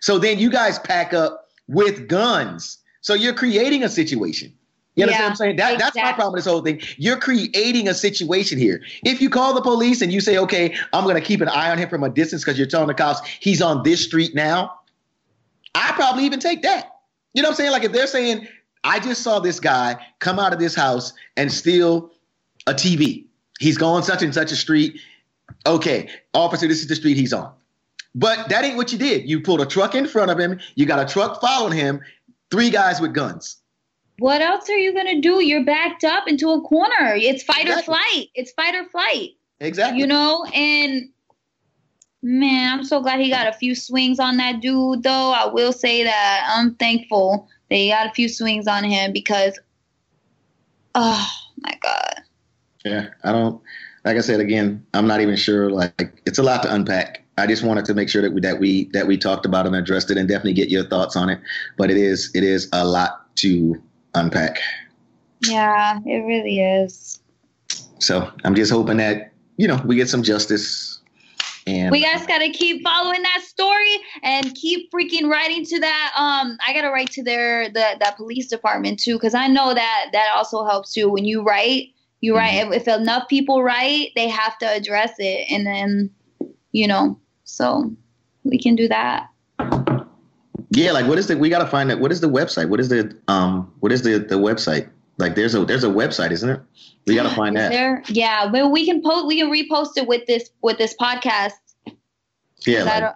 So 0.00 0.18
then 0.18 0.38
you 0.38 0.50
guys 0.50 0.78
pack 0.78 1.14
up 1.14 1.48
with 1.68 2.08
guns. 2.08 2.78
So 3.00 3.14
you're 3.14 3.34
creating 3.34 3.84
a 3.84 3.88
situation. 3.88 4.52
You 4.96 5.04
understand 5.04 5.20
Yeah, 5.20 5.24
what 5.24 5.30
I'm 5.30 5.36
saying? 5.36 5.56
That, 5.56 5.78
That's 5.78 5.96
my 5.96 6.12
problem 6.12 6.32
with 6.32 6.44
this 6.44 6.50
whole 6.50 6.62
thing. 6.62 6.80
You're 6.96 7.18
creating 7.18 7.88
a 7.88 7.94
situation 7.94 8.58
here. 8.58 8.82
If 9.04 9.20
you 9.20 9.30
call 9.30 9.54
the 9.54 9.60
police 9.62 10.02
and 10.02 10.12
you 10.12 10.20
say, 10.20 10.36
okay, 10.38 10.74
I'm 10.92 11.04
going 11.04 11.14
to 11.14 11.20
keep 11.20 11.40
an 11.40 11.48
eye 11.48 11.70
on 11.70 11.78
him 11.78 11.88
from 11.88 12.02
a 12.02 12.10
distance 12.10 12.44
because 12.44 12.58
you're 12.58 12.66
telling 12.66 12.88
the 12.88 12.94
cops 12.94 13.20
he's 13.40 13.62
on 13.62 13.82
this 13.82 14.04
street 14.04 14.34
now, 14.34 14.80
I 15.74 15.92
probably 15.92 16.24
even 16.24 16.40
take 16.40 16.62
that. 16.62 16.90
You 17.34 17.42
know 17.42 17.48
what 17.48 17.52
I'm 17.52 17.56
saying? 17.56 17.70
Like 17.70 17.84
if 17.84 17.92
they're 17.92 18.08
saying, 18.08 18.48
I 18.82 18.98
just 18.98 19.22
saw 19.22 19.38
this 19.38 19.60
guy 19.60 19.96
come 20.18 20.38
out 20.38 20.52
of 20.52 20.58
this 20.58 20.74
house 20.74 21.12
and 21.36 21.52
steal 21.52 22.10
a 22.66 22.74
TV. 22.74 23.26
He's 23.60 23.78
going 23.78 24.02
such 24.02 24.22
and 24.22 24.34
such 24.34 24.50
a 24.52 24.56
street. 24.56 25.00
Okay, 25.66 26.08
officer, 26.34 26.66
this 26.66 26.80
is 26.80 26.88
the 26.88 26.96
street 26.96 27.16
he's 27.16 27.32
on. 27.32 27.52
But 28.14 28.48
that 28.48 28.64
ain't 28.64 28.76
what 28.76 28.90
you 28.92 28.98
did. 28.98 29.28
You 29.28 29.40
pulled 29.40 29.60
a 29.60 29.66
truck 29.66 29.94
in 29.94 30.06
front 30.08 30.30
of 30.30 30.38
him. 30.38 30.58
You 30.74 30.86
got 30.86 30.98
a 30.98 31.12
truck 31.12 31.40
following 31.40 31.76
him. 31.76 32.00
Three 32.50 32.70
guys 32.70 33.00
with 33.00 33.14
guns. 33.14 33.59
What 34.20 34.42
else 34.42 34.68
are 34.68 34.76
you 34.76 34.92
gonna 34.92 35.18
do? 35.18 35.42
You're 35.42 35.64
backed 35.64 36.04
up 36.04 36.28
into 36.28 36.50
a 36.50 36.60
corner. 36.60 37.14
It's 37.14 37.42
fight 37.42 37.66
or 37.66 37.80
flight. 37.80 38.28
It's 38.34 38.52
fight 38.52 38.74
or 38.74 38.86
flight. 38.90 39.30
Exactly. 39.60 39.98
You 39.98 40.06
know, 40.06 40.44
and 40.54 41.08
man, 42.20 42.70
I'm 42.70 42.84
so 42.84 43.00
glad 43.00 43.20
he 43.20 43.30
got 43.30 43.48
a 43.48 43.54
few 43.54 43.74
swings 43.74 44.18
on 44.18 44.36
that 44.36 44.60
dude. 44.60 45.04
Though 45.04 45.32
I 45.32 45.46
will 45.46 45.72
say 45.72 46.04
that 46.04 46.52
I'm 46.54 46.74
thankful 46.74 47.48
that 47.70 47.76
he 47.76 47.88
got 47.88 48.08
a 48.08 48.12
few 48.12 48.28
swings 48.28 48.66
on 48.66 48.84
him 48.84 49.14
because, 49.14 49.58
oh 50.94 51.26
my 51.62 51.78
god, 51.80 52.20
Yeah, 52.84 53.06
I 53.24 53.32
don't. 53.32 53.62
Like 54.04 54.18
I 54.18 54.20
said 54.20 54.40
again, 54.40 54.84
I'm 54.92 55.06
not 55.06 55.22
even 55.22 55.36
sure. 55.36 55.70
Like 55.70 56.20
it's 56.26 56.38
a 56.38 56.42
lot 56.42 56.62
to 56.64 56.74
unpack. 56.74 57.24
I 57.38 57.46
just 57.46 57.62
wanted 57.62 57.86
to 57.86 57.94
make 57.94 58.10
sure 58.10 58.20
that 58.20 58.34
we 58.34 58.42
that 58.42 58.60
we 58.60 58.90
that 58.92 59.06
we 59.06 59.16
talked 59.16 59.46
about 59.46 59.66
and 59.66 59.74
addressed 59.74 60.10
it, 60.10 60.18
and 60.18 60.28
definitely 60.28 60.52
get 60.52 60.68
your 60.68 60.84
thoughts 60.84 61.16
on 61.16 61.30
it. 61.30 61.40
But 61.78 61.90
it 61.90 61.96
is 61.96 62.30
it 62.34 62.44
is 62.44 62.68
a 62.74 62.84
lot 62.84 63.34
to 63.36 63.82
unpack. 64.14 64.58
yeah, 65.42 65.98
it 66.04 66.24
really 66.26 66.60
is. 66.60 67.20
So 67.98 68.30
I'm 68.44 68.54
just 68.54 68.72
hoping 68.72 68.96
that 68.98 69.32
you 69.56 69.68
know 69.68 69.80
we 69.84 69.96
get 69.96 70.08
some 70.08 70.22
justice. 70.22 70.98
And 71.66 71.90
We 71.90 72.02
guys 72.02 72.26
gotta 72.26 72.48
keep 72.48 72.82
following 72.82 73.22
that 73.22 73.42
story 73.42 73.98
and 74.22 74.54
keep 74.54 74.90
freaking 74.90 75.28
writing 75.28 75.64
to 75.66 75.78
that. 75.80 76.12
Um, 76.16 76.56
I 76.66 76.72
gotta 76.72 76.90
write 76.90 77.10
to 77.12 77.22
their 77.22 77.68
the 77.68 77.96
that 78.00 78.16
police 78.16 78.48
department 78.48 78.98
too, 78.98 79.14
because 79.14 79.34
I 79.34 79.46
know 79.46 79.74
that 79.74 80.06
that 80.12 80.32
also 80.34 80.64
helps 80.64 80.92
too. 80.94 81.10
When 81.10 81.24
you 81.24 81.42
write, 81.42 81.88
you 82.20 82.34
write. 82.34 82.62
Mm-hmm. 82.62 82.72
If, 82.72 82.88
if 82.88 83.00
enough 83.00 83.28
people 83.28 83.62
write, 83.62 84.12
they 84.16 84.28
have 84.28 84.56
to 84.58 84.66
address 84.66 85.12
it, 85.18 85.46
and 85.50 85.66
then 85.66 86.10
you 86.72 86.86
know, 86.86 87.18
so 87.44 87.94
we 88.44 88.58
can 88.58 88.74
do 88.74 88.88
that. 88.88 89.26
Yeah, 90.70 90.92
like 90.92 91.06
what 91.06 91.18
is 91.18 91.26
the? 91.26 91.36
We 91.36 91.48
got 91.48 91.58
to 91.60 91.66
find 91.66 91.90
that. 91.90 92.00
What 92.00 92.12
is 92.12 92.20
the 92.20 92.28
website? 92.28 92.68
What 92.68 92.80
is 92.80 92.88
the 92.88 93.16
um? 93.28 93.72
What 93.80 93.92
is 93.92 94.02
the 94.02 94.18
the 94.18 94.36
website? 94.36 94.88
Like 95.18 95.34
there's 95.34 95.54
a 95.54 95.64
there's 95.64 95.84
a 95.84 95.88
website, 95.88 96.30
isn't 96.30 96.48
it? 96.48 96.60
We 97.06 97.14
got 97.14 97.28
to 97.28 97.34
find 97.34 97.56
that. 97.56 97.70
there? 97.70 98.02
Yeah, 98.08 98.48
but 98.50 98.70
we 98.70 98.86
can 98.86 99.02
post. 99.02 99.26
We 99.26 99.38
can 99.38 99.50
repost 99.50 99.90
it 99.96 100.06
with 100.06 100.26
this 100.26 100.50
with 100.62 100.78
this 100.78 100.94
podcast. 100.96 101.52
Yeah, 102.66 102.84
like, 102.84 103.14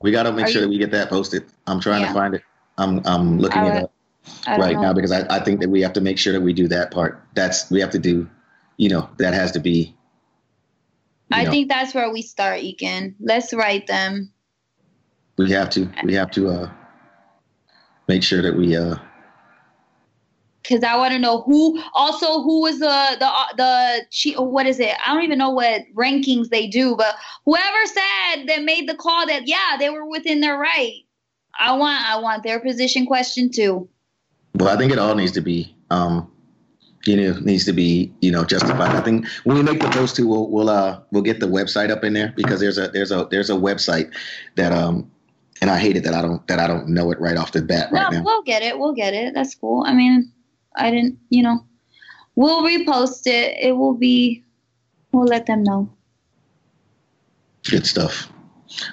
we 0.00 0.10
got 0.10 0.24
to 0.24 0.32
make 0.32 0.46
sure 0.48 0.56
you- 0.56 0.60
that 0.62 0.68
we 0.68 0.78
get 0.78 0.90
that 0.92 1.08
posted. 1.08 1.44
I'm 1.66 1.80
trying 1.80 2.02
Yeah. 2.02 2.08
to 2.08 2.14
find 2.14 2.34
it. 2.34 2.42
I'm 2.78 3.00
I'm 3.04 3.38
looking 3.38 3.62
I 3.62 3.76
it 3.76 3.84
up. 3.84 3.90
Right 4.48 4.74
know. 4.74 4.82
now 4.82 4.92
because 4.94 5.12
I, 5.12 5.26
I 5.28 5.40
think 5.40 5.60
that 5.60 5.68
we 5.68 5.82
have 5.82 5.92
to 5.92 6.00
make 6.00 6.18
sure 6.18 6.32
that 6.32 6.40
we 6.40 6.52
do 6.52 6.66
that 6.68 6.90
part. 6.90 7.22
That's 7.34 7.70
we 7.70 7.78
have 7.80 7.90
to 7.90 7.98
do, 7.98 8.28
you 8.78 8.88
know, 8.88 9.08
that 9.18 9.34
has 9.34 9.52
to 9.52 9.60
be. 9.60 9.94
I 11.30 11.44
know, 11.44 11.50
think 11.50 11.68
that's 11.68 11.94
where 11.94 12.10
we 12.10 12.22
start, 12.22 12.60
Ekin. 12.60 13.14
Let's 13.20 13.52
write 13.52 13.86
them. 13.86 14.32
We 15.36 15.50
have 15.50 15.70
to 15.70 15.90
we 16.04 16.14
have 16.14 16.30
to 16.32 16.48
uh 16.48 16.70
make 18.08 18.22
sure 18.22 18.42
that 18.42 18.56
we 18.56 18.76
uh 18.76 18.96
because 20.62 20.82
I 20.82 20.96
want 20.96 21.12
to 21.12 21.18
know 21.18 21.42
who 21.42 21.80
also 21.92 22.42
who 22.42 22.62
was 22.62 22.78
the 22.78 23.16
the 23.18 23.26
uh, 23.26 23.46
the 23.56 24.06
she 24.10 24.34
what 24.34 24.66
is 24.66 24.80
it? 24.80 24.94
I 25.04 25.12
don't 25.12 25.22
even 25.22 25.38
know 25.38 25.50
what 25.50 25.82
rankings 25.94 26.48
they 26.48 26.66
do, 26.66 26.96
but 26.96 27.14
whoever 27.44 27.86
said 27.86 28.46
that 28.46 28.62
made 28.64 28.88
the 28.88 28.94
call 28.94 29.26
that 29.26 29.46
yeah 29.46 29.76
they 29.78 29.90
were 29.90 30.06
within 30.08 30.40
their 30.40 30.58
right. 30.58 31.02
I 31.58 31.76
want 31.76 32.04
I 32.08 32.18
want 32.18 32.42
their 32.42 32.60
position 32.60 33.06
question 33.06 33.50
too. 33.50 33.88
well 34.54 34.74
I 34.74 34.78
think 34.78 34.92
it 34.92 34.98
all 34.98 35.14
needs 35.14 35.32
to 35.32 35.40
be 35.40 35.76
um 35.90 36.30
you 37.04 37.16
know 37.16 37.38
needs 37.40 37.66
to 37.66 37.72
be 37.72 38.12
you 38.22 38.32
know 38.32 38.44
justified. 38.44 38.96
I 38.96 39.02
think 39.02 39.26
when 39.44 39.56
we 39.56 39.62
make 39.62 39.80
the 39.80 39.90
post 39.90 40.16
too 40.16 40.26
we'll 40.26 40.50
we'll 40.50 40.70
uh 40.70 41.00
we'll 41.10 41.22
get 41.22 41.40
the 41.40 41.46
website 41.46 41.90
up 41.90 42.04
in 42.04 42.14
there 42.14 42.32
because 42.36 42.58
there's 42.60 42.78
a 42.78 42.88
there's 42.88 43.12
a 43.12 43.28
there's 43.30 43.50
a 43.50 43.54
website 43.54 44.12
that 44.56 44.72
um 44.72 45.10
and 45.64 45.70
I 45.70 45.78
hate 45.78 45.96
it 45.96 46.04
that 46.04 46.12
I 46.12 46.20
don't 46.20 46.46
that 46.48 46.58
I 46.58 46.66
don't 46.66 46.88
know 46.88 47.10
it 47.10 47.18
right 47.18 47.38
off 47.38 47.52
the 47.52 47.62
bat 47.62 47.90
right 47.90 48.12
now. 48.12 48.22
we'll 48.22 48.42
get 48.42 48.60
it. 48.62 48.78
We'll 48.78 48.92
get 48.92 49.14
it. 49.14 49.32
That's 49.32 49.54
cool. 49.54 49.82
I 49.86 49.94
mean, 49.94 50.30
I 50.76 50.90
didn't. 50.90 51.18
You 51.30 51.42
know, 51.42 51.64
we'll 52.34 52.62
repost 52.62 53.26
it. 53.26 53.56
It 53.58 53.72
will 53.72 53.94
be. 53.94 54.44
We'll 55.12 55.24
let 55.24 55.46
them 55.46 55.62
know. 55.62 55.88
Good 57.62 57.86
stuff. 57.86 58.30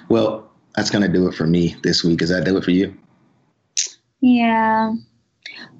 Well, 0.08 0.50
that's 0.74 0.88
gonna 0.88 1.08
do 1.08 1.28
it 1.28 1.34
for 1.34 1.46
me 1.46 1.76
this 1.82 2.02
week. 2.02 2.22
Is 2.22 2.30
that 2.30 2.46
do 2.46 2.56
it 2.56 2.64
for 2.64 2.70
you? 2.70 2.96
Yeah. 4.22 4.94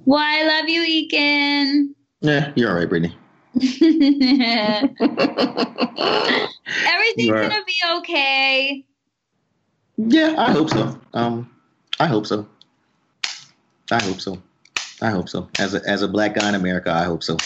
Well, 0.05 0.23
I 0.23 0.43
love 0.43 0.69
you, 0.69 0.83
Ekin. 0.83 1.95
Yeah, 2.21 2.53
you're 2.55 2.69
all 2.69 2.77
right, 2.77 2.87
Brittany. 2.87 3.17
Everything's 6.87 7.31
are- 7.31 7.49
gonna 7.49 7.65
be 7.65 7.81
okay. 7.97 8.85
Yeah, 9.97 10.35
I 10.39 10.53
hope 10.53 10.71
so. 10.71 10.99
Um, 11.15 11.51
I 12.01 12.07
hope 12.07 12.27
so. 12.27 12.47
I 13.91 14.03
hope 14.03 14.21
so. 14.21 14.43
I 15.01 15.11
hope 15.11 15.29
so. 15.29 15.49
As 15.59 15.75
a 15.75 15.83
as 15.89 16.03
a 16.03 16.09
black 16.09 16.35
guy 16.35 16.49
in 16.49 16.55
America, 16.55 16.91
I 16.93 17.05
hope 17.05 17.23
so. 17.23 17.37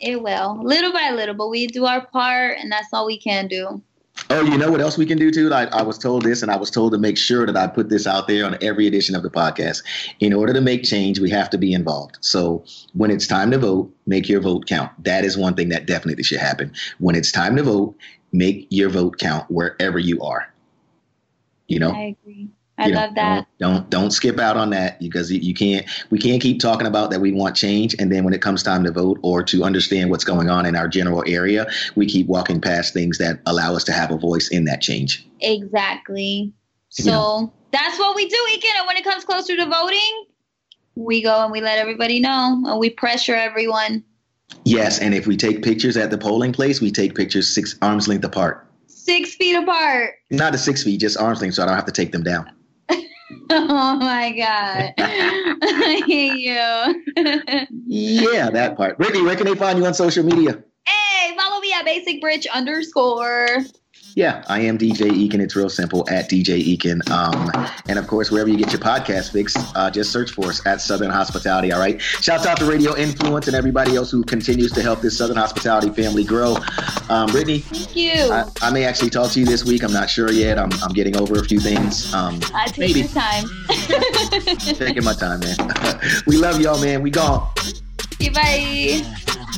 It 0.00 0.22
will, 0.22 0.62
little 0.62 0.92
by 0.92 1.10
little, 1.10 1.34
but 1.34 1.48
we 1.48 1.66
do 1.66 1.86
our 1.86 2.06
part, 2.06 2.58
and 2.58 2.70
that's 2.70 2.92
all 2.92 3.06
we 3.06 3.18
can 3.18 3.48
do. 3.48 3.82
Oh, 4.30 4.42
you 4.42 4.58
know 4.58 4.70
what 4.70 4.80
else 4.80 4.98
we 4.98 5.06
can 5.06 5.18
do 5.18 5.30
too? 5.30 5.52
I, 5.52 5.66
I 5.66 5.82
was 5.82 5.98
told 5.98 6.22
this, 6.22 6.42
and 6.42 6.50
I 6.50 6.56
was 6.56 6.70
told 6.70 6.92
to 6.92 6.98
make 6.98 7.16
sure 7.16 7.46
that 7.46 7.56
I 7.56 7.66
put 7.66 7.88
this 7.88 8.06
out 8.06 8.26
there 8.26 8.44
on 8.44 8.56
every 8.60 8.86
edition 8.86 9.14
of 9.14 9.22
the 9.22 9.30
podcast. 9.30 9.82
In 10.20 10.32
order 10.32 10.52
to 10.52 10.60
make 10.60 10.84
change, 10.84 11.20
we 11.20 11.30
have 11.30 11.50
to 11.50 11.58
be 11.58 11.72
involved. 11.72 12.18
So 12.20 12.64
when 12.94 13.10
it's 13.10 13.26
time 13.26 13.50
to 13.52 13.58
vote, 13.58 13.94
make 14.06 14.28
your 14.28 14.40
vote 14.40 14.66
count. 14.66 14.90
That 15.04 15.24
is 15.24 15.36
one 15.36 15.54
thing 15.54 15.68
that 15.68 15.86
definitely 15.86 16.24
should 16.24 16.40
happen. 16.40 16.72
When 16.98 17.14
it's 17.14 17.30
time 17.30 17.56
to 17.56 17.62
vote, 17.62 17.94
make 18.32 18.66
your 18.70 18.88
vote 18.88 19.18
count 19.18 19.50
wherever 19.50 19.98
you 19.98 20.20
are. 20.22 20.52
You 21.68 21.80
know, 21.80 21.90
I 21.90 22.16
agree. 22.20 22.48
I 22.78 22.86
You 22.88 22.92
know, 22.92 23.00
love 23.00 23.14
that. 23.14 23.46
Don't, 23.58 23.74
don't 23.74 23.90
don't 23.90 24.10
skip 24.10 24.38
out 24.38 24.56
on 24.56 24.70
that 24.70 25.00
because 25.00 25.32
you, 25.32 25.40
you 25.40 25.54
can't. 25.54 25.86
We 26.10 26.18
can't 26.18 26.42
keep 26.42 26.60
talking 26.60 26.86
about 26.86 27.10
that 27.10 27.20
we 27.20 27.32
want 27.32 27.56
change, 27.56 27.94
and 27.98 28.12
then 28.12 28.22
when 28.24 28.34
it 28.34 28.42
comes 28.42 28.62
time 28.62 28.84
to 28.84 28.92
vote 28.92 29.18
or 29.22 29.42
to 29.44 29.64
understand 29.64 30.10
what's 30.10 30.24
going 30.24 30.50
on 30.50 30.66
in 30.66 30.76
our 30.76 30.86
general 30.86 31.24
area, 31.26 31.66
we 31.94 32.06
keep 32.06 32.26
walking 32.26 32.60
past 32.60 32.92
things 32.92 33.18
that 33.18 33.40
allow 33.46 33.74
us 33.74 33.84
to 33.84 33.92
have 33.92 34.10
a 34.10 34.18
voice 34.18 34.48
in 34.48 34.64
that 34.66 34.82
change. 34.82 35.26
Exactly. 35.40 36.52
So 36.90 37.02
You 37.04 37.10
know. 37.10 37.52
that's 37.72 37.98
what 37.98 38.14
we 38.14 38.28
do, 38.28 38.36
Ekin. 38.52 38.78
And 38.78 38.86
when 38.86 38.96
it 38.96 39.04
comes 39.04 39.24
closer 39.24 39.56
to 39.56 39.66
voting, 39.66 40.26
we 40.94 41.22
go 41.22 41.42
and 41.42 41.50
we 41.52 41.60
let 41.62 41.78
everybody 41.78 42.20
know, 42.20 42.62
and 42.66 42.78
we 42.78 42.90
pressure 42.90 43.34
everyone. 43.34 44.04
Yes, 44.64 44.98
and 44.98 45.14
if 45.14 45.26
we 45.26 45.36
take 45.36 45.62
pictures 45.62 45.96
at 45.96 46.10
the 46.10 46.18
polling 46.18 46.52
place, 46.52 46.80
we 46.80 46.90
take 46.90 47.14
pictures 47.14 47.48
six 47.52 47.76
arms 47.82 48.06
length 48.06 48.24
apart. 48.24 48.65
Six 49.06 49.36
feet 49.36 49.54
apart. 49.54 50.14
Not 50.32 50.52
a 50.54 50.58
six 50.58 50.82
feet, 50.82 50.98
just 51.00 51.16
arms 51.16 51.40
length, 51.40 51.54
so 51.54 51.62
I 51.62 51.66
don't 51.66 51.76
have 51.76 51.84
to 51.86 51.92
take 51.92 52.10
them 52.12 52.22
down. 52.24 52.50
Oh 53.48 53.96
my 53.96 54.32
god. 54.36 54.92
I 54.98 56.02
hate 56.06 56.40
you. 56.40 57.66
Yeah, 57.86 58.50
that 58.50 58.76
part. 58.76 58.98
Brittany, 58.98 59.22
where 59.22 59.36
can 59.36 59.46
they 59.46 59.54
find 59.54 59.78
you 59.78 59.86
on 59.86 59.94
social 59.94 60.24
media? 60.24 60.62
hey, 60.86 61.36
follow 61.36 61.60
me 61.60 61.72
at 61.72 61.84
basic 61.84 62.20
bridge 62.20 62.46
underscore. 62.52 63.58
Yeah, 64.16 64.42
I 64.48 64.60
am 64.60 64.78
DJ 64.78 65.10
Eakin. 65.10 65.40
It's 65.40 65.54
real 65.54 65.68
simple 65.68 66.08
at 66.08 66.30
DJ 66.30 66.64
Eakin. 66.64 67.06
Um, 67.10 67.52
and 67.86 67.98
of 67.98 68.06
course, 68.06 68.30
wherever 68.30 68.48
you 68.48 68.56
get 68.56 68.72
your 68.72 68.80
podcast 68.80 69.30
fix, 69.30 69.54
uh, 69.74 69.90
just 69.90 70.10
search 70.10 70.30
for 70.30 70.46
us 70.46 70.64
at 70.64 70.80
Southern 70.80 71.10
Hospitality. 71.10 71.70
All 71.70 71.78
right. 71.78 72.00
Shouts 72.00 72.46
out 72.46 72.56
to 72.56 72.64
Radio 72.64 72.96
Influence 72.96 73.46
and 73.46 73.54
everybody 73.54 73.94
else 73.94 74.10
who 74.10 74.24
continues 74.24 74.72
to 74.72 74.80
help 74.80 75.02
this 75.02 75.18
Southern 75.18 75.36
Hospitality 75.36 75.90
family 75.90 76.24
grow. 76.24 76.56
Um, 77.10 77.30
Brittany, 77.30 77.58
Thank 77.58 77.94
you. 77.94 78.32
I, 78.32 78.46
I 78.62 78.70
may 78.70 78.84
actually 78.84 79.10
talk 79.10 79.32
to 79.32 79.40
you 79.40 79.44
this 79.44 79.66
week. 79.66 79.84
I'm 79.84 79.92
not 79.92 80.08
sure 80.08 80.32
yet. 80.32 80.58
I'm, 80.58 80.70
I'm 80.82 80.94
getting 80.94 81.18
over 81.18 81.38
a 81.38 81.44
few 81.44 81.60
things. 81.60 82.14
Um, 82.14 82.40
I 82.54 82.68
take 82.68 82.78
maybe 82.78 83.00
your 83.00 83.08
time. 83.08 83.44
taking 84.60 85.04
my 85.04 85.12
time, 85.12 85.40
man. 85.40 86.00
we 86.26 86.38
love 86.38 86.58
y'all, 86.58 86.80
man. 86.80 87.02
We 87.02 87.10
gone. 87.10 87.50
Okay, 88.14 88.30
bye. 88.30 89.52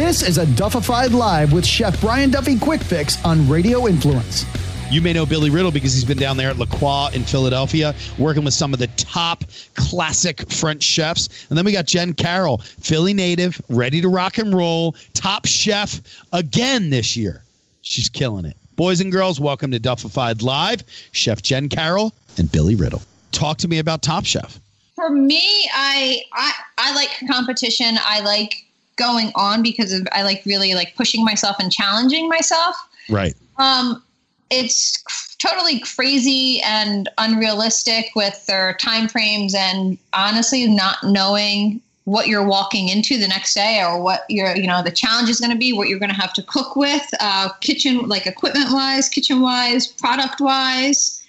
This 0.00 0.22
is 0.22 0.38
a 0.38 0.46
Duffified 0.56 1.12
Live 1.12 1.52
with 1.52 1.66
Chef 1.66 2.00
Brian 2.00 2.30
Duffy 2.30 2.58
Quick 2.58 2.80
Fix 2.80 3.22
on 3.22 3.46
Radio 3.46 3.86
Influence. 3.86 4.46
You 4.90 5.02
may 5.02 5.12
know 5.12 5.26
Billy 5.26 5.50
Riddle 5.50 5.70
because 5.70 5.92
he's 5.92 6.06
been 6.06 6.16
down 6.16 6.38
there 6.38 6.48
at 6.48 6.56
Lacroix 6.56 7.10
in 7.12 7.22
Philadelphia, 7.22 7.94
working 8.18 8.42
with 8.42 8.54
some 8.54 8.72
of 8.72 8.78
the 8.78 8.86
top 8.96 9.44
classic 9.74 10.50
French 10.50 10.82
chefs. 10.82 11.46
And 11.50 11.58
then 11.58 11.66
we 11.66 11.72
got 11.72 11.84
Jen 11.84 12.14
Carroll, 12.14 12.62
Philly 12.80 13.12
native, 13.12 13.60
ready 13.68 14.00
to 14.00 14.08
rock 14.08 14.38
and 14.38 14.54
roll, 14.54 14.96
top 15.12 15.44
chef 15.44 16.00
again 16.32 16.88
this 16.88 17.14
year. 17.14 17.42
She's 17.82 18.08
killing 18.08 18.46
it. 18.46 18.56
Boys 18.76 19.02
and 19.02 19.12
girls, 19.12 19.38
welcome 19.38 19.70
to 19.70 19.78
Duffified 19.78 20.40
Live. 20.40 20.82
Chef 21.12 21.42
Jen 21.42 21.68
Carroll 21.68 22.14
and 22.38 22.50
Billy 22.50 22.74
Riddle. 22.74 23.02
Talk 23.32 23.58
to 23.58 23.68
me 23.68 23.78
about 23.78 24.00
Top 24.00 24.24
Chef. 24.24 24.58
For 24.94 25.10
me, 25.10 25.68
I 25.74 26.22
I, 26.32 26.52
I 26.78 26.94
like 26.94 27.10
competition. 27.28 27.98
I 28.02 28.20
like 28.20 28.64
going 29.00 29.32
on 29.34 29.62
because 29.62 29.92
of 29.92 30.06
I 30.12 30.22
like 30.22 30.42
really 30.44 30.74
like 30.74 30.94
pushing 30.94 31.24
myself 31.24 31.56
and 31.58 31.72
challenging 31.72 32.28
myself. 32.28 32.76
Right. 33.08 33.34
Um, 33.56 34.02
it's 34.50 35.02
totally 35.38 35.80
crazy 35.80 36.60
and 36.62 37.08
unrealistic 37.18 38.10
with 38.14 38.44
their 38.46 38.74
time 38.74 39.08
frames 39.08 39.54
and 39.54 39.96
honestly 40.12 40.66
not 40.66 40.98
knowing 41.02 41.80
what 42.04 42.26
you're 42.28 42.46
walking 42.46 42.88
into 42.88 43.16
the 43.16 43.28
next 43.28 43.54
day 43.54 43.82
or 43.82 44.02
what 44.02 44.24
your 44.28 44.56
you 44.56 44.66
know 44.66 44.82
the 44.82 44.90
challenge 44.90 45.30
is 45.30 45.40
going 45.40 45.52
to 45.52 45.56
be 45.56 45.72
what 45.72 45.88
you're 45.88 45.98
going 45.98 46.10
to 46.10 46.20
have 46.20 46.32
to 46.32 46.42
cook 46.42 46.76
with 46.76 47.08
uh, 47.20 47.48
kitchen 47.60 48.08
like 48.08 48.26
equipment 48.26 48.66
wise 48.70 49.08
kitchen 49.08 49.40
wise 49.40 49.86
product 49.86 50.40
wise 50.40 51.24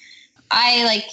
i 0.49 0.83
like 0.85 1.05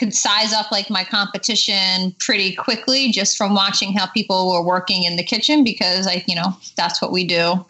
could 0.00 0.14
size 0.14 0.54
up 0.54 0.72
like 0.72 0.88
my 0.88 1.04
competition 1.04 2.16
pretty 2.18 2.56
quickly 2.56 3.12
just 3.12 3.36
from 3.36 3.54
watching 3.54 3.92
how 3.92 4.06
people 4.06 4.50
were 4.50 4.62
working 4.62 5.04
in 5.04 5.16
the 5.16 5.22
kitchen 5.22 5.62
because 5.62 6.06
like 6.06 6.24
you 6.26 6.34
know 6.34 6.56
that's 6.74 7.00
what 7.02 7.12
we 7.12 7.22
do. 7.22 7.64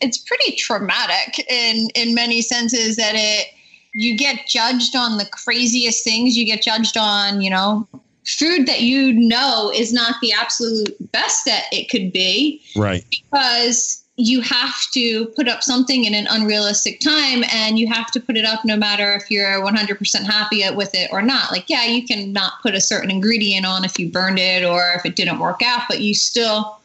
It's 0.00 0.18
pretty 0.18 0.56
traumatic 0.56 1.38
in 1.48 1.90
in 1.94 2.14
many 2.14 2.40
senses 2.40 2.96
that 2.96 3.12
it 3.14 3.48
you 3.92 4.16
get 4.16 4.46
judged 4.48 4.96
on 4.96 5.18
the 5.18 5.26
craziest 5.26 6.02
things. 6.02 6.36
You 6.36 6.46
get 6.46 6.62
judged 6.62 6.96
on 6.96 7.42
you 7.42 7.50
know 7.50 7.86
food 8.26 8.66
that 8.66 8.80
you 8.80 9.12
know 9.12 9.70
is 9.74 9.92
not 9.92 10.16
the 10.22 10.32
absolute 10.32 10.96
best 11.12 11.44
that 11.44 11.64
it 11.70 11.90
could 11.90 12.12
be. 12.12 12.62
Right. 12.74 13.04
Because 13.10 14.03
you 14.16 14.40
have 14.40 14.80
to 14.92 15.26
put 15.36 15.48
up 15.48 15.62
something 15.62 16.04
in 16.04 16.14
an 16.14 16.26
unrealistic 16.30 17.00
time 17.00 17.42
and 17.52 17.78
you 17.78 17.88
have 17.88 18.10
to 18.12 18.20
put 18.20 18.36
it 18.36 18.44
up 18.44 18.64
no 18.64 18.76
matter 18.76 19.12
if 19.14 19.30
you're 19.30 19.60
100% 19.60 20.24
happy 20.24 20.62
with 20.74 20.94
it 20.94 21.08
or 21.12 21.20
not. 21.20 21.50
Like 21.50 21.68
yeah 21.68 21.84
you 21.84 22.06
can 22.06 22.32
not 22.32 22.54
put 22.62 22.74
a 22.74 22.80
certain 22.80 23.10
ingredient 23.10 23.66
on 23.66 23.84
if 23.84 23.98
you 23.98 24.10
burned 24.10 24.38
it 24.38 24.64
or 24.64 24.92
if 24.94 25.04
it 25.04 25.16
didn't 25.16 25.40
work 25.40 25.62
out 25.62 25.82
but 25.88 26.00
you 26.00 26.14
still 26.14 26.78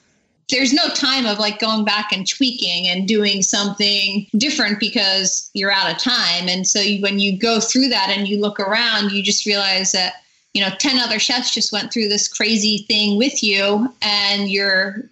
there's 0.49 0.73
no 0.73 0.87
time 0.89 1.27
of 1.27 1.37
like 1.37 1.59
going 1.59 1.85
back 1.85 2.11
and 2.11 2.27
tweaking 2.27 2.87
and 2.87 3.07
doing 3.07 3.43
something 3.43 4.25
different 4.35 4.79
because 4.79 5.51
you're 5.53 5.71
out 5.71 5.91
of 5.91 5.99
time. 5.99 6.49
And 6.49 6.67
so 6.67 6.79
you, 6.79 7.03
when 7.03 7.19
you 7.19 7.37
go 7.37 7.59
through 7.59 7.89
that 7.89 8.09
and 8.09 8.27
you 8.27 8.41
look 8.41 8.59
around 8.59 9.11
you 9.11 9.21
just 9.21 9.45
realize 9.45 9.91
that 9.91 10.23
you 10.53 10.61
know 10.61 10.71
10 10.79 10.97
other 10.97 11.19
chefs 11.19 11.53
just 11.53 11.71
went 11.71 11.93
through 11.93 12.09
this 12.09 12.27
crazy 12.27 12.79
thing 12.87 13.19
with 13.19 13.43
you 13.43 13.93
and 14.01 14.49
you're 14.49 15.03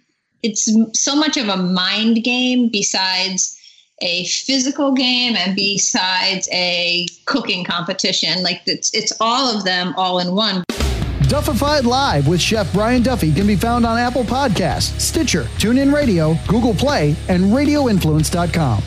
it's 0.42 0.70
so 0.92 1.16
much 1.16 1.36
of 1.36 1.48
a 1.48 1.56
mind 1.56 2.22
game 2.22 2.68
besides 2.68 3.56
a 4.00 4.26
physical 4.26 4.92
game 4.92 5.34
and 5.36 5.56
besides 5.56 6.48
a 6.52 7.06
cooking 7.24 7.64
competition 7.64 8.42
like 8.42 8.62
it's 8.66 8.94
it's 8.94 9.12
all 9.20 9.54
of 9.54 9.64
them 9.64 9.92
all 9.96 10.20
in 10.20 10.34
one 10.34 10.62
Duffified 11.28 11.84
Live 11.84 12.26
with 12.26 12.40
Chef 12.40 12.72
Brian 12.72 13.02
Duffy 13.02 13.32
can 13.32 13.46
be 13.46 13.54
found 13.54 13.84
on 13.84 13.98
Apple 13.98 14.24
Podcasts, 14.24 14.98
Stitcher, 14.98 15.42
TuneIn 15.58 15.92
Radio, 15.92 16.34
Google 16.46 16.72
Play, 16.72 17.14
and 17.28 17.44
RadioInfluence.com. 17.44 18.82